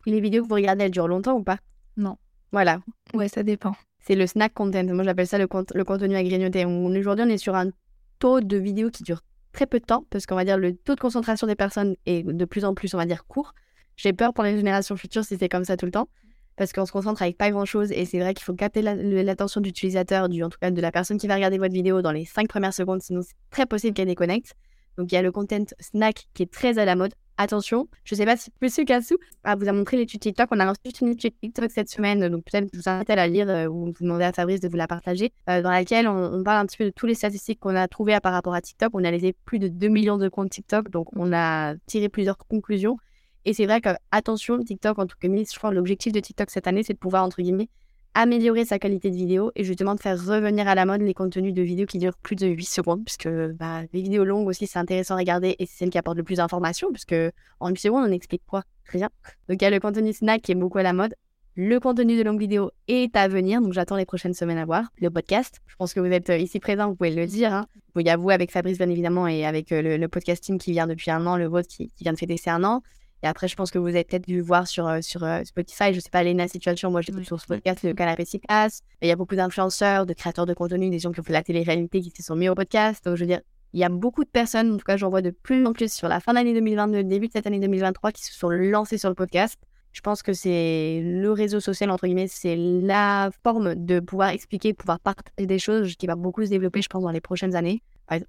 Les 0.08 0.20
vidéos 0.20 0.42
que 0.42 0.48
vous 0.48 0.56
regardez, 0.56 0.86
elles 0.86 0.92
durent 0.92 1.08
longtemps 1.08 1.36
ou 1.36 1.44
pas? 1.44 1.58
Non. 1.96 2.18
Voilà. 2.52 2.80
Ouais, 3.14 3.28
ça 3.28 3.44
dépend. 3.44 3.76
C'est 4.00 4.16
le 4.16 4.26
snack 4.26 4.52
content. 4.56 4.84
Moi, 4.84 5.04
j'appelle 5.04 5.28
ça 5.28 5.38
le, 5.38 5.46
cont- 5.46 5.64
le 5.76 5.84
contenu 5.84 6.16
à 6.16 6.24
grignoter. 6.24 6.66
Aujourd'hui, 6.66 7.26
on 7.28 7.30
est 7.30 7.38
sur 7.38 7.54
un 7.56 7.70
taux 8.18 8.40
de 8.42 8.58
vidéos 8.58 8.90
qui 8.90 9.04
dure 9.04 9.22
très 9.56 9.66
peu 9.66 9.80
de 9.80 9.86
temps 9.86 10.06
parce 10.10 10.26
qu'on 10.26 10.36
va 10.36 10.46
dire 10.46 10.58
le 10.58 10.76
taux 10.76 10.96
de 10.96 11.00
concentration 11.00 11.48
des 11.48 11.56
personnes 11.56 11.96
est 12.06 12.24
de 12.24 12.46
plus 12.46 12.66
en 12.66 12.76
plus, 12.76 12.94
on 12.94 12.98
va 12.98 13.06
dire, 13.06 13.26
court. 13.26 13.54
J'ai 13.96 14.12
peur 14.12 14.34
pour 14.34 14.44
les 14.44 14.58
générations 14.58 14.98
futures 14.98 15.24
si 15.24 15.38
c'est 15.38 15.50
comme 15.50 15.64
ça 15.64 15.78
tout 15.78 15.86
le 15.86 15.92
temps 15.92 16.10
parce 16.58 16.74
qu'on 16.74 16.86
se 16.86 16.92
concentre 16.92 17.22
avec 17.22 17.38
pas 17.38 17.50
grand 17.52 17.66
chose 17.66 17.92
et 17.92 18.06
c'est 18.06 18.20
vrai 18.20 18.34
qu'il 18.34 18.44
faut 18.44 18.54
capter 18.54 18.82
l'attention 18.82 19.62
de 19.62 19.66
l'utilisateur, 19.66 20.30
du, 20.30 20.44
en 20.44 20.50
tout 20.50 20.58
cas 20.60 20.72
de 20.72 20.82
la 20.82 20.92
personne 20.92 21.18
qui 21.18 21.28
va 21.28 21.36
regarder 21.36 21.58
votre 21.58 21.74
vidéo 21.74 22.02
dans 22.02 22.12
les 22.12 22.26
5 22.26 22.48
premières 22.48 22.74
secondes, 22.74 23.02
sinon 23.02 23.22
c'est 23.22 23.36
très 23.50 23.66
possible 23.66 23.94
qu'elle 23.94 24.08
déconnecte. 24.08 24.54
Donc 24.98 25.12
il 25.12 25.16
y 25.16 25.18
a 25.18 25.22
le 25.22 25.32
content 25.32 25.66
snack 25.80 26.28
qui 26.34 26.44
est 26.44 26.52
très 26.52 26.78
à 26.78 26.86
la 26.86 26.96
mode. 26.96 27.14
Attention, 27.38 27.90
je 28.06 28.16
sais 28.16 28.24
pas 28.24 28.38
si 28.38 28.50
Monsieur 28.62 28.86
Kassou 28.86 29.18
ah, 29.44 29.58
vous 29.58 29.68
a 29.68 29.74
montré 29.74 29.98
l'étude 29.98 30.22
TikTok. 30.22 30.48
On 30.52 30.60
a 30.62 30.66
lancé 30.66 30.80
une 31.02 31.10
étude 31.10 31.34
TikTok 31.42 31.70
cette 31.70 31.90
semaine, 31.90 32.30
donc 32.30 32.46
peut-être 32.46 32.70
je 32.72 32.80
vous 32.80 32.88
invite 32.88 33.10
à 33.10 33.16
la 33.16 33.28
lire 33.28 33.50
euh, 33.50 33.68
ou 33.68 33.88
vous 33.88 34.04
demandez 34.04 34.24
à 34.24 34.32
Fabrice 34.32 34.62
de 34.62 34.70
vous 34.70 34.78
la 34.78 34.88
partager, 34.88 35.34
euh, 35.50 35.62
dans 35.62 35.70
laquelle 35.70 36.08
on, 36.08 36.44
parle 36.44 36.60
un 36.60 36.66
petit 36.66 36.78
peu 36.78 36.86
de 36.86 36.92
toutes 36.92 37.10
les 37.10 37.16
statistiques 37.16 37.60
qu'on 37.60 37.76
a 37.76 37.90
trouvées 37.90 38.18
par 38.22 38.32
rapport 38.32 38.54
à 38.54 38.62
TikTok. 38.62 38.92
On 38.94 39.00
a 39.00 39.02
analysé 39.02 39.34
plus 39.44 39.60
de 39.60 39.68
2 39.68 39.90
millions 39.90 40.18
de 40.18 40.30
comptes 40.30 40.50
TikTok, 40.50 40.90
donc 40.90 41.10
on 41.18 41.34
a 41.34 41.76
tiré 41.88 42.08
plusieurs 42.08 42.38
conclusions. 42.38 42.98
Et 43.44 43.54
c'est 43.54 43.66
vrai 43.66 43.82
que, 43.82 43.90
attention, 44.12 44.58
TikTok, 44.60 44.98
en 44.98 45.06
tout 45.06 45.18
cas, 45.20 45.28
je 45.28 45.58
crois 45.58 45.74
l'objectif 45.74 46.14
de 46.14 46.22
TikTok 46.22 46.50
cette 46.50 46.68
année, 46.68 46.84
c'est 46.84 46.94
de 46.94 47.00
pouvoir, 47.00 47.26
entre 47.26 47.42
guillemets, 47.42 47.68
améliorer 48.16 48.64
sa 48.64 48.80
qualité 48.80 49.12
de 49.12 49.16
vidéo 49.16 49.52
et 49.56 49.64
justement 49.66 49.94
de 49.94 50.00
faire 50.00 50.18
revenir 50.18 50.68
à 50.68 50.74
la 50.74 50.86
mode 50.86 51.02
les 51.02 51.14
contenus 51.14 51.54
de 51.54 51.62
vidéos 51.62 51.86
qui 51.86 52.00
durent 52.00 52.18
plus 52.18 52.38
de 52.38 52.48
8 52.48 52.64
secondes, 52.64 53.04
puisque 53.04 53.28
bah, 53.28 53.82
les 53.92 54.02
vidéos 54.02 54.24
longues 54.24 54.48
aussi, 54.48 54.66
c'est 54.68 54.80
intéressant 54.80 55.16
à 55.16 55.18
regarder 55.18 55.56
et 55.60 55.66
c'est 55.66 55.80
celles 55.80 55.90
qui 55.90 55.98
apportent 55.98 56.18
le 56.18 56.24
plus 56.24 56.38
d'informations, 56.38 56.92
puisque 56.92 57.16
en 57.60 57.70
8 57.70 57.78
secondes, 57.78 58.06
on 58.08 58.12
explique 58.12 58.44
quoi? 58.48 58.64
Rien. 58.86 59.10
Donc 59.50 59.62
il 59.62 59.64
y 59.64 59.68
a 59.68 59.70
le 59.70 59.80
contenu 59.80 60.14
snack 60.14 60.42
qui 60.42 60.54
est 60.54 60.56
beaucoup 60.56 60.78
à 60.78 60.84
la 60.84 60.94
mode. 60.94 61.14
Le 61.58 61.80
contenu 61.80 62.18
de 62.18 62.24
longue 62.24 62.40
vidéo 62.40 62.72
est 62.88 63.16
à 63.16 63.28
venir, 63.28 63.62
donc 63.62 63.74
j'attends 63.74 63.98
les 63.98 64.06
prochaines 64.06 64.34
semaines 64.34 64.58
à 64.58 64.66
voir. 64.66 64.86
Le 65.00 65.10
podcast, 65.10 65.62
je 65.68 65.76
pense 65.76 65.94
que 65.94 66.00
vous 66.00 66.12
êtes 66.12 66.30
euh, 66.30 66.38
ici 66.38 66.60
présents, 66.60 66.90
vous 66.90 66.96
pouvez 66.96 67.12
le 67.12 67.26
dire. 67.26 67.54
Hein. 67.54 67.66
Il 67.98 68.06
y 68.06 68.10
a 68.10 68.18
vous 68.18 68.30
avec 68.30 68.52
Fabrice, 68.52 68.78
bien 68.78 68.90
évidemment, 68.90 69.28
et 69.28 69.46
avec 69.46 69.72
euh, 69.72 69.82
le, 69.82 69.98
le 69.98 70.08
podcasting 70.08 70.58
qui 70.58 70.72
vient 70.72 70.88
depuis 70.88 71.12
un 71.12 71.26
an, 71.26 71.38
le 71.38 71.48
vôtre 71.48 71.68
qui, 71.68 71.92
qui 71.92 72.04
vient 72.04 72.14
de 72.14 72.18
fêter 72.18 72.38
ses 72.38 72.50
un 72.50 72.64
an. 72.64 72.82
Et 73.26 73.28
après, 73.28 73.48
je 73.48 73.56
pense 73.56 73.72
que 73.72 73.80
vous 73.80 73.88
avez 73.88 74.04
peut-être 74.04 74.28
dû 74.28 74.40
voir 74.40 74.68
sur, 74.68 74.88
euh, 74.88 75.00
sur 75.02 75.24
euh, 75.24 75.42
Spotify, 75.46 75.96
je 75.96 76.00
sais 76.00 76.12
pas, 76.12 76.24
Lena 76.24 76.48
Situation, 76.48 76.92
moi 76.92 77.02
j'écoute 77.02 77.22
Oui. 77.22 77.26
sur 77.26 77.42
ce 77.42 77.48
podcast, 77.48 77.82
le 77.82 77.96
canapé 77.96 78.24
s'y 78.24 78.38
passe. 78.38 78.82
Il 79.02 79.08
y 79.08 79.12
a 79.12 79.16
beaucoup 79.16 79.36
d'influenceurs, 79.36 80.06
de 80.06 80.14
créateurs 80.14 80.46
de 80.46 80.54
contenu, 80.54 80.92
des 80.92 81.00
gens 81.00 81.12
qui 81.12 81.22
ont 81.22 81.24
fait 81.24 81.34
la 81.34 81.42
télé-réalité 81.42 82.02
qui 82.02 82.12
se 82.12 82.22
sont 82.22 82.36
mis 82.36 82.50
au 82.50 82.54
podcast. 82.54 83.04
Donc 83.04 83.16
je 83.16 83.22
veux 83.22 83.28
dire, 83.28 83.42
il 83.74 83.80
y 83.80 83.84
a 83.84 83.90
beaucoup 83.90 84.24
de 84.24 84.30
personnes, 84.30 84.76
en 84.76 84.78
tout 84.78 84.86
cas 84.86 84.96
j'en 84.96 85.10
vois 85.10 85.24
de 85.24 85.32
plus 85.32 85.66
en 85.66 85.74
plus 85.74 85.92
sur 85.92 86.08
la 86.08 86.20
fin 86.20 86.34
d'année 86.34 86.54
2022, 86.54 87.04
début 87.04 87.26
de 87.26 87.32
cette 87.32 87.48
année 87.48 87.60
2023, 87.60 88.12
qui 88.12 88.24
se 88.24 88.32
sont 88.32 88.50
lancés 88.50 89.00
sur 89.00 89.10
le 89.10 89.16
podcast. 89.16 89.60
Je 89.92 90.02
pense 90.02 90.22
que 90.22 90.34
c'est 90.34 91.02
le 91.04 91.32
réseau 91.32 91.60
social, 91.60 91.90
entre 91.90 92.06
guillemets, 92.06 92.28
c'est 92.28 92.56
la 92.56 93.32
forme 93.44 93.74
de 93.74 94.02
pouvoir 94.02 94.30
expliquer, 94.30 94.76
pouvoir 94.76 95.00
partager 95.00 95.48
des 95.48 95.58
choses 95.58 95.96
qui 95.96 96.06
va 96.06 96.16
beaucoup 96.16 96.46
se 96.46 96.52
développer, 96.52 96.84
je 96.84 96.90
pense, 96.90 97.02
dans 97.02 97.10
les 97.10 97.22
prochaines 97.22 97.56
années. 97.56 97.82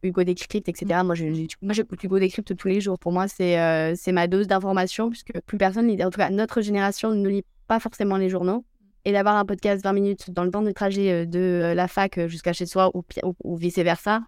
Hugo 0.03 0.25
Décrypte, 0.25 0.69
etc. 0.69 1.03
Moi, 1.05 1.15
je- 1.15 1.47
j'écoute 1.71 2.03
Hugo 2.03 2.19
Décrypte 2.19 2.57
tous 2.57 2.69
les 2.69 2.81
jours. 2.81 2.99
Pour 2.99 3.12
moi, 3.12 3.29
c'est 3.29 3.59
euh, 3.61 3.95
c'est 3.97 4.12
ma 4.12 4.27
dose 4.27 4.47
d'information, 4.47 5.11
puisque 5.11 5.33
plus 5.47 5.59
personne, 5.59 5.87
lit- 5.89 6.03
en 6.05 6.11
tout 6.11 6.19
cas, 6.19 6.31
notre 6.31 6.61
génération 6.62 7.11
ne 7.15 7.29
lit 7.29 7.45
pas 7.69 7.79
forcément 7.81 8.17
les 8.17 8.29
journaux. 8.29 8.65
Et 9.05 9.12
d'avoir 9.12 9.37
un 9.37 9.45
podcast 9.45 9.85
20 9.85 9.93
minutes 9.93 10.31
dans 10.33 10.43
le 10.45 10.51
temps 10.51 10.62
de 10.62 10.73
trajet 10.73 11.12
euh, 11.12 11.27
de 11.27 11.39
euh, 11.39 11.75
la 11.75 11.87
fac 11.87 12.19
euh, 12.19 12.27
jusqu'à 12.27 12.53
chez 12.53 12.67
soi 12.67 12.91
ou, 12.95 13.03
pi- 13.03 13.21
ou, 13.25 13.35
ou 13.45 13.57
vice-versa, 13.57 14.23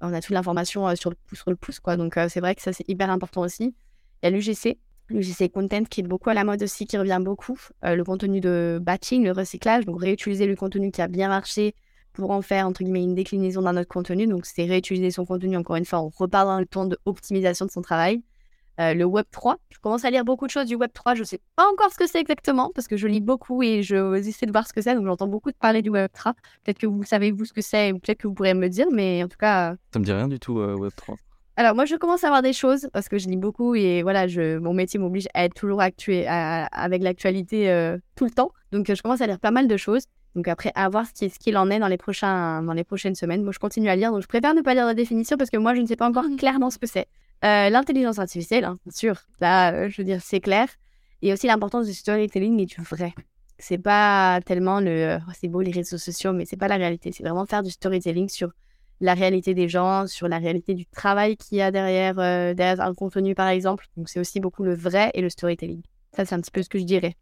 on 0.00 0.12
a 0.14 0.20
toute 0.22 0.30
l'information 0.30 0.94
sur, 0.96 1.10
le 1.10 1.16
pouce, 1.26 1.40
sur 1.40 1.50
le 1.50 1.56
pouce. 1.56 1.80
Quoi. 1.80 1.96
Donc, 1.98 2.16
euh, 2.16 2.28
c'est 2.30 2.40
vrai 2.40 2.54
que 2.54 2.62
ça, 2.62 2.72
c'est 2.72 2.88
hyper 2.88 3.10
important 3.10 3.42
aussi. 3.42 3.74
Il 4.22 4.24
y 4.24 4.26
a 4.28 4.30
l'UGC, 4.30 4.78
l'UGC 5.10 5.50
Content 5.52 5.84
qui 5.84 6.00
est 6.00 6.04
beaucoup 6.04 6.30
à 6.30 6.34
la 6.34 6.44
mode 6.44 6.62
aussi, 6.62 6.86
qui 6.86 6.96
revient 6.96 7.20
beaucoup. 7.22 7.58
Euh, 7.84 7.94
le 7.94 8.04
contenu 8.04 8.40
de 8.40 8.78
batching, 8.80 9.22
le 9.24 9.32
recyclage, 9.32 9.84
donc 9.84 10.00
réutiliser 10.00 10.46
le 10.46 10.56
contenu 10.56 10.90
qui 10.92 11.02
a 11.02 11.08
bien 11.08 11.28
marché 11.28 11.74
pour 12.12 12.30
en 12.30 12.42
faire, 12.42 12.66
entre 12.66 12.82
guillemets, 12.82 13.02
une 13.02 13.14
déclinaison 13.14 13.62
d'un 13.62 13.76
autre 13.76 13.88
contenu. 13.88 14.26
Donc, 14.26 14.46
c'est 14.46 14.64
réutiliser 14.64 15.10
son 15.10 15.24
contenu, 15.24 15.56
encore 15.56 15.76
une 15.76 15.84
fois, 15.84 16.00
on 16.00 16.08
repart 16.08 16.46
dans 16.46 16.58
le 16.58 16.66
temps 16.66 16.86
d'optimisation 16.86 17.66
de 17.66 17.70
son 17.70 17.82
travail. 17.82 18.22
Euh, 18.80 18.94
le 18.94 19.04
Web 19.04 19.26
3, 19.30 19.58
je 19.70 19.78
commence 19.80 20.04
à 20.06 20.10
lire 20.10 20.24
beaucoup 20.24 20.46
de 20.46 20.50
choses 20.50 20.64
du 20.66 20.76
Web 20.76 20.90
3. 20.94 21.14
Je 21.14 21.20
ne 21.20 21.24
sais 21.24 21.40
pas 21.56 21.64
encore 21.70 21.90
ce 21.92 21.98
que 21.98 22.06
c'est 22.06 22.20
exactement 22.20 22.70
parce 22.74 22.88
que 22.88 22.96
je 22.96 23.06
lis 23.06 23.20
beaucoup 23.20 23.62
et 23.62 23.82
je 23.82 24.14
essaie 24.16 24.46
de 24.46 24.50
voir 24.52 24.66
ce 24.66 24.72
que 24.72 24.80
c'est. 24.80 24.94
Donc, 24.94 25.04
j'entends 25.06 25.26
beaucoup 25.26 25.50
de 25.50 25.56
parler 25.56 25.82
du 25.82 25.90
Web 25.90 26.10
3. 26.14 26.32
Peut-être 26.64 26.78
que 26.78 26.86
vous 26.86 27.02
savez, 27.04 27.32
vous, 27.32 27.44
ce 27.44 27.52
que 27.52 27.60
c'est 27.60 27.92
ou 27.92 27.98
peut-être 27.98 28.18
que 28.18 28.28
vous 28.28 28.34
pourrez 28.34 28.54
me 28.54 28.60
le 28.62 28.68
dire. 28.70 28.86
Mais 28.90 29.22
en 29.22 29.28
tout 29.28 29.36
cas, 29.38 29.74
Ça 29.92 29.98
me 29.98 30.04
dit 30.04 30.12
rien 30.12 30.26
du 30.28 30.38
tout, 30.40 30.58
euh, 30.58 30.74
Web3. 30.76 31.16
alors 31.56 31.74
moi 31.74 31.84
je 31.84 31.96
commence 31.96 32.24
à 32.24 32.28
voir 32.28 32.40
des 32.40 32.54
choses 32.54 32.88
parce 32.94 33.10
que 33.10 33.18
je 33.18 33.28
lis 33.28 33.36
beaucoup 33.36 33.74
et 33.74 34.02
voilà, 34.02 34.26
je, 34.26 34.56
mon 34.58 34.72
métier 34.72 34.98
m'oblige 34.98 35.28
à 35.34 35.44
être 35.44 35.52
toujours 35.54 35.82
actué, 35.82 36.26
à- 36.26 36.64
avec 36.72 37.02
l'actualité 37.02 37.70
euh, 37.70 37.98
tout 38.16 38.24
le 38.24 38.30
temps. 38.30 38.52
Donc 38.72 38.88
euh, 38.88 38.94
je 38.94 39.02
commence 39.02 39.20
à 39.20 39.26
lire 39.26 39.38
pas 39.38 39.50
mal 39.50 39.68
de 39.68 39.76
choses. 39.76 40.04
Donc 40.34 40.48
après, 40.48 40.72
à 40.74 40.88
voir 40.88 41.06
ce 41.06 41.12
qui- 41.12 41.28
ce 41.30 41.38
qu'il 41.38 41.56
en 41.56 41.68
est 41.70 41.78
dans 41.78 41.88
les, 41.88 41.98
prochains, 41.98 42.62
dans 42.62 42.72
les 42.72 42.84
prochaines 42.84 43.14
semaines. 43.14 43.42
Moi 43.42 43.52
je 43.52 43.58
continue 43.58 43.88
à 43.88 43.96
lire, 43.96 44.12
donc 44.12 44.22
je 44.22 44.28
préfère 44.28 44.54
ne 44.54 44.62
pas 44.62 44.74
lire 44.74 44.86
la 44.86 44.94
définition 44.94 45.36
parce 45.36 45.50
que 45.50 45.58
moi 45.58 45.74
je 45.74 45.80
ne 45.80 45.86
sais 45.86 45.96
pas 45.96 46.08
encore 46.08 46.24
clairement 46.38 46.70
ce 46.70 46.78
que 46.78 46.86
c'est. 46.86 47.06
Euh, 47.44 47.68
L'intelligence 47.70 48.18
artificielle, 48.18 48.64
hein, 48.64 48.78
bien 48.84 48.92
sûr, 48.92 49.16
là 49.40 49.72
euh, 49.74 49.88
je 49.90 49.96
veux 50.00 50.04
dire 50.04 50.20
c'est 50.22 50.40
clair. 50.40 50.68
Et 51.22 51.32
aussi 51.32 51.46
l'importance 51.46 51.86
du 51.86 51.92
storytelling 51.94 52.58
et 52.60 52.66
du 52.66 52.76
vrai. 52.82 53.14
C'est 53.58 53.78
pas 53.78 54.40
tellement 54.44 54.80
le... 54.80 54.90
euh, 54.90 55.18
c'est 55.38 55.46
beau 55.48 55.60
les 55.60 55.70
réseaux 55.70 55.98
sociaux, 55.98 56.32
mais 56.32 56.44
c'est 56.46 56.56
pas 56.56 56.66
la 56.66 56.76
réalité. 56.76 57.12
C'est 57.12 57.22
vraiment 57.22 57.46
faire 57.46 57.62
du 57.62 57.70
storytelling 57.70 58.28
sur 58.28 58.50
la 59.00 59.14
réalité 59.14 59.54
des 59.54 59.68
gens, 59.68 60.06
sur 60.08 60.26
la 60.28 60.38
réalité 60.38 60.74
du 60.74 60.84
travail 60.86 61.36
qu'il 61.36 61.58
y 61.58 61.62
a 61.62 61.70
derrière, 61.70 62.18
euh, 62.18 62.54
derrière 62.54 62.80
un 62.80 62.94
contenu, 62.94 63.34
par 63.36 63.48
exemple. 63.48 63.86
Donc, 63.96 64.08
c'est 64.08 64.18
aussi 64.18 64.40
beaucoup 64.40 64.64
le 64.64 64.74
vrai 64.74 65.10
et 65.14 65.20
le 65.20 65.28
storytelling. 65.28 65.82
Ça, 66.16 66.24
c'est 66.24 66.34
un 66.34 66.40
petit 66.40 66.50
peu 66.50 66.62
ce 66.62 66.68
que 66.68 66.78
je 66.78 66.84
dirais. 66.84 67.16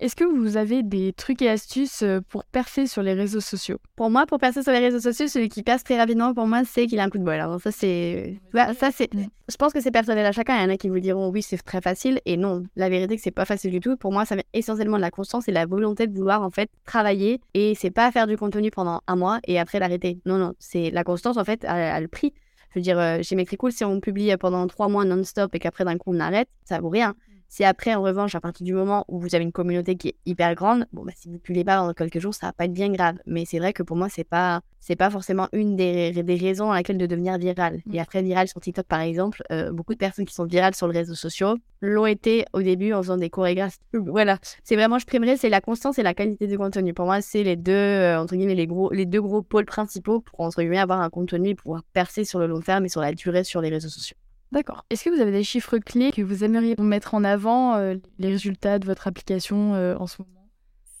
Est-ce 0.00 0.16
que 0.16 0.24
vous 0.24 0.56
avez 0.56 0.82
des 0.82 1.12
trucs 1.12 1.42
et 1.42 1.50
astuces 1.50 2.00
euh, 2.00 2.20
pour 2.26 2.44
percer 2.46 2.86
sur 2.86 3.02
les 3.02 3.12
réseaux 3.12 3.40
sociaux? 3.40 3.76
Pour 3.96 4.08
moi, 4.08 4.24
pour 4.24 4.38
percer 4.38 4.62
sur 4.62 4.72
les 4.72 4.78
réseaux 4.78 4.98
sociaux, 4.98 5.28
celui 5.28 5.50
qui 5.50 5.62
perce 5.62 5.84
très 5.84 5.98
rapidement, 5.98 6.32
pour 6.32 6.46
moi, 6.46 6.62
c'est 6.64 6.86
qu'il 6.86 6.98
a 7.00 7.04
un 7.04 7.10
coup 7.10 7.18
de 7.18 7.22
bol. 7.22 7.34
Alors 7.34 7.60
ça, 7.60 7.70
c'est, 7.70 8.40
ça, 8.54 8.90
c'est. 8.94 9.10
Je 9.12 9.56
pense 9.58 9.74
que 9.74 9.80
c'est 9.82 9.90
personnel 9.90 10.24
à 10.24 10.32
chacun. 10.32 10.56
Il 10.56 10.62
y 10.62 10.64
en 10.64 10.70
a 10.70 10.78
qui 10.78 10.88
vous 10.88 11.00
diront 11.00 11.28
oui, 11.28 11.42
c'est 11.42 11.58
très 11.58 11.82
facile, 11.82 12.18
et 12.24 12.38
non. 12.38 12.62
La 12.76 12.88
vérité, 12.88 13.16
que 13.16 13.22
c'est 13.22 13.30
pas 13.30 13.44
facile 13.44 13.72
du 13.72 13.80
tout. 13.80 13.98
Pour 13.98 14.10
moi, 14.10 14.24
ça 14.24 14.36
vient 14.36 14.44
essentiellement 14.54 14.96
de 14.96 15.02
la 15.02 15.10
constance 15.10 15.48
et 15.48 15.52
la 15.52 15.66
volonté 15.66 16.06
de 16.06 16.16
vouloir 16.16 16.40
en 16.40 16.50
fait 16.50 16.70
travailler. 16.86 17.42
Et 17.52 17.74
c'est 17.74 17.90
pas 17.90 18.10
faire 18.10 18.26
du 18.26 18.38
contenu 18.38 18.70
pendant 18.70 19.02
un 19.06 19.16
mois 19.16 19.40
et 19.46 19.60
après 19.60 19.80
l'arrêter. 19.80 20.18
Non, 20.24 20.38
non, 20.38 20.54
c'est 20.58 20.90
la 20.90 21.04
constance 21.04 21.36
en 21.36 21.44
fait 21.44 21.62
à, 21.66 22.00
le 22.00 22.08
prix. 22.08 22.32
Je 22.70 22.78
veux 22.78 22.82
dire, 22.82 22.98
euh, 22.98 23.18
chez 23.20 23.36
Metricool, 23.36 23.72
si 23.72 23.84
on 23.84 24.00
publie 24.00 24.34
pendant 24.38 24.66
trois 24.66 24.88
mois 24.88 25.04
non-stop 25.04 25.54
et 25.54 25.58
qu'après 25.58 25.84
d'un 25.84 25.98
coup 25.98 26.14
on 26.14 26.20
arrête, 26.20 26.48
ça 26.64 26.80
vaut 26.80 26.88
rien. 26.88 27.14
Si 27.52 27.64
après, 27.64 27.96
en 27.96 28.02
revanche, 28.02 28.36
à 28.36 28.40
partir 28.40 28.64
du 28.64 28.72
moment 28.72 29.04
où 29.08 29.18
vous 29.18 29.34
avez 29.34 29.42
une 29.42 29.50
communauté 29.50 29.96
qui 29.96 30.10
est 30.10 30.14
hyper 30.24 30.54
grande, 30.54 30.86
bon, 30.92 31.04
bah, 31.04 31.10
si 31.16 31.26
vous 31.26 31.34
ne 31.34 31.40
publiez 31.40 31.64
pas 31.64 31.78
dans 31.78 31.92
quelques 31.94 32.20
jours, 32.20 32.32
ça 32.32 32.46
va 32.46 32.52
pas 32.52 32.66
être 32.66 32.72
bien 32.72 32.90
grave. 32.90 33.16
Mais 33.26 33.44
c'est 33.44 33.58
vrai 33.58 33.72
que 33.72 33.82
pour 33.82 33.96
moi, 33.96 34.08
c'est 34.08 34.22
pas, 34.22 34.60
c'est 34.78 34.94
pas 34.94 35.10
forcément 35.10 35.48
une 35.52 35.74
des, 35.74 36.12
des 36.12 36.36
raisons 36.36 36.70
à 36.70 36.76
laquelle 36.76 36.96
de 36.96 37.06
devenir 37.06 37.38
viral. 37.38 37.82
Et 37.92 37.96
mmh. 37.96 38.02
après, 38.02 38.22
viral 38.22 38.46
sur 38.46 38.60
TikTok, 38.60 38.86
par 38.86 39.00
exemple, 39.00 39.42
euh, 39.50 39.72
beaucoup 39.72 39.94
de 39.94 39.98
personnes 39.98 40.26
qui 40.26 40.32
sont 40.32 40.44
virales 40.44 40.76
sur 40.76 40.86
les 40.86 40.96
réseaux 40.96 41.16
sociaux 41.16 41.56
l'ont 41.80 42.06
été 42.06 42.44
au 42.52 42.62
début 42.62 42.92
en 42.92 43.02
faisant 43.02 43.16
des 43.16 43.30
chorégraphes. 43.30 43.78
Voilà. 43.94 44.38
C'est 44.62 44.76
vraiment, 44.76 45.00
je 45.00 45.06
primerais, 45.06 45.36
c'est 45.36 45.48
la 45.48 45.60
constance 45.60 45.98
et 45.98 46.04
la 46.04 46.14
qualité 46.14 46.46
du 46.46 46.56
contenu. 46.56 46.94
Pour 46.94 47.06
moi, 47.06 47.20
c'est 47.20 47.42
les 47.42 47.56
deux, 47.56 47.72
euh, 47.72 48.20
entre 48.20 48.36
guillemets, 48.36 48.54
les 48.54 48.68
gros, 48.68 48.92
les 48.92 49.06
deux 49.06 49.22
gros 49.22 49.42
pôles 49.42 49.66
principaux 49.66 50.20
pour, 50.20 50.38
entre 50.38 50.60
guillemets, 50.60 50.78
avoir 50.78 51.00
un 51.00 51.10
contenu 51.10 51.48
et 51.48 51.54
pouvoir 51.56 51.82
percer 51.92 52.24
sur 52.24 52.38
le 52.38 52.46
long 52.46 52.60
terme 52.60 52.84
et 52.84 52.88
sur 52.88 53.00
la 53.00 53.12
durée 53.12 53.42
sur 53.42 53.60
les 53.60 53.70
réseaux 53.70 53.88
sociaux. 53.88 54.16
D'accord. 54.52 54.84
Est-ce 54.90 55.04
que 55.04 55.10
vous 55.10 55.20
avez 55.20 55.30
des 55.30 55.44
chiffres 55.44 55.78
clés 55.78 56.10
que 56.10 56.22
vous 56.22 56.42
aimeriez 56.42 56.74
mettre 56.78 57.14
en 57.14 57.22
avant, 57.22 57.76
euh, 57.76 57.94
les 58.18 58.28
résultats 58.28 58.80
de 58.80 58.86
votre 58.86 59.06
application 59.06 59.74
euh, 59.74 59.96
en 59.96 60.08
ce 60.08 60.20
moment? 60.20 60.48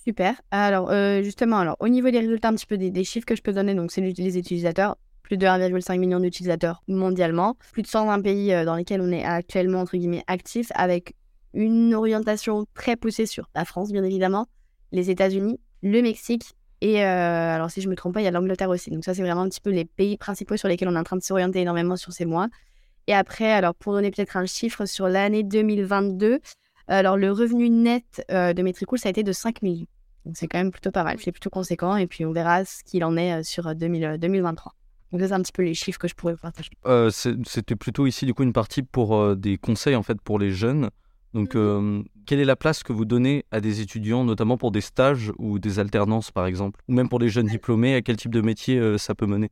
Super. 0.04 0.40
Alors, 0.52 0.90
euh, 0.90 1.22
justement, 1.22 1.58
alors, 1.58 1.76
au 1.80 1.88
niveau 1.88 2.10
des 2.10 2.20
résultats, 2.20 2.48
un 2.48 2.54
petit 2.54 2.66
peu 2.66 2.78
des, 2.78 3.04
chiffres 3.04 3.26
que 3.26 3.34
je 3.34 3.42
peux 3.42 3.52
donner, 3.52 3.74
donc 3.74 3.90
c'est 3.90 4.00
les 4.00 4.38
utilisateurs. 4.38 4.96
Plus 5.22 5.36
de 5.36 5.46
1,5 5.46 5.98
million 5.98 6.18
d'utilisateurs 6.18 6.82
mondialement, 6.88 7.56
plus 7.72 7.82
de 7.82 7.86
120 7.86 8.20
pays 8.20 8.64
dans 8.64 8.74
lesquels 8.74 9.00
on 9.00 9.12
est 9.12 9.24
actuellement, 9.24 9.80
entre 9.80 9.96
guillemets, 9.96 10.24
actifs, 10.26 10.72
avec 10.74 11.14
une 11.54 11.94
orientation 11.94 12.66
très 12.74 12.96
poussée 12.96 13.26
sur 13.26 13.48
la 13.54 13.64
France, 13.64 13.92
bien 13.92 14.02
évidemment, 14.02 14.48
les 14.90 15.10
États-Unis, 15.10 15.60
le 15.82 16.02
Mexique 16.02 16.54
et 16.80 17.02
alors, 17.02 17.70
si 17.70 17.82
je 17.82 17.88
me 17.90 17.94
trompe 17.94 18.14
pas, 18.14 18.22
il 18.22 18.24
y 18.24 18.26
a 18.26 18.30
l'Angleterre 18.30 18.70
aussi. 18.70 18.90
Donc, 18.90 19.04
ça, 19.04 19.12
c'est 19.12 19.20
vraiment 19.20 19.42
un 19.42 19.48
petit 19.50 19.60
peu 19.60 19.68
les 19.68 19.84
pays 19.84 20.16
principaux 20.16 20.56
sur 20.56 20.66
lesquels 20.66 20.88
on 20.88 20.96
est 20.96 20.98
en 20.98 21.04
train 21.04 21.18
de 21.18 21.22
s'orienter 21.22 21.60
énormément 21.60 21.96
sur 21.96 22.10
ces 22.12 22.24
mois. 22.24 22.48
Et 23.06 23.14
après, 23.14 23.50
alors 23.50 23.74
pour 23.74 23.92
donner 23.92 24.10
peut-être 24.10 24.36
un 24.36 24.46
chiffre 24.46 24.86
sur 24.86 25.08
l'année 25.08 25.42
2022, 25.42 26.40
alors 26.90 27.16
le 27.16 27.30
revenu 27.30 27.70
net 27.70 28.24
euh, 28.30 28.52
de 28.52 28.62
Metricool, 28.62 28.98
ça 28.98 29.08
a 29.08 29.10
été 29.10 29.22
de 29.22 29.32
5 29.32 29.62
millions. 29.62 29.86
Donc 30.26 30.36
c'est 30.36 30.48
quand 30.48 30.58
même 30.58 30.72
plutôt 30.72 30.90
pas 30.90 31.04
mal, 31.04 31.16
c'est 31.20 31.32
plutôt 31.32 31.50
conséquent. 31.50 31.96
Et 31.96 32.06
puis 32.06 32.26
on 32.26 32.32
verra 32.32 32.64
ce 32.64 32.82
qu'il 32.84 33.04
en 33.04 33.16
est 33.16 33.40
euh, 33.40 33.42
sur 33.42 33.74
2023. 33.74 34.72
Euh, 34.72 35.16
Donc, 35.18 35.26
c'est 35.26 35.32
un 35.32 35.40
petit 35.40 35.52
peu 35.52 35.62
les 35.62 35.74
chiffres 35.74 35.98
que 35.98 36.08
je 36.08 36.14
pourrais 36.14 36.34
vous 36.34 36.40
partager. 36.40 36.70
C'était 37.46 37.76
plutôt 37.76 38.06
ici, 38.06 38.26
du 38.26 38.34
coup, 38.34 38.42
une 38.42 38.52
partie 38.52 38.82
pour 38.82 39.36
des 39.36 39.56
conseils, 39.56 39.94
en 39.94 40.02
fait, 40.02 40.20
pour 40.20 40.38
les 40.38 40.50
jeunes. 40.50 40.90
Donc, 41.32 41.54
mhm. 41.54 42.04
quelle 42.26 42.40
est 42.40 42.44
la 42.44 42.56
place 42.56 42.82
que 42.82 42.92
vous 42.92 43.04
donnez 43.04 43.44
à 43.52 43.60
des 43.60 43.80
étudiants, 43.80 44.24
notamment 44.24 44.56
pour 44.56 44.72
des 44.72 44.80
stages 44.80 45.32
ou 45.38 45.60
des 45.60 45.78
alternances, 45.78 46.32
par 46.32 46.46
exemple? 46.46 46.80
Ou 46.88 46.92
même 46.92 47.08
pour 47.08 47.20
les 47.20 47.28
jeunes 47.28 47.46
diplômés, 47.46 47.94
à 47.94 48.02
quel 48.02 48.16
type 48.16 48.32
de 48.32 48.40
métier 48.40 48.98
ça 48.98 49.14
peut 49.14 49.26
mener? 49.26 49.50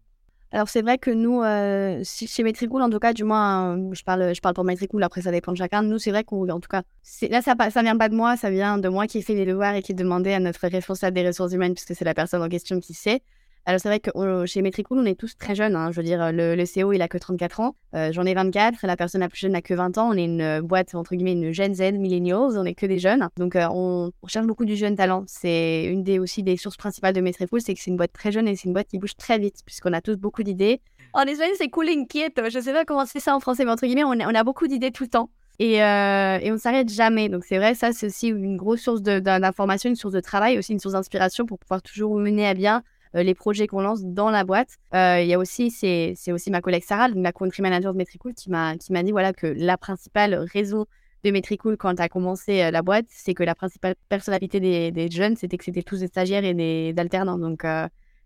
Alors 0.50 0.68
c'est 0.68 0.80
vrai 0.80 0.96
que 0.96 1.11
nous, 1.11 1.42
euh, 1.42 2.02
chez 2.04 2.42
Metricool, 2.42 2.80
en 2.80 2.88
tout 2.88 2.98
cas, 2.98 3.12
du 3.12 3.24
moins, 3.24 3.76
euh, 3.76 3.90
je 3.92 4.02
parle, 4.02 4.34
je 4.34 4.40
parle 4.40 4.54
pour 4.54 4.64
Metricool, 4.64 5.02
après 5.02 5.20
ça 5.20 5.30
dépend 5.30 5.52
de 5.52 5.58
chacun. 5.58 5.82
Nous, 5.82 5.98
c'est 5.98 6.11
vrai 6.11 6.24
qu'en 6.24 6.58
tout 6.58 6.68
cas, 6.68 6.82
là, 7.28 7.42
ça, 7.42 7.54
ça 7.70 7.82
vient 7.82 7.98
pas 7.98 8.08
de 8.08 8.14
moi, 8.14 8.37
ça 8.38 8.48
vient 8.48 8.78
de 8.78 8.88
moi 8.88 9.06
qui 9.06 9.18
ai 9.18 9.22
fait 9.22 9.34
les 9.34 9.44
devoirs 9.44 9.74
et 9.74 9.82
qui 9.82 9.92
demandait 9.92 10.32
à 10.32 10.40
notre 10.40 10.66
responsable 10.68 11.14
des 11.14 11.26
ressources 11.26 11.52
humaines, 11.52 11.74
puisque 11.74 11.94
c'est 11.94 12.04
la 12.04 12.14
personne 12.14 12.42
en 12.42 12.48
question 12.48 12.80
qui 12.80 12.94
sait. 12.94 13.20
Alors 13.68 13.81
c'est 13.81 13.88
vrai 13.90 14.01
que 14.01 14.11
euh, 14.16 14.47
chez 14.47 14.62
Metricool, 14.62 14.99
on 14.99 15.05
est 15.05 15.14
tous 15.14 15.37
très 15.37 15.55
jeunes. 15.55 15.77
Hein. 15.77 15.90
Je 15.92 15.97
veux 15.99 16.03
dire, 16.03 16.33
le, 16.33 16.55
le, 16.55 16.64
CEO, 16.64 16.94
il 16.94 17.03
a 17.03 17.09
que 17.09 17.18
34 17.18 17.61
ans. 17.61 17.77
Euh, 17.94 18.12
j'en 18.12 18.25
ai 18.25 18.33
24. 18.33 18.87
La 18.87 18.97
personne 18.97 19.21
la 19.21 19.29
plus 19.29 19.40
jeune 19.40 19.53
n'a 19.53 19.61
que 19.61 19.75
20 19.75 19.99
ans. 19.99 20.09
On 20.09 20.14
est 20.14 20.25
une 20.25 20.40
euh, 20.40 20.62
boîte, 20.62 20.94
entre 20.94 21.14
guillemets, 21.14 21.33
une 21.33 21.53
Gen 21.53 21.75
Z, 21.75 21.92
millennials. 21.92 22.57
On 22.57 22.64
est 22.64 22.73
que 22.73 22.87
des 22.87 22.99
jeunes. 22.99 23.29
Donc 23.37 23.57
on, 23.57 24.11
cherche 24.27 24.47
beaucoup 24.47 24.64
du 24.64 24.75
jeune 24.75 24.97
talent. 24.97 25.25
C'est 25.27 25.85
une 25.85 26.03
des 26.03 26.18
aussi 26.18 26.42
des 26.42 26.57
sources 26.57 26.79
principales 26.79 27.12
de 27.12 27.21
Metricool, 27.21 27.61
c'est 27.61 27.75
que 27.75 27.81
c'est 27.81 27.90
une 27.90 27.99
boîte 27.99 28.14
très 28.14 28.33
jeune 28.33 28.49
et 28.49 28.57
c'est 28.57 28.68
une 28.68 28.73
boîte 28.73 28.88
qui 28.88 28.99
bouge 28.99 29.16
très 29.16 29.38
vite, 29.38 29.57
puisqu'on 29.66 29.92
a 29.92 30.01
tous 30.01 30.16
beaucoup 30.16 30.42
d'idées. 30.42 30.81
En 31.12 31.23
espagnol, 31.25 31.55
c'est 31.59 31.68
cool 31.68 31.90
inquiète. 31.90 32.40
Je 32.51 32.61
sais 32.61 32.73
pas 32.73 32.87
comment 32.87 33.05
c'est 33.05 33.21
ça 33.21 33.37
en 33.37 33.40
français, 33.40 33.66
mais 33.66 33.71
entre 33.71 33.87
guillemets, 33.87 34.05
on 34.05 34.12
a, 34.12 34.44
beaucoup 34.44 34.66
d'idées 34.66 34.92
tout 34.92 35.05
le 35.05 35.11
temps. 35.11 35.29
Et, 35.59 35.83
on 35.83 36.53
ne 36.53 36.59
s'arrête 36.59 36.88
jamais. 36.88 37.29
Donc 37.29 37.44
c'est 37.44 37.59
vrai, 37.59 37.75
ça 37.75 37.92
c'est 37.92 38.07
aussi 38.07 38.29
une 38.29 38.57
grosse 38.57 38.81
source 38.81 39.03
d'information, 39.03 39.90
une 39.90 39.97
source 39.97 40.14
de 40.14 40.21
travail, 40.21 40.59
aussi 40.59 40.73
une 40.73 40.81
source 40.81 40.94
d'inspiration 40.94 41.44
pour 41.44 41.59
pouvoir 41.59 41.83
toujours 41.83 42.18
mener 42.18 42.47
à 42.47 42.55
bien 42.55 42.77
euh, 42.77 42.81
les 43.22 43.35
projets 43.35 43.66
qu'on 43.66 43.81
lance 43.81 44.04
dans 44.04 44.31
la 44.31 44.44
boîte. 44.44 44.76
Euh, 44.94 45.20
il 45.20 45.28
y 45.28 45.35
a 45.35 45.38
aussi, 45.38 45.70
c'est 45.70 46.33
aussi 46.33 46.50
ma 46.50 46.61
collègue 46.61 46.85
Sarah, 46.85 47.09
la 47.09 47.33
country 47.33 47.62
manager 47.62 47.92
de 47.92 47.98
Metricool, 47.98 48.35
qui 48.35 48.50
m'a 48.50 48.76
dit 48.76 49.11
voilà, 49.11 49.33
que 49.33 49.46
la 49.46 49.76
principale 49.76 50.35
raison 50.52 50.87
de 51.24 51.31
Metricool 51.31 51.76
quand 51.76 51.94
tu 51.94 52.02
as 52.02 52.09
commencé 52.09 52.62
euh, 52.62 52.70
la 52.70 52.83
boîte, 52.83 53.07
c'est 53.09 53.35
que 53.35 53.42
la 53.42 53.54
principale 53.54 53.94
personnalité 54.09 54.61
des, 54.61 55.11
jeunes, 55.11 55.37
c'était 55.37 55.57
que 55.57 55.64
c'était 55.64 55.83
tous 55.83 56.00
des 56.00 56.07
stagiaires 56.07 56.44
et 56.44 56.54
des 56.54 56.94
alternants. 56.96 57.38
Donc, 57.38 57.64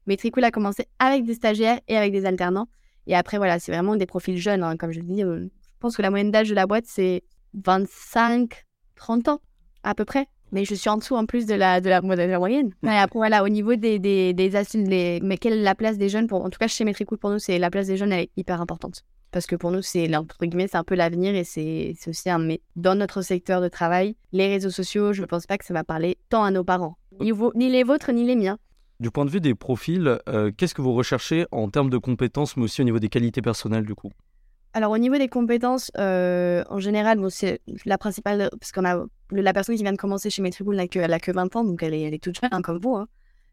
Metricool 0.06 0.44
a 0.44 0.50
commencé 0.50 0.86
avec 0.98 1.24
des 1.24 1.34
stagiaires 1.34 1.80
et 1.88 1.96
avec 1.96 2.12
des 2.12 2.26
alternants. 2.26 2.68
Et 3.06 3.16
après, 3.16 3.38
voilà, 3.38 3.58
c'est 3.58 3.72
vraiment 3.72 3.96
des 3.96 4.06
profils 4.06 4.36
jeunes. 4.36 4.62
Hein. 4.62 4.76
Comme 4.76 4.92
je 4.92 5.00
le 5.00 5.06
dis, 5.06 5.22
je 5.22 5.48
pense 5.80 5.96
que 5.96 6.02
la 6.02 6.10
moyenne 6.10 6.30
d'âge 6.30 6.48
de 6.48 6.54
la 6.54 6.66
boîte, 6.66 6.84
c'est 6.86 7.22
25, 7.54 8.64
30 8.96 9.28
ans 9.28 9.40
à 9.82 9.94
peu 9.94 10.04
près 10.04 10.28
mais 10.52 10.64
je 10.64 10.74
suis 10.74 10.88
en 10.88 10.98
dessous 10.98 11.16
en 11.16 11.26
plus 11.26 11.46
de 11.46 11.54
la, 11.54 11.80
de 11.80 11.88
la, 11.88 12.00
de 12.00 12.06
la 12.06 12.38
moyenne. 12.38 12.70
Mais 12.82 12.96
après, 12.98 13.18
voilà, 13.18 13.42
au 13.42 13.48
niveau 13.48 13.74
des, 13.74 13.98
des, 13.98 14.32
des 14.34 14.56
astuces, 14.56 14.86
les... 14.86 15.18
mais 15.22 15.38
quelle 15.38 15.54
est 15.54 15.62
la 15.62 15.74
place 15.74 15.98
des 15.98 16.08
jeunes 16.08 16.28
pour... 16.28 16.44
En 16.44 16.50
tout 16.50 16.58
cas, 16.58 16.68
chez 16.68 16.84
Metricool, 16.84 17.18
pour 17.18 17.30
nous, 17.30 17.38
c'est 17.38 17.58
la 17.58 17.70
place 17.70 17.88
des 17.88 17.96
jeunes, 17.96 18.12
elle 18.12 18.24
est 18.24 18.30
hyper 18.36 18.60
importante. 18.60 19.02
Parce 19.32 19.46
que 19.46 19.56
pour 19.56 19.70
nous, 19.70 19.80
c'est, 19.80 20.14
entre 20.14 20.44
guillemets, 20.44 20.68
c'est 20.68 20.76
un 20.76 20.84
peu 20.84 20.94
l'avenir 20.94 21.34
et 21.34 21.44
c'est, 21.44 21.94
aussi 22.06 22.28
un... 22.28 22.38
Mais 22.38 22.60
dans 22.76 22.94
notre 22.94 23.22
secteur 23.22 23.62
de 23.62 23.68
travail, 23.68 24.14
les 24.32 24.46
réseaux 24.46 24.70
sociaux, 24.70 25.14
je 25.14 25.22
ne 25.22 25.26
pense 25.26 25.46
pas 25.46 25.56
que 25.56 25.64
ça 25.64 25.72
va 25.72 25.84
parler 25.84 26.18
tant 26.28 26.44
à 26.44 26.50
nos 26.50 26.64
parents. 26.64 26.98
Ni, 27.20 27.32
ni 27.54 27.70
les 27.70 27.82
vôtres, 27.82 28.12
ni 28.12 28.26
les 28.26 28.36
miens. 28.36 28.58
Du 29.00 29.10
point 29.10 29.24
de 29.24 29.30
vue 29.30 29.40
des 29.40 29.54
profils, 29.54 30.18
euh, 30.28 30.52
qu'est-ce 30.56 30.74
que 30.74 30.82
vous 30.82 30.92
recherchez 30.92 31.46
en 31.50 31.70
termes 31.70 31.90
de 31.90 31.98
compétences, 31.98 32.56
mais 32.56 32.64
aussi 32.64 32.82
au 32.82 32.84
niveau 32.84 32.98
des 32.98 33.08
qualités 33.08 33.42
personnelles, 33.42 33.86
du 33.86 33.94
coup? 33.94 34.12
Alors 34.74 34.92
au 34.92 34.98
niveau 34.98 35.18
des 35.18 35.28
compétences, 35.28 35.90
euh, 35.98 36.64
en 36.70 36.80
général, 36.80 37.20
c'est 37.30 37.60
la 37.84 37.98
principale, 37.98 38.48
parce 38.58 38.72
qu'on 38.72 38.84
a 38.84 39.04
la 39.30 39.52
personne 39.52 39.76
qui 39.76 39.82
vient 39.82 39.92
de 39.92 39.98
commencer 39.98 40.30
chez 40.30 40.40
Metricool 40.40 40.76
n'a 40.76 40.88
que, 40.88 40.98
elle 40.98 41.12
a 41.12 41.20
que 41.20 41.30
20 41.30 41.56
ans, 41.56 41.64
donc 41.64 41.82
elle 41.82 41.94
est, 41.94 42.02
est 42.04 42.22
toute 42.22 42.38
jeune, 42.40 42.50
hein, 42.52 42.62
comme 42.62 42.78
vous. 42.78 42.96
Hein. 42.96 43.06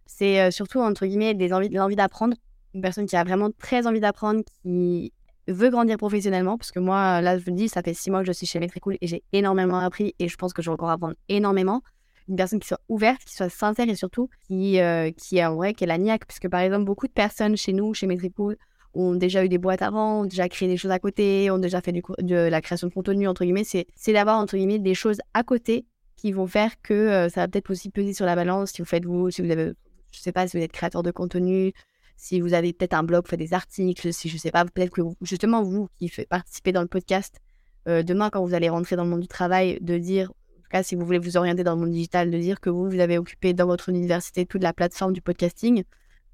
C'est 0.05 0.41
euh, 0.41 0.51
surtout, 0.51 0.79
entre 0.79 1.05
guillemets, 1.05 1.33
des 1.33 1.51
envies, 1.53 1.69
l'envie 1.69 1.95
d'apprendre. 1.95 2.35
Une 2.73 2.81
personne 2.81 3.05
qui 3.05 3.15
a 3.15 3.23
vraiment 3.23 3.49
très 3.51 3.85
envie 3.85 3.99
d'apprendre, 3.99 4.43
qui 4.61 5.11
veut 5.47 5.69
grandir 5.69 5.97
professionnellement, 5.97 6.57
parce 6.57 6.71
que 6.71 6.79
moi, 6.79 7.19
là, 7.21 7.37
je 7.37 7.43
vous 7.43 7.51
dis, 7.51 7.67
ça 7.67 7.81
fait 7.81 7.93
six 7.93 8.11
mois 8.11 8.21
que 8.21 8.27
je 8.27 8.31
suis 8.31 8.45
chez 8.45 8.59
Metricool 8.59 8.97
et 9.01 9.07
j'ai 9.07 9.23
énormément 9.33 9.79
appris 9.79 10.15
et 10.19 10.27
je 10.27 10.37
pense 10.37 10.53
que 10.53 10.61
je 10.61 10.69
vais 10.69 10.73
encore 10.73 10.89
apprendre 10.89 11.15
énormément. 11.27 11.81
Une 12.27 12.35
personne 12.35 12.59
qui 12.59 12.67
soit 12.67 12.81
ouverte, 12.89 13.23
qui 13.25 13.35
soit 13.35 13.49
sincère 13.49 13.89
et 13.89 13.95
surtout 13.95 14.29
qui, 14.47 14.79
euh, 14.79 15.09
qui 15.11 15.41
a 15.41 15.51
en 15.51 15.55
vrai, 15.55 15.73
qui 15.73 15.83
est 15.83 15.87
la 15.87 15.97
niaque, 15.97 16.25
parce 16.25 16.39
par 16.39 16.61
exemple, 16.61 16.85
beaucoup 16.85 17.07
de 17.07 17.11
personnes 17.11 17.57
chez 17.57 17.73
nous, 17.73 17.93
chez 17.93 18.05
Metricool, 18.05 18.55
ont 18.93 19.13
déjà 19.15 19.45
eu 19.45 19.49
des 19.49 19.57
boîtes 19.57 19.81
avant, 19.81 20.21
ont 20.21 20.25
déjà 20.25 20.49
créé 20.49 20.67
des 20.67 20.77
choses 20.77 20.91
à 20.91 20.99
côté, 20.99 21.51
ont 21.51 21.57
déjà 21.57 21.81
fait 21.81 21.91
du, 21.91 22.01
de 22.19 22.35
la 22.35 22.61
création 22.61 22.87
de 22.87 22.93
contenu, 22.93 23.27
entre 23.27 23.43
guillemets. 23.43 23.63
C'est 23.63 24.13
d'avoir, 24.13 24.39
entre 24.39 24.57
guillemets, 24.57 24.79
des 24.79 24.95
choses 24.95 25.19
à 25.33 25.43
côté 25.43 25.85
qui 26.15 26.31
vont 26.31 26.47
faire 26.47 26.81
que 26.81 26.93
euh, 26.93 27.29
ça 27.29 27.41
va 27.41 27.47
peut-être 27.47 27.69
aussi 27.69 27.89
peser 27.89 28.13
sur 28.13 28.25
la 28.25 28.35
balance 28.35 28.71
si 28.71 28.81
vous 28.81 28.87
faites 28.87 29.05
vous, 29.05 29.31
si 29.31 29.41
vous 29.41 29.51
avez, 29.51 29.71
je 30.11 30.19
sais 30.19 30.33
pas, 30.33 30.47
si 30.47 30.57
vous 30.57 30.63
êtes 30.63 30.71
créateur 30.71 31.01
de 31.01 31.11
contenu, 31.11 31.71
si 32.17 32.41
vous 32.41 32.53
avez 32.53 32.73
peut-être 32.73 32.93
un 32.93 33.03
blog, 33.03 33.23
vous 33.23 33.29
faites 33.29 33.39
des 33.39 33.53
articles, 33.53 34.11
si 34.11 34.27
je 34.27 34.37
sais 34.37 34.51
pas, 34.51 34.65
peut-être 34.65 34.91
que 34.91 35.01
justement 35.21 35.63
vous 35.63 35.87
qui 35.95 36.09
faites 36.09 36.27
participer 36.27 36.73
dans 36.73 36.81
le 36.81 36.87
podcast, 36.87 37.39
euh, 37.87 38.03
demain 38.03 38.29
quand 38.29 38.45
vous 38.45 38.53
allez 38.53 38.67
rentrer 38.67 38.97
dans 38.97 39.05
le 39.05 39.09
monde 39.09 39.21
du 39.21 39.29
travail, 39.29 39.77
de 39.79 39.97
dire, 39.97 40.29
en 40.29 40.61
tout 40.61 40.69
cas 40.69 40.83
si 40.83 40.95
vous 40.95 41.05
voulez 41.05 41.19
vous 41.19 41.37
orienter 41.37 41.63
dans 41.63 41.75
le 41.75 41.79
monde 41.79 41.91
digital, 41.91 42.29
de 42.29 42.37
dire 42.37 42.59
que 42.59 42.69
vous, 42.69 42.89
vous 42.89 42.99
avez 42.99 43.17
occupé 43.17 43.53
dans 43.53 43.65
votre 43.65 43.87
université 43.87 44.45
toute 44.45 44.61
la 44.63 44.73
plateforme 44.73 45.13
du 45.13 45.21
podcasting, 45.21 45.83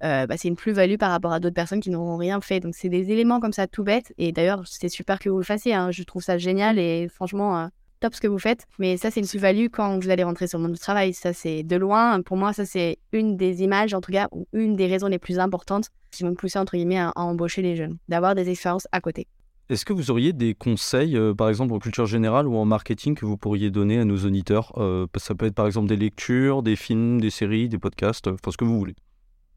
euh, 0.04 0.28
bah, 0.28 0.36
c'est 0.38 0.48
une 0.48 0.56
plus-value 0.56 0.98
par 0.98 1.12
rapport 1.12 1.32
à 1.32 1.40
d'autres 1.40 1.56
personnes 1.56 1.80
qui 1.80 1.90
n'auront 1.90 2.18
rien 2.18 2.42
fait. 2.42 2.60
Donc, 2.60 2.76
c'est 2.76 2.90
des 2.90 3.12
éléments 3.12 3.40
comme 3.40 3.54
ça 3.54 3.68
tout 3.68 3.84
bêtes. 3.84 4.14
Et 4.18 4.32
d'ailleurs, 4.32 4.64
c'est 4.66 4.90
super 4.90 5.20
que 5.20 5.30
vous 5.30 5.38
le 5.38 5.44
fassiez. 5.44 5.74
Hein. 5.74 5.92
Je 5.92 6.04
trouve 6.04 6.22
ça 6.22 6.38
génial 6.38 6.80
et 6.80 7.08
franchement, 7.08 7.58
euh, 7.58 7.68
top 8.02 8.14
ce 8.14 8.22
que 8.22 8.28
vous 8.28 8.40
faites. 8.40 8.66
Mais 8.78 8.98
ça, 8.98 9.10
c'est 9.10 9.22
une 9.22 9.28
plus-value 9.28 9.68
quand 9.72 10.00
vous 10.00 10.10
allez 10.10 10.24
rentrer 10.24 10.48
sur 10.48 10.58
le 10.58 10.64
monde 10.64 10.74
du 10.74 10.80
travail. 10.80 11.14
Ça, 11.14 11.34
c'est 11.34 11.64
de 11.64 11.76
loin. 11.76 12.22
Pour 12.22 12.38
moi, 12.38 12.52
ça, 12.54 12.66
c'est 12.66 12.98
une 13.14 13.38
des 13.38 13.64
images, 13.64 13.94
en 13.94 14.02
tout 14.02 14.12
cas, 14.12 14.28
ou 14.32 14.46
une 14.54 14.76
des 14.76 14.88
raisons 14.88 15.08
les 15.08 15.20
plus 15.20 15.40
importantes 15.40 15.90
qui 16.12 16.24
vont 16.24 16.34
pousser, 16.36 16.60
entre 16.60 16.76
guillemets, 16.76 17.00
à, 17.00 17.14
embaucher 17.16 17.62
les 17.62 17.76
jeunes. 17.76 17.98
D'avoir 18.10 18.36
des 18.36 18.50
expériences 18.50 18.88
à 18.92 19.00
côté. 19.00 19.28
Est-ce 19.68 19.84
que 19.84 19.94
vous 19.94 20.12
auriez 20.12 20.32
des 20.32 20.54
conseils, 20.54 21.18
euh, 21.18 21.34
par 21.34 21.50
exemple 21.50 21.74
en 21.74 21.80
culture 21.80 22.06
générale 22.06 22.46
ou 22.48 22.56
en 22.56 22.66
marketing, 22.66 23.16
que 23.16 23.26
vous 23.26 23.36
pourriez 23.36 23.72
donner 23.72 23.98
à 23.98 24.06
nos 24.06 24.18
auditeurs? 24.18 24.72
Ça 25.18 25.34
peut 25.34 25.48
être 25.48 25.56
par 25.56 25.66
exemple 25.66 25.88
des 25.88 25.96
lectures, 25.96 26.62
des 26.62 26.76
films, 26.76 27.20
des 27.20 27.32
séries, 27.32 27.68
des 27.68 27.80
podcasts, 27.80 28.28
enfin 28.28 28.52
ce 28.52 28.58
que 28.58 28.64
vous 28.64 28.78
voulez. 28.78 28.96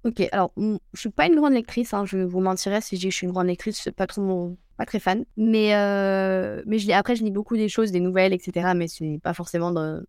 Ok, 0.04 0.22
alors 0.32 0.52
je 0.56 1.00
suis 1.00 1.10
pas 1.10 1.26
une 1.26 1.34
grande 1.34 1.52
lectrice, 1.52 1.92
hein, 1.92 2.04
je 2.06 2.18
vous 2.18 2.40
mentirais 2.40 2.80
si 2.80 2.96
je 2.96 3.00
dis 3.00 3.06
que 3.08 3.12
je 3.12 3.16
suis 3.16 3.26
une 3.26 3.32
grande 3.32 3.48
lectrice, 3.48 3.88
pas 3.96 4.06
trop 4.06 4.56
pas 4.76 4.86
très 4.86 5.00
fan. 5.00 5.24
Mais, 5.36 5.74
euh, 5.74 6.62
mais 6.66 6.78
je 6.78 6.86
lis- 6.86 6.92
après, 6.92 7.16
je 7.16 7.24
lis 7.24 7.32
beaucoup 7.32 7.56
des 7.56 7.68
choses, 7.68 7.90
des 7.90 7.98
nouvelles, 8.00 8.32
etc. 8.32 8.74
Mais 8.74 8.86
ce 8.86 9.02
n'est 9.02 9.18
pas 9.18 9.34
forcément 9.34 9.72
de, 9.72 10.06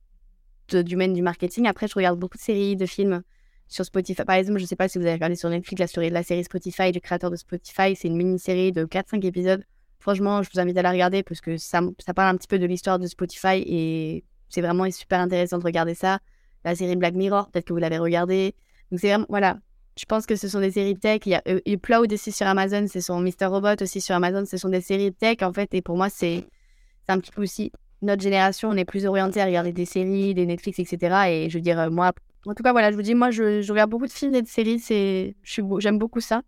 du 0.69 0.83
domaine 0.83 1.13
du 1.13 1.21
marketing. 1.23 1.67
Après, 1.67 1.87
je 1.87 1.95
regarde 1.95 2.19
beaucoup 2.19 2.37
de 2.37 2.41
séries, 2.43 2.75
de 2.75 2.85
films 2.85 3.23
sur 3.67 3.83
Spotify. 3.85 4.23
Par 4.25 4.35
exemple, 4.35 4.59
je 4.59 4.65
sais 4.65 4.75
pas 4.75 4.87
si 4.87 4.99
vous 4.99 5.05
avez 5.05 5.13
regardé 5.13 5.35
sur 5.35 5.49
Netflix 5.49 5.79
la 5.79 5.87
série, 5.87 6.09
la 6.11 6.23
série 6.23 6.43
Spotify 6.43 6.91
du 6.91 7.01
créateur 7.01 7.31
de 7.31 7.35
Spotify. 7.35 7.95
C'est 7.95 8.07
une 8.09 8.17
mini-série 8.17 8.71
de 8.71 8.85
4-5 8.85 9.25
épisodes. 9.25 9.63
Franchement, 9.99 10.43
je 10.43 10.49
vous 10.53 10.59
invite 10.59 10.77
à 10.77 10.83
la 10.83 10.91
regarder 10.91 11.23
parce 11.23 11.41
que 11.41 11.57
ça, 11.57 11.81
ça 11.99 12.13
parle 12.13 12.33
un 12.35 12.37
petit 12.37 12.47
peu 12.47 12.59
de 12.59 12.65
l'histoire 12.67 12.99
de 12.99 13.07
Spotify 13.07 13.63
et 13.65 14.23
c'est 14.49 14.61
vraiment 14.61 14.89
super 14.91 15.19
intéressant 15.19 15.57
de 15.57 15.63
regarder 15.63 15.95
ça. 15.95 16.19
La 16.63 16.75
série 16.75 16.95
Black 16.95 17.15
Mirror, 17.15 17.49
peut-être 17.49 17.65
que 17.65 17.73
vous 17.73 17.79
l'avez 17.79 17.97
regardée. 17.97 18.55
Donc 18.91 18.99
c'est 18.99 19.09
vraiment, 19.09 19.25
voilà, 19.29 19.59
je 19.99 20.05
pense 20.05 20.25
que 20.25 20.37
ce 20.37 20.47
sont 20.47 20.61
des 20.61 20.71
séries 20.71 20.95
tech. 20.95 21.19
Il 21.25 21.31
y 21.31 21.35
a 21.35 21.41
euh, 21.47 21.59
Upload 21.67 22.13
aussi 22.13 22.31
sur 22.31 22.47
Amazon, 22.47 22.87
ce 22.87 23.01
sont 23.01 23.19
Mr. 23.19 23.47
Robot 23.47 23.81
aussi 23.81 23.99
sur 23.99 24.15
Amazon. 24.15 24.45
Ce 24.45 24.55
sont 24.55 24.69
des 24.69 24.79
séries 24.79 25.11
tech 25.11 25.37
en 25.41 25.51
fait. 25.51 25.73
Et 25.73 25.81
pour 25.81 25.97
moi, 25.97 26.09
c'est 26.09 26.45
c'est 27.05 27.11
un 27.11 27.19
petit 27.19 27.31
peu 27.31 27.41
aussi 27.41 27.73
notre 28.01 28.21
génération. 28.21 28.69
On 28.69 28.77
est 28.77 28.85
plus 28.85 29.05
orienté 29.05 29.41
à 29.41 29.45
regarder 29.45 29.73
des 29.73 29.85
séries, 29.85 30.33
des 30.33 30.45
Netflix, 30.45 30.79
etc. 30.79 31.15
Et 31.27 31.49
je 31.49 31.57
veux 31.57 31.61
dire, 31.61 31.79
euh, 31.79 31.89
moi, 31.89 32.13
en 32.45 32.53
tout 32.53 32.63
cas, 32.63 32.71
voilà, 32.71 32.91
je 32.91 32.95
vous 32.95 33.01
dis, 33.01 33.13
moi, 33.13 33.29
je, 33.29 33.69
regarde 33.69 33.89
beaucoup 33.89 34.07
de 34.07 34.11
films 34.11 34.35
et 34.35 34.41
de 34.41 34.47
séries. 34.47 34.79
C'est, 34.79 35.35
j'aime 35.43 35.99
beaucoup 35.99 36.21
ça. 36.21 36.43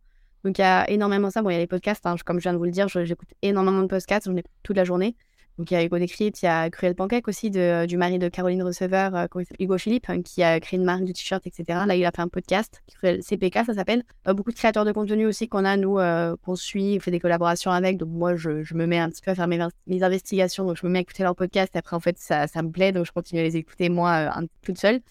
Donc 0.46 0.58
il 0.58 0.62
y 0.62 0.64
a 0.64 0.90
énormément 0.90 1.30
ça. 1.30 1.42
Bon, 1.42 1.50
il 1.50 1.54
y 1.54 1.58
a 1.58 1.60
les 1.60 1.68
podcasts, 1.68 2.06
hein, 2.06 2.16
comme 2.26 2.40
je 2.40 2.44
viens 2.44 2.54
de 2.54 2.58
vous 2.58 2.64
le 2.64 2.72
dire, 2.72 2.88
j'écoute 2.88 3.30
énormément 3.42 3.82
de 3.82 3.88
podcasts. 3.88 4.28
J'en 4.28 4.36
écoute 4.36 4.52
toute 4.64 4.78
la 4.78 4.86
journée. 4.86 5.16
Donc 5.58 5.70
il 5.70 5.74
y 5.74 5.78
a 5.78 5.84
Hugo 5.84 5.98
Décrypte, 5.98 6.42
il 6.42 6.46
y 6.46 6.48
a 6.48 6.70
Cruel 6.70 6.96
Pancake 6.96 7.28
aussi, 7.28 7.50
de, 7.52 7.86
du 7.86 7.98
mari 7.98 8.20
de 8.20 8.30
Caroline 8.30 8.64
Receveur, 8.64 9.16
euh, 9.16 9.26
Hugo 9.60 9.78
Philippe, 9.78 10.10
hein, 10.10 10.22
qui 10.22 10.44
a 10.44 10.60
créé 10.60 10.80
une 10.80 10.86
marque 10.86 11.04
de 11.04 11.12
t-shirt, 11.12 11.46
etc. 11.46 11.80
Là, 11.86 11.96
il 11.96 12.06
a 12.06 12.12
fait 12.12 12.22
un 12.22 12.28
podcast, 12.28 12.82
Cruel 12.96 13.22
CPK, 13.22 13.66
ça 13.66 13.74
s'appelle. 13.74 14.04
Euh, 14.28 14.34
beaucoup 14.34 14.52
de 14.52 14.56
créateurs 14.56 14.86
de 14.86 14.92
contenu 14.92 15.26
aussi 15.26 15.48
qu'on 15.48 15.66
a, 15.66 15.78
nous, 15.78 16.00
euh, 16.00 16.36
qu'on 16.44 16.56
suit, 16.56 16.98
on 16.98 17.00
fait 17.02 17.12
des 17.12 17.20
collaborations 17.20 17.72
avec. 17.72 17.98
Donc 17.98 18.10
moi, 18.10 18.36
je, 18.36 18.64
je 18.64 18.74
me 18.76 18.86
mets 18.86 19.00
un 19.00 19.10
petit 19.10 19.22
peu 19.22 19.32
à 19.32 19.36
faire 19.36 19.48
mes, 19.48 19.60
mes 19.88 20.04
investigations, 20.04 20.66
donc 20.66 20.78
je 20.78 20.86
me 20.86 20.92
mets 20.92 21.00
à 21.00 21.02
écouter 21.02 21.24
leurs 21.24 21.36
podcasts. 21.36 21.76
Après, 21.76 21.96
en 21.96 22.00
fait, 22.00 22.18
ça, 22.18 22.48
ça 22.48 22.62
me 22.62 22.72
plaît, 22.72 22.92
donc 22.92 23.06
je 23.06 23.12
continue 23.12 23.42
à 23.42 23.44
les 23.44 23.58
écouter, 23.58 23.90
moi, 23.90 24.32
euh, 24.38 24.46
toute 24.62 24.78
seule. 24.78 25.02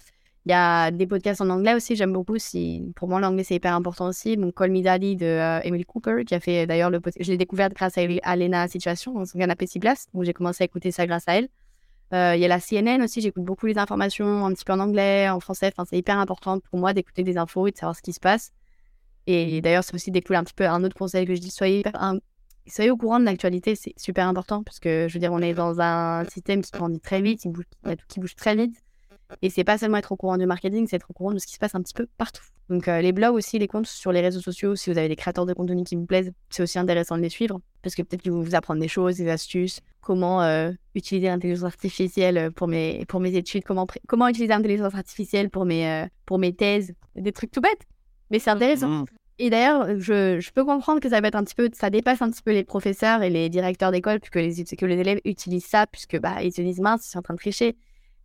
Il 0.47 0.51
y 0.51 0.55
a 0.55 0.91
des 0.91 1.07
podcasts 1.07 1.43
en 1.43 1.51
anglais 1.51 1.75
aussi, 1.75 1.97
j'aime 1.97 2.13
beaucoup. 2.13 2.39
Si... 2.39 2.83
Pour 2.97 3.09
moi, 3.09 3.21
l'anglais, 3.21 3.45
c'est 3.45 3.57
hyper 3.57 3.75
important 3.75 4.09
aussi. 4.09 4.37
Donc, 4.37 4.55
Call 4.57 4.71
Me 4.71 4.83
Daddy 4.83 5.17
de 5.17 5.27
euh, 5.27 5.61
Emily 5.63 5.85
Cooper, 5.85 6.25
qui 6.27 6.35
a 6.35 6.41
fait 6.41 6.67
d'ailleurs 6.67 6.91
le 6.91 7.01
podcast. 7.01 7.25
Je 7.25 7.31
l'ai 7.31 7.37
découverte 7.37 7.75
grâce 7.75 7.99
à, 7.99 8.03
à 8.23 8.37
Lena 8.37 8.67
Situation, 8.67 9.13
dans 9.13 9.27
son 9.27 9.39
canapé 9.39 9.67
6 9.67 9.81
places. 9.81 10.07
Donc, 10.15 10.25
j'ai 10.25 10.33
commencé 10.33 10.65
à 10.65 10.67
écouter 10.67 10.91
ça 10.93 11.07
grâce 11.07 11.29
à 11.29 11.37
elle. 11.37 11.49
Euh, 12.13 12.35
Il 12.35 12.41
y 12.41 12.45
a 12.45 12.49
la 12.49 12.59
CNN 12.59 13.03
aussi, 13.03 13.21
j'écoute 13.21 13.45
beaucoup 13.45 13.67
les 13.67 13.79
informations, 13.79 14.47
un 14.47 14.53
petit 14.53 14.65
peu 14.65 14.73
en 14.73 14.81
anglais, 14.81 15.29
en 15.29 15.41
français. 15.41 15.71
Enfin, 15.75 15.85
c'est 15.89 15.99
hyper 15.99 16.19
important 16.19 16.59
pour 16.59 16.79
moi 16.79 16.95
d'écouter 16.95 17.23
des 17.23 17.37
infos 17.37 17.67
et 17.67 17.71
de 17.71 17.77
savoir 17.77 17.95
ce 17.95 18.03
qui 18.03 18.13
se 18.13 18.21
passe. 18.21 18.53
Et 19.27 19.61
d'ailleurs, 19.61 19.85
c'est 19.85 19.95
aussi 19.95 20.11
découvrir 20.11 20.41
un 20.41 20.45
petit 20.45 20.55
peu 20.55 20.67
un 20.67 20.83
autre 20.83 20.97
conseil 20.97 21.27
que 21.27 21.35
je 21.35 21.41
dis 21.41 21.51
soyez, 21.51 21.85
soyez 22.67 22.91
au 22.91 22.97
courant 22.97 23.21
de 23.21 23.25
l'actualité, 23.25 23.75
c'est 23.75 23.93
super 23.97 24.27
important 24.27 24.63
parce 24.63 24.81
que 24.81 25.07
je 25.09 25.15
veux 25.15 25.21
dire, 25.21 25.33
on 25.33 25.41
est 25.41 25.55
dans 25.55 25.81
un 25.81 26.25
système 26.25 26.63
qui 26.63 26.71
grandit 26.73 27.01
très 27.01 27.21
vite, 27.21 27.45
il 27.45 27.53
y 27.87 27.91
a 27.91 27.97
tout 27.97 28.07
qui 28.09 28.21
bouge 28.21 28.35
très 28.35 28.57
vite. 28.57 28.77
Et 29.43 29.51
c'est 29.51 29.65
pas 29.65 29.79
seulement 29.79 29.99
être 29.99 30.13
au 30.13 30.17
courant 30.17 30.37
du 30.37 30.47
marketing, 30.47 30.87
c'est 30.89 30.97
être 30.97 31.11
au 31.11 31.13
courant 31.13 31.33
de 31.33 31.39
ce 31.39 31.47
qui 31.47 31.55
se 31.55 31.59
passe 31.59 31.75
un 31.75 31.83
petit 31.83 31.95
peu 31.95 32.07
partout. 32.19 32.45
Donc 32.69 32.87
euh, 32.87 33.01
les 33.01 33.13
blogs 33.13 33.35
aussi, 33.35 33.59
les 33.59 33.67
comptes 33.67 33.87
sur 33.87 34.13
les 34.13 34.21
réseaux 34.21 34.41
sociaux, 34.41 34.77
si 34.77 34.91
vous 34.91 34.99
avez 34.99 35.09
des 35.09 35.17
créateurs 35.17 35.47
de 35.47 35.53
contenu 35.53 35.83
qui 35.83 35.97
vous 35.97 36.07
plaisent, 36.07 36.33
c'est 36.51 36.63
aussi 36.63 36.79
intéressant 36.79 37.17
de 37.17 37.23
les 37.23 37.29
suivre 37.29 37.61
parce 37.83 37.95
que 37.95 38.03
peut-être 38.03 38.23
qu'ils 38.23 38.33
vont 38.33 38.43
vous 38.43 38.55
apprendre 38.55 38.81
des 38.81 38.89
choses, 38.89 39.17
des 39.17 39.29
astuces, 39.29 39.81
comment 40.01 40.43
euh, 40.43 40.71
utiliser 40.95 41.27
l'intelligence 41.27 41.65
artificielle 41.65 42.53
pour 42.53 42.69
mes, 42.69 43.05
pour 43.07 43.21
mes 43.21 43.35
études, 43.35 43.65
comment, 43.65 43.87
comment 44.07 44.29
utiliser 44.29 44.53
l'intelligence 44.53 44.95
artificielle 44.95 45.51
pour 45.51 45.65
mes, 45.65 45.89
euh, 45.89 46.07
pour 46.27 46.39
mes 46.39 46.55
thèses, 46.55 46.93
des 47.17 47.33
trucs 47.33 47.51
tout 47.51 47.61
bêtes. 47.61 47.87
Mais 48.31 48.39
c'est 48.39 48.51
intéressant. 48.51 48.89
Mmh. 48.89 49.05
Et 49.41 49.49
d'ailleurs, 49.49 49.99
je, 49.99 50.39
je 50.39 50.51
peux 50.53 50.65
comprendre 50.65 51.01
que 51.01 51.09
ça 51.09 51.21
va 51.21 51.29
être 51.29 51.35
un 51.35 51.43
petit 51.43 51.55
peu, 51.55 51.71
ça 51.73 51.89
dépasse 51.89 52.21
un 52.21 52.31
petit 52.31 52.43
peu 52.43 52.53
les 52.53 52.63
professeurs 52.63 53.23
et 53.23 53.31
les 53.31 53.49
directeurs 53.49 53.91
d'école, 53.91 54.21
puisque 54.21 54.37
les, 54.37 54.65
que 54.77 54.85
les 54.87 54.99
élèves 54.99 55.21
utilisent 55.25 55.65
ça, 55.65 55.87
puisque 55.87 56.21
bah, 56.21 56.43
ils 56.43 56.53
se 56.53 56.61
disent 56.61 56.81
mince, 56.81 57.07
ils 57.07 57.11
sont 57.11 57.21
en 57.21 57.23
train 57.23 57.35
de 57.35 57.39
tricher. 57.39 57.75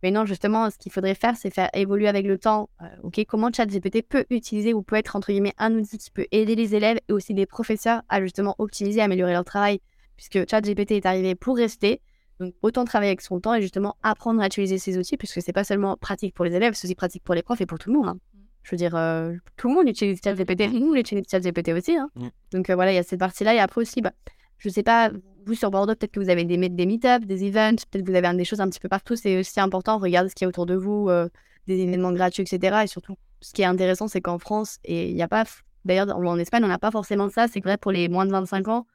Mais 0.02 0.10
non, 0.10 0.26
justement, 0.26 0.68
ce 0.70 0.76
qu'il 0.78 0.92
faudrait 0.92 1.14
faire, 1.14 1.36
c'est 1.36 1.50
faire 1.50 1.70
évoluer 1.74 2.06
avec 2.08 2.26
le 2.26 2.38
temps. 2.38 2.68
Euh, 2.82 2.86
ok, 3.02 3.24
comment 3.26 3.50
ChatGPT 3.52 4.02
peut 4.06 4.24
utiliser 4.30 4.74
ou 4.74 4.82
peut 4.82 4.96
être 4.96 5.16
entre 5.16 5.32
guillemets 5.32 5.54
un 5.58 5.74
outil 5.74 5.98
qui 5.98 6.10
peut 6.10 6.26
aider 6.32 6.54
les 6.54 6.74
élèves 6.74 6.98
et 7.08 7.12
aussi 7.12 7.32
les 7.34 7.46
professeurs 7.46 8.02
à 8.08 8.20
justement 8.20 8.54
optimiser, 8.58 9.00
améliorer 9.00 9.32
leur 9.32 9.44
travail, 9.44 9.80
puisque 10.16 10.48
ChatGPT 10.48 10.92
est 10.92 11.06
arrivé 11.06 11.34
pour 11.34 11.56
rester. 11.56 12.00
Donc 12.38 12.52
autant 12.60 12.84
travailler 12.84 13.10
avec 13.10 13.22
son 13.22 13.40
temps 13.40 13.54
et 13.54 13.62
justement 13.62 13.96
apprendre 14.02 14.42
à 14.42 14.46
utiliser 14.46 14.76
ces 14.78 14.98
outils, 14.98 15.16
puisque 15.16 15.40
c'est 15.40 15.54
pas 15.54 15.64
seulement 15.64 15.96
pratique 15.96 16.34
pour 16.34 16.44
les 16.44 16.54
élèves, 16.54 16.74
c'est 16.74 16.86
aussi 16.86 16.94
pratique 16.94 17.24
pour 17.24 17.34
les 17.34 17.42
profs 17.42 17.62
et 17.62 17.66
pour 17.66 17.78
tout 17.78 17.90
le 17.90 17.98
monde. 17.98 18.08
hein. 18.08 18.18
Je 18.62 18.72
veux 18.72 18.76
dire, 18.76 18.96
euh, 18.96 19.32
tout 19.56 19.68
le 19.68 19.74
monde 19.74 19.88
utilise 19.88 20.20
ChatGPT, 20.22 20.68
nous 20.72 20.90
on 20.92 20.94
utilise 20.96 21.24
ChatGPT 21.30 21.70
aussi. 21.72 21.96
hein. 21.96 22.10
Mm. 22.16 22.26
Donc 22.52 22.68
euh, 22.68 22.74
voilà, 22.74 22.92
il 22.92 22.96
y 22.96 22.98
a 22.98 23.02
cette 23.02 23.20
partie-là. 23.20 23.54
Et 23.54 23.58
après 23.60 23.80
aussi, 23.80 24.02
bah, 24.02 24.12
je 24.58 24.68
sais 24.68 24.82
pas, 24.82 25.10
vous 25.46 25.54
sur 25.54 25.70
Bordeaux, 25.70 25.94
peut-être 25.94 26.12
que 26.12 26.20
vous 26.20 26.28
avez 26.28 26.44
des, 26.44 26.56
des 26.68 26.86
meet-ups, 26.86 27.26
des 27.26 27.44
events, 27.44 27.76
peut-être 27.90 28.04
que 28.04 28.10
vous 28.10 28.16
avez 28.16 28.36
des 28.36 28.44
choses 28.44 28.60
un 28.60 28.68
petit 28.68 28.80
peu 28.80 28.88
partout. 28.88 29.16
C'est 29.16 29.38
aussi 29.38 29.60
important, 29.60 29.98
regardez 29.98 30.28
ce 30.28 30.34
qu'il 30.34 30.44
y 30.44 30.46
a 30.46 30.48
autour 30.48 30.66
de 30.66 30.74
vous, 30.74 31.08
euh, 31.08 31.28
des 31.66 31.78
événements 31.78 32.12
gratuits, 32.12 32.42
etc. 32.42 32.82
Et 32.84 32.86
surtout, 32.88 33.14
ce 33.40 33.52
qui 33.52 33.62
est 33.62 33.66
intéressant, 33.66 34.08
c'est 34.08 34.20
qu'en 34.20 34.38
France, 34.38 34.78
et 34.84 35.08
il 35.08 35.14
n'y 35.14 35.22
a 35.22 35.28
pas, 35.28 35.44
d'ailleurs 35.84 36.08
en 36.16 36.38
Espagne, 36.38 36.64
on 36.64 36.68
n'a 36.68 36.78
pas 36.78 36.90
forcément 36.90 37.28
ça. 37.30 37.46
C'est 37.48 37.60
vrai 37.60 37.76
pour 37.78 37.92
les 37.92 38.08
moins 38.08 38.26
de 38.26 38.32
25 38.32 38.68
ans, 38.68 38.86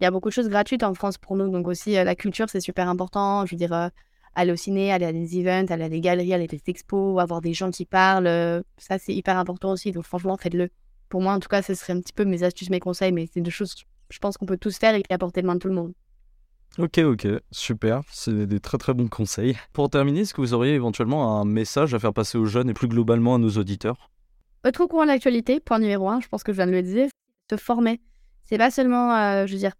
il 0.00 0.04
y 0.04 0.06
a 0.06 0.10
beaucoup 0.10 0.28
de 0.28 0.34
choses 0.34 0.48
gratuites 0.48 0.82
en 0.82 0.92
France 0.94 1.16
pour 1.16 1.36
nous. 1.36 1.48
Donc 1.48 1.66
aussi, 1.68 1.96
euh, 1.96 2.04
la 2.04 2.14
culture, 2.14 2.50
c'est 2.50 2.60
super 2.60 2.88
important. 2.88 3.46
Je 3.46 3.52
veux 3.52 3.58
dire, 3.58 3.72
euh, 3.72 3.88
aller 4.34 4.52
au 4.52 4.56
ciné, 4.56 4.92
aller 4.92 5.06
à 5.06 5.12
des 5.12 5.38
events, 5.38 5.72
aller 5.72 5.84
à 5.84 5.88
des 5.88 6.00
galeries, 6.00 6.34
aller 6.34 6.44
à 6.44 6.48
des 6.48 6.60
expos, 6.66 7.18
avoir 7.20 7.40
des 7.40 7.54
gens 7.54 7.70
qui 7.70 7.86
parlent. 7.86 8.62
ça, 8.76 8.98
c'est 8.98 9.14
hyper 9.14 9.38
important 9.38 9.70
aussi. 9.70 9.92
Donc 9.92 10.04
franchement, 10.04 10.36
faites-le. 10.36 10.68
Pour 11.08 11.22
moi, 11.22 11.32
en 11.32 11.40
tout 11.40 11.48
cas, 11.48 11.62
ce 11.62 11.74
serait 11.74 11.92
un 11.92 12.00
petit 12.00 12.12
peu 12.12 12.24
mes 12.24 12.42
astuces, 12.42 12.70
mes 12.70 12.80
conseils, 12.80 13.12
mais 13.12 13.28
c'est 13.32 13.40
des 13.40 13.50
choses, 13.50 13.74
je 14.10 14.18
pense 14.18 14.36
qu'on 14.36 14.46
peut 14.46 14.56
tous 14.56 14.76
faire 14.78 14.94
et 14.94 15.02
qui 15.02 15.12
apporter 15.12 15.42
de 15.42 15.46
main 15.46 15.54
de 15.54 15.60
tout 15.60 15.68
le 15.68 15.74
monde. 15.74 15.92
Ok, 16.78 16.98
ok, 16.98 17.28
super, 17.52 18.00
c'est 18.10 18.46
des 18.46 18.58
très 18.58 18.78
très 18.78 18.94
bons 18.94 19.08
conseils. 19.08 19.56
Pour 19.72 19.88
terminer, 19.90 20.20
est-ce 20.20 20.34
que 20.34 20.40
vous 20.40 20.54
auriez 20.54 20.74
éventuellement 20.74 21.40
un 21.40 21.44
message 21.44 21.94
à 21.94 22.00
faire 22.00 22.12
passer 22.12 22.36
aux 22.36 22.46
jeunes 22.46 22.68
et 22.68 22.74
plus 22.74 22.88
globalement 22.88 23.36
à 23.36 23.38
nos 23.38 23.50
auditeurs? 23.50 24.10
Être 24.64 24.80
au 24.80 24.88
courant 24.88 25.02
de 25.02 25.08
l'actualité, 25.08 25.60
point 25.60 25.78
numéro 25.78 26.08
un, 26.08 26.20
je 26.20 26.26
pense 26.26 26.42
que 26.42 26.52
je 26.52 26.56
viens 26.56 26.66
de 26.66 26.72
le 26.72 26.82
dire, 26.82 27.08
se 27.50 27.56
former. 27.56 28.00
C'est 28.44 28.58
pas 28.58 28.72
seulement, 28.72 29.14
euh, 29.14 29.46
je 29.46 29.52
veux 29.52 29.58
dire, 29.58 29.74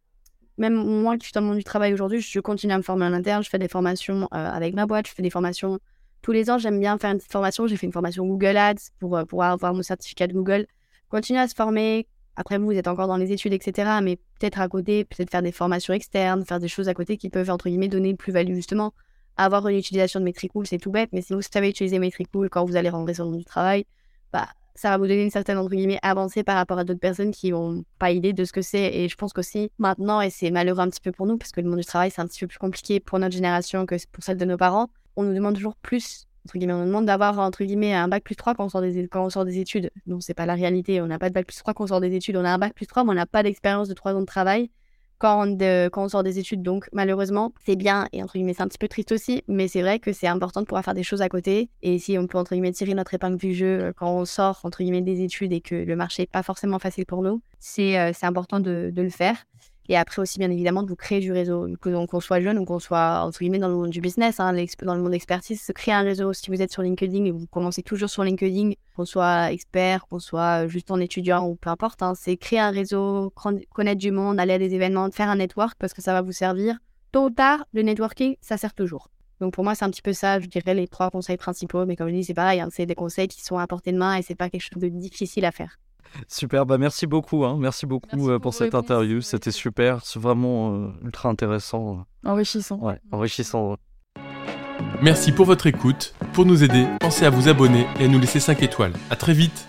même 0.57 0.75
moi 0.75 1.17
qui 1.17 1.25
suis 1.25 1.33
dans 1.33 1.41
le 1.41 1.49
monde 1.49 1.59
du 1.59 1.65
travail 1.65 1.93
aujourd'hui, 1.93 2.21
je 2.21 2.39
continue 2.39 2.73
à 2.73 2.77
me 2.77 2.83
former 2.83 3.07
en 3.07 3.13
interne, 3.13 3.43
je 3.43 3.51
fais 3.51 3.59
des 3.59 3.69
formations 3.69 4.25
euh, 4.25 4.27
avec 4.33 4.75
ma 4.75 4.87
boîte, 4.87 5.09
je 5.09 5.13
fais 5.13 5.23
des 5.23 5.31
formations 5.31 5.81
tous 6.23 6.33
les 6.33 6.49
ans, 6.49 6.59
j'aime 6.59 6.79
bien 6.81 6.97
faire 6.97 7.11
une 7.11 7.19
petite 7.19 7.33
formation, 7.33 7.67
j'ai 7.67 7.77
fait 7.77 7.87
une 7.87 7.93
formation 7.93 8.25
Google 8.25 8.57
Ads 8.57 8.91
pour 9.01 9.17
euh, 9.17 9.25
pouvoir 9.25 9.53
avoir 9.53 9.75
mon 9.75 9.83
certificat 9.83 10.27
de 10.27 10.33
Google. 10.33 10.67
Continuer 11.09 11.41
à 11.41 11.49
se 11.49 11.55
former, 11.55 12.07
après 12.37 12.59
vous, 12.59 12.73
êtes 12.73 12.89
encore 12.89 13.07
dans 13.07 13.17
les 13.17 13.33
études, 13.33 13.53
etc., 13.53 13.99
mais 14.03 14.17
peut-être 14.17 14.61
à 14.61 14.69
côté, 14.69 15.05
peut-être 15.05 15.31
faire 15.31 15.43
des 15.43 15.53
formations 15.53 15.95
externes, 15.95 16.45
faire 16.45 16.61
des 16.61 16.69
choses 16.69 16.89
à 16.89 16.95
côté 16.95 17.17
qui 17.17 17.31
peuvent, 17.31 17.51
entre 17.51 17.69
guillemets, 17.69 17.89
donner 17.89 18.15
plus-value 18.15 18.55
justement. 18.55 18.93
Avoir 19.37 19.67
une 19.69 19.77
utilisation 19.77 20.21
de 20.21 20.25
Metricool, 20.25 20.67
c'est 20.67 20.79
tout 20.79 20.91
bête, 20.91 21.11
mais 21.13 21.23
si 21.23 21.33
vous 21.33 21.43
savez 21.43 21.69
utiliser 21.69 21.99
Metricool 21.99 22.49
quand 22.51 22.65
vous 22.65 22.77
allez 22.77 22.89
rentrer 22.89 23.15
sur 23.15 23.25
le 23.25 23.31
monde 23.31 23.41
du 23.41 23.45
travail, 23.45 23.85
bah, 24.33 24.49
ça 24.75 24.91
va 24.91 24.97
vous 24.99 25.07
donner 25.07 25.23
une 25.23 25.31
certaine 25.31 25.59
entre 25.59 25.71
guillemets 25.71 25.99
avancée 26.03 26.43
par 26.43 26.57
rapport 26.57 26.79
à 26.79 26.85
d'autres 26.85 27.01
personnes 27.01 27.31
qui 27.31 27.53
n'ont 27.53 27.85
pas 27.99 28.11
idée 28.11 28.33
de 28.33 28.45
ce 28.45 28.53
que 28.53 28.63
c'est. 28.63 28.95
Et 28.95 29.09
je 29.09 29.17
pense 29.17 29.33
qu'aussi 29.33 29.71
maintenant, 29.79 30.21
et 30.21 30.31
c'est 30.31 30.51
malheureux 30.51 30.81
un 30.81 30.89
petit 30.89 31.01
peu 31.01 31.13
pour 31.13 31.27
nous, 31.27 31.37
parce 31.37 31.53
que 31.53 31.61
le 31.61 31.69
monde 31.69 31.79
du 31.79 31.85
travail 31.85 32.11
c'est 32.11 32.21
un 32.21 32.27
petit 32.27 32.41
peu 32.41 32.49
plus 32.49 32.59
compliqué 32.59 33.01
pour 33.01 33.19
notre 33.19 33.35
génération 33.35 33.87
que 33.87 33.95
pour 34.11 34.25
celle 34.25 34.37
de 34.37 34.45
nos 34.45 34.57
parents, 34.57 34.91
on 35.17 35.23
nous 35.23 35.35
demande 35.35 35.55
toujours 35.55 35.77
plus. 35.77 36.27
Entre 36.47 36.59
guillemets, 36.59 36.75
on 36.75 36.81
nous 36.81 36.87
demande 36.87 37.07
d'avoir 37.07 37.39
entre 37.39 37.65
guillemets 37.65 37.95
un 37.95 38.07
bac 38.09 38.23
plus 38.23 38.37
3 38.37 38.55
quand 38.55 38.65
on 38.67 38.69
sort 38.69 38.83
des, 38.83 39.09
quand 39.09 39.25
on 39.25 39.31
sort 39.31 39.45
des 39.47 39.59
études. 39.59 39.91
Non, 40.07 40.21
c'est 40.21 40.35
pas 40.35 40.45
la 40.47 40.55
réalité. 40.55 41.01
On 41.01 41.07
n'a 41.07 41.19
pas 41.19 41.29
de 41.31 41.35
bac 41.35 41.47
plus 41.47 41.57
3 41.57 41.73
quand 41.75 41.85
on 41.85 41.87
sort 41.87 42.01
des 42.01 42.15
études. 42.15 42.37
On 42.37 42.45
a 42.45 42.51
un 42.51 42.59
bac 42.59 42.75
plus 42.75 42.87
3, 42.87 43.03
mais 43.05 43.11
on 43.11 43.15
n'a 43.15 43.27
pas 43.27 43.43
d'expérience 43.43 43.89
de 43.89 43.95
3 43.95 44.15
ans 44.15 44.21
de 44.21 44.27
travail 44.27 44.71
quand 45.19 45.45
on, 45.45 45.47
de- 45.47 45.89
quand 45.89 46.05
on 46.05 46.09
sort 46.09 46.23
des 46.23 46.39
études. 46.39 46.61
Donc, 46.61 46.87
malheureusement, 46.93 47.55
c'est 47.65 47.77
bien 47.77 48.09
et 48.13 48.23
entre 48.23 48.35
guillemets, 48.35 48.53
c'est 48.53 48.63
un 48.63 48.69
petit 48.69 48.77
peu 48.79 48.89
triste 48.89 49.13
aussi, 49.13 49.43
mais 49.49 49.69
c'est 49.69 49.81
vrai 49.81 50.01
que 50.01 50.13
c'est 50.13 50.27
important 50.27 50.61
de 50.61 50.67
pouvoir 50.67 50.85
faire 50.85 50.93
des 50.93 51.03
choses 51.05 51.23
à 51.23 51.31
côté. 51.31 51.71
Et 51.83 51.99
si 51.99 52.19
on 52.19 52.27
peut 52.27 52.37
entre 52.37 52.53
guillemets 52.53 52.73
tirer 52.73 52.93
notre 52.95 53.15
épingle 53.15 53.39
du 53.39 53.55
jeu 53.55 53.81
euh, 53.81 53.93
quand 53.97 54.11
on 54.15 54.25
sort 54.27 54.61
entre 54.65 54.83
guillemets 54.83 55.01
des 55.01 55.23
études 55.23 55.53
et 55.53 55.63
que 55.63 55.77
le 55.77 55.97
marché 55.97 56.25
n'est 56.25 56.27
pas 56.27 56.43
forcément 56.43 56.79
facile 56.79 57.07
pour 57.07 57.23
nous, 57.23 57.41
c'est 57.59 57.99
euh, 57.99 58.13
important 58.23 58.61
de, 58.61 58.91
de 58.93 59.03
le 59.03 59.09
faire. 59.11 59.47
Et 59.89 59.97
après 59.97 60.23
aussi, 60.23 60.39
bien 60.39 60.51
évidemment, 60.51 60.83
de 60.83 60.89
vous 60.89 60.97
créer 60.97 61.21
du 61.21 61.33
réseau. 61.33 61.69
Qu'on 61.81 62.21
soit 62.21 62.41
jeune 62.41 62.59
ou 62.59 62.65
qu'on 62.65 62.79
soit, 62.79 63.23
entre 63.25 63.39
guillemets, 63.39 63.59
dans 63.59 63.69
le 63.69 63.75
monde 63.75 63.91
du 63.91 64.01
business, 64.01 64.41
hein, 64.41 64.55
dans 64.83 64.95
le 64.95 65.03
monde 65.03 65.13
d'expertise, 65.13 65.61
se 65.61 65.73
créer 65.73 65.95
un 65.95 66.03
réseau. 66.03 66.33
Si 66.33 66.51
vous 66.51 66.63
êtes 66.63 66.73
sur 66.73 66.83
LinkedIn 66.83 67.25
et 67.27 67.31
vous 67.31 67.47
commencez 67.47 67.83
toujours 67.83 68.09
sur 68.09 68.25
LinkedIn, 68.25 68.73
qu'on 68.97 69.05
soit 69.05 69.53
expert, 69.53 70.07
qu'on 70.07 70.21
soit 70.21 70.67
juste 70.69 70.91
en 70.91 71.01
étudiant 71.01 71.47
ou 71.47 71.57
peu 71.57 71.69
importe, 71.69 72.03
hein, 72.03 72.15
c'est 72.17 72.37
créer 72.37 72.61
un 72.61 72.71
réseau, 72.71 73.33
connaître 73.71 74.01
du 74.01 74.11
monde, 74.11 74.41
aller 74.41 74.55
à 74.55 74.59
des 74.59 74.75
événements, 74.75 75.11
faire 75.11 75.29
un 75.29 75.37
network 75.37 75.75
parce 75.79 75.93
que 75.93 76.01
ça 76.01 76.13
va 76.13 76.23
vous 76.23 76.33
servir. 76.33 76.79
Tôt 77.13 77.27
ou 77.27 77.31
tard, 77.31 77.65
le 77.73 77.83
networking, 77.83 78.37
ça 78.41 78.57
sert 78.57 78.75
toujours. 78.75 79.11
Donc 79.41 79.53
pour 79.53 79.65
moi, 79.65 79.75
c'est 79.75 79.85
un 79.85 79.91
petit 79.91 80.03
peu 80.03 80.13
ça, 80.13 80.41
je 80.41 80.47
dirais, 80.47 80.75
les 80.75 80.89
trois 80.89 81.11
conseils 81.11 81.37
principaux. 81.37 81.85
Mais 81.85 81.97
comme 81.97 82.09
je 82.09 82.15
dis, 82.15 82.25
c'est 82.25 82.35
pareil, 82.35 82.61
hein, 82.61 82.69
c'est 82.73 82.87
des 82.87 82.95
conseils 82.95 83.29
qui 83.29 83.43
sont 83.43 83.59
à 83.59 83.67
portée 83.67 83.93
de 83.93 83.99
main 83.99 84.17
et 84.17 84.23
c'est 84.23 84.35
pas 84.35 84.49
quelque 84.49 84.63
chose 84.63 84.81
de 84.81 84.89
difficile 84.89 85.45
à 85.45 85.53
faire. 85.53 85.79
Super, 86.29 86.67
bah 86.67 86.79
merci 86.79 87.07
beaucoup, 87.07 87.45
hein. 87.45 87.57
merci 87.59 87.87
beaucoup 87.87 88.09
Merci 88.13 88.29
euh, 88.29 88.35
pour 88.35 88.43
pour 88.43 88.55
cette 88.55 88.73
réponses, 88.73 88.85
interview, 88.85 89.17
ouais, 89.17 89.23
c'était 89.23 89.51
super, 89.51 90.05
c'est 90.05 90.21
vraiment 90.21 90.75
euh, 90.75 90.89
ultra 91.05 91.29
intéressant, 91.29 92.05
Enrichissant. 92.25 92.79
ouais, 92.79 93.01
enrichissant. 93.13 93.77
Merci 95.03 95.33
pour 95.33 95.47
votre 95.47 95.67
écoute. 95.67 96.15
Pour 96.33 96.47
nous 96.47 96.63
aider, 96.65 96.87
pensez 97.01 97.25
à 97.27 97.31
vous 97.31 97.49
abonner 97.49 97.87
et 98.01 98.05
à 98.05 98.09
nous 98.09 98.19
laisser 98.19 98.41
5 98.41 98.63
étoiles. 98.63 98.93
À 99.11 99.17
très 99.17 99.33
vite 99.33 99.69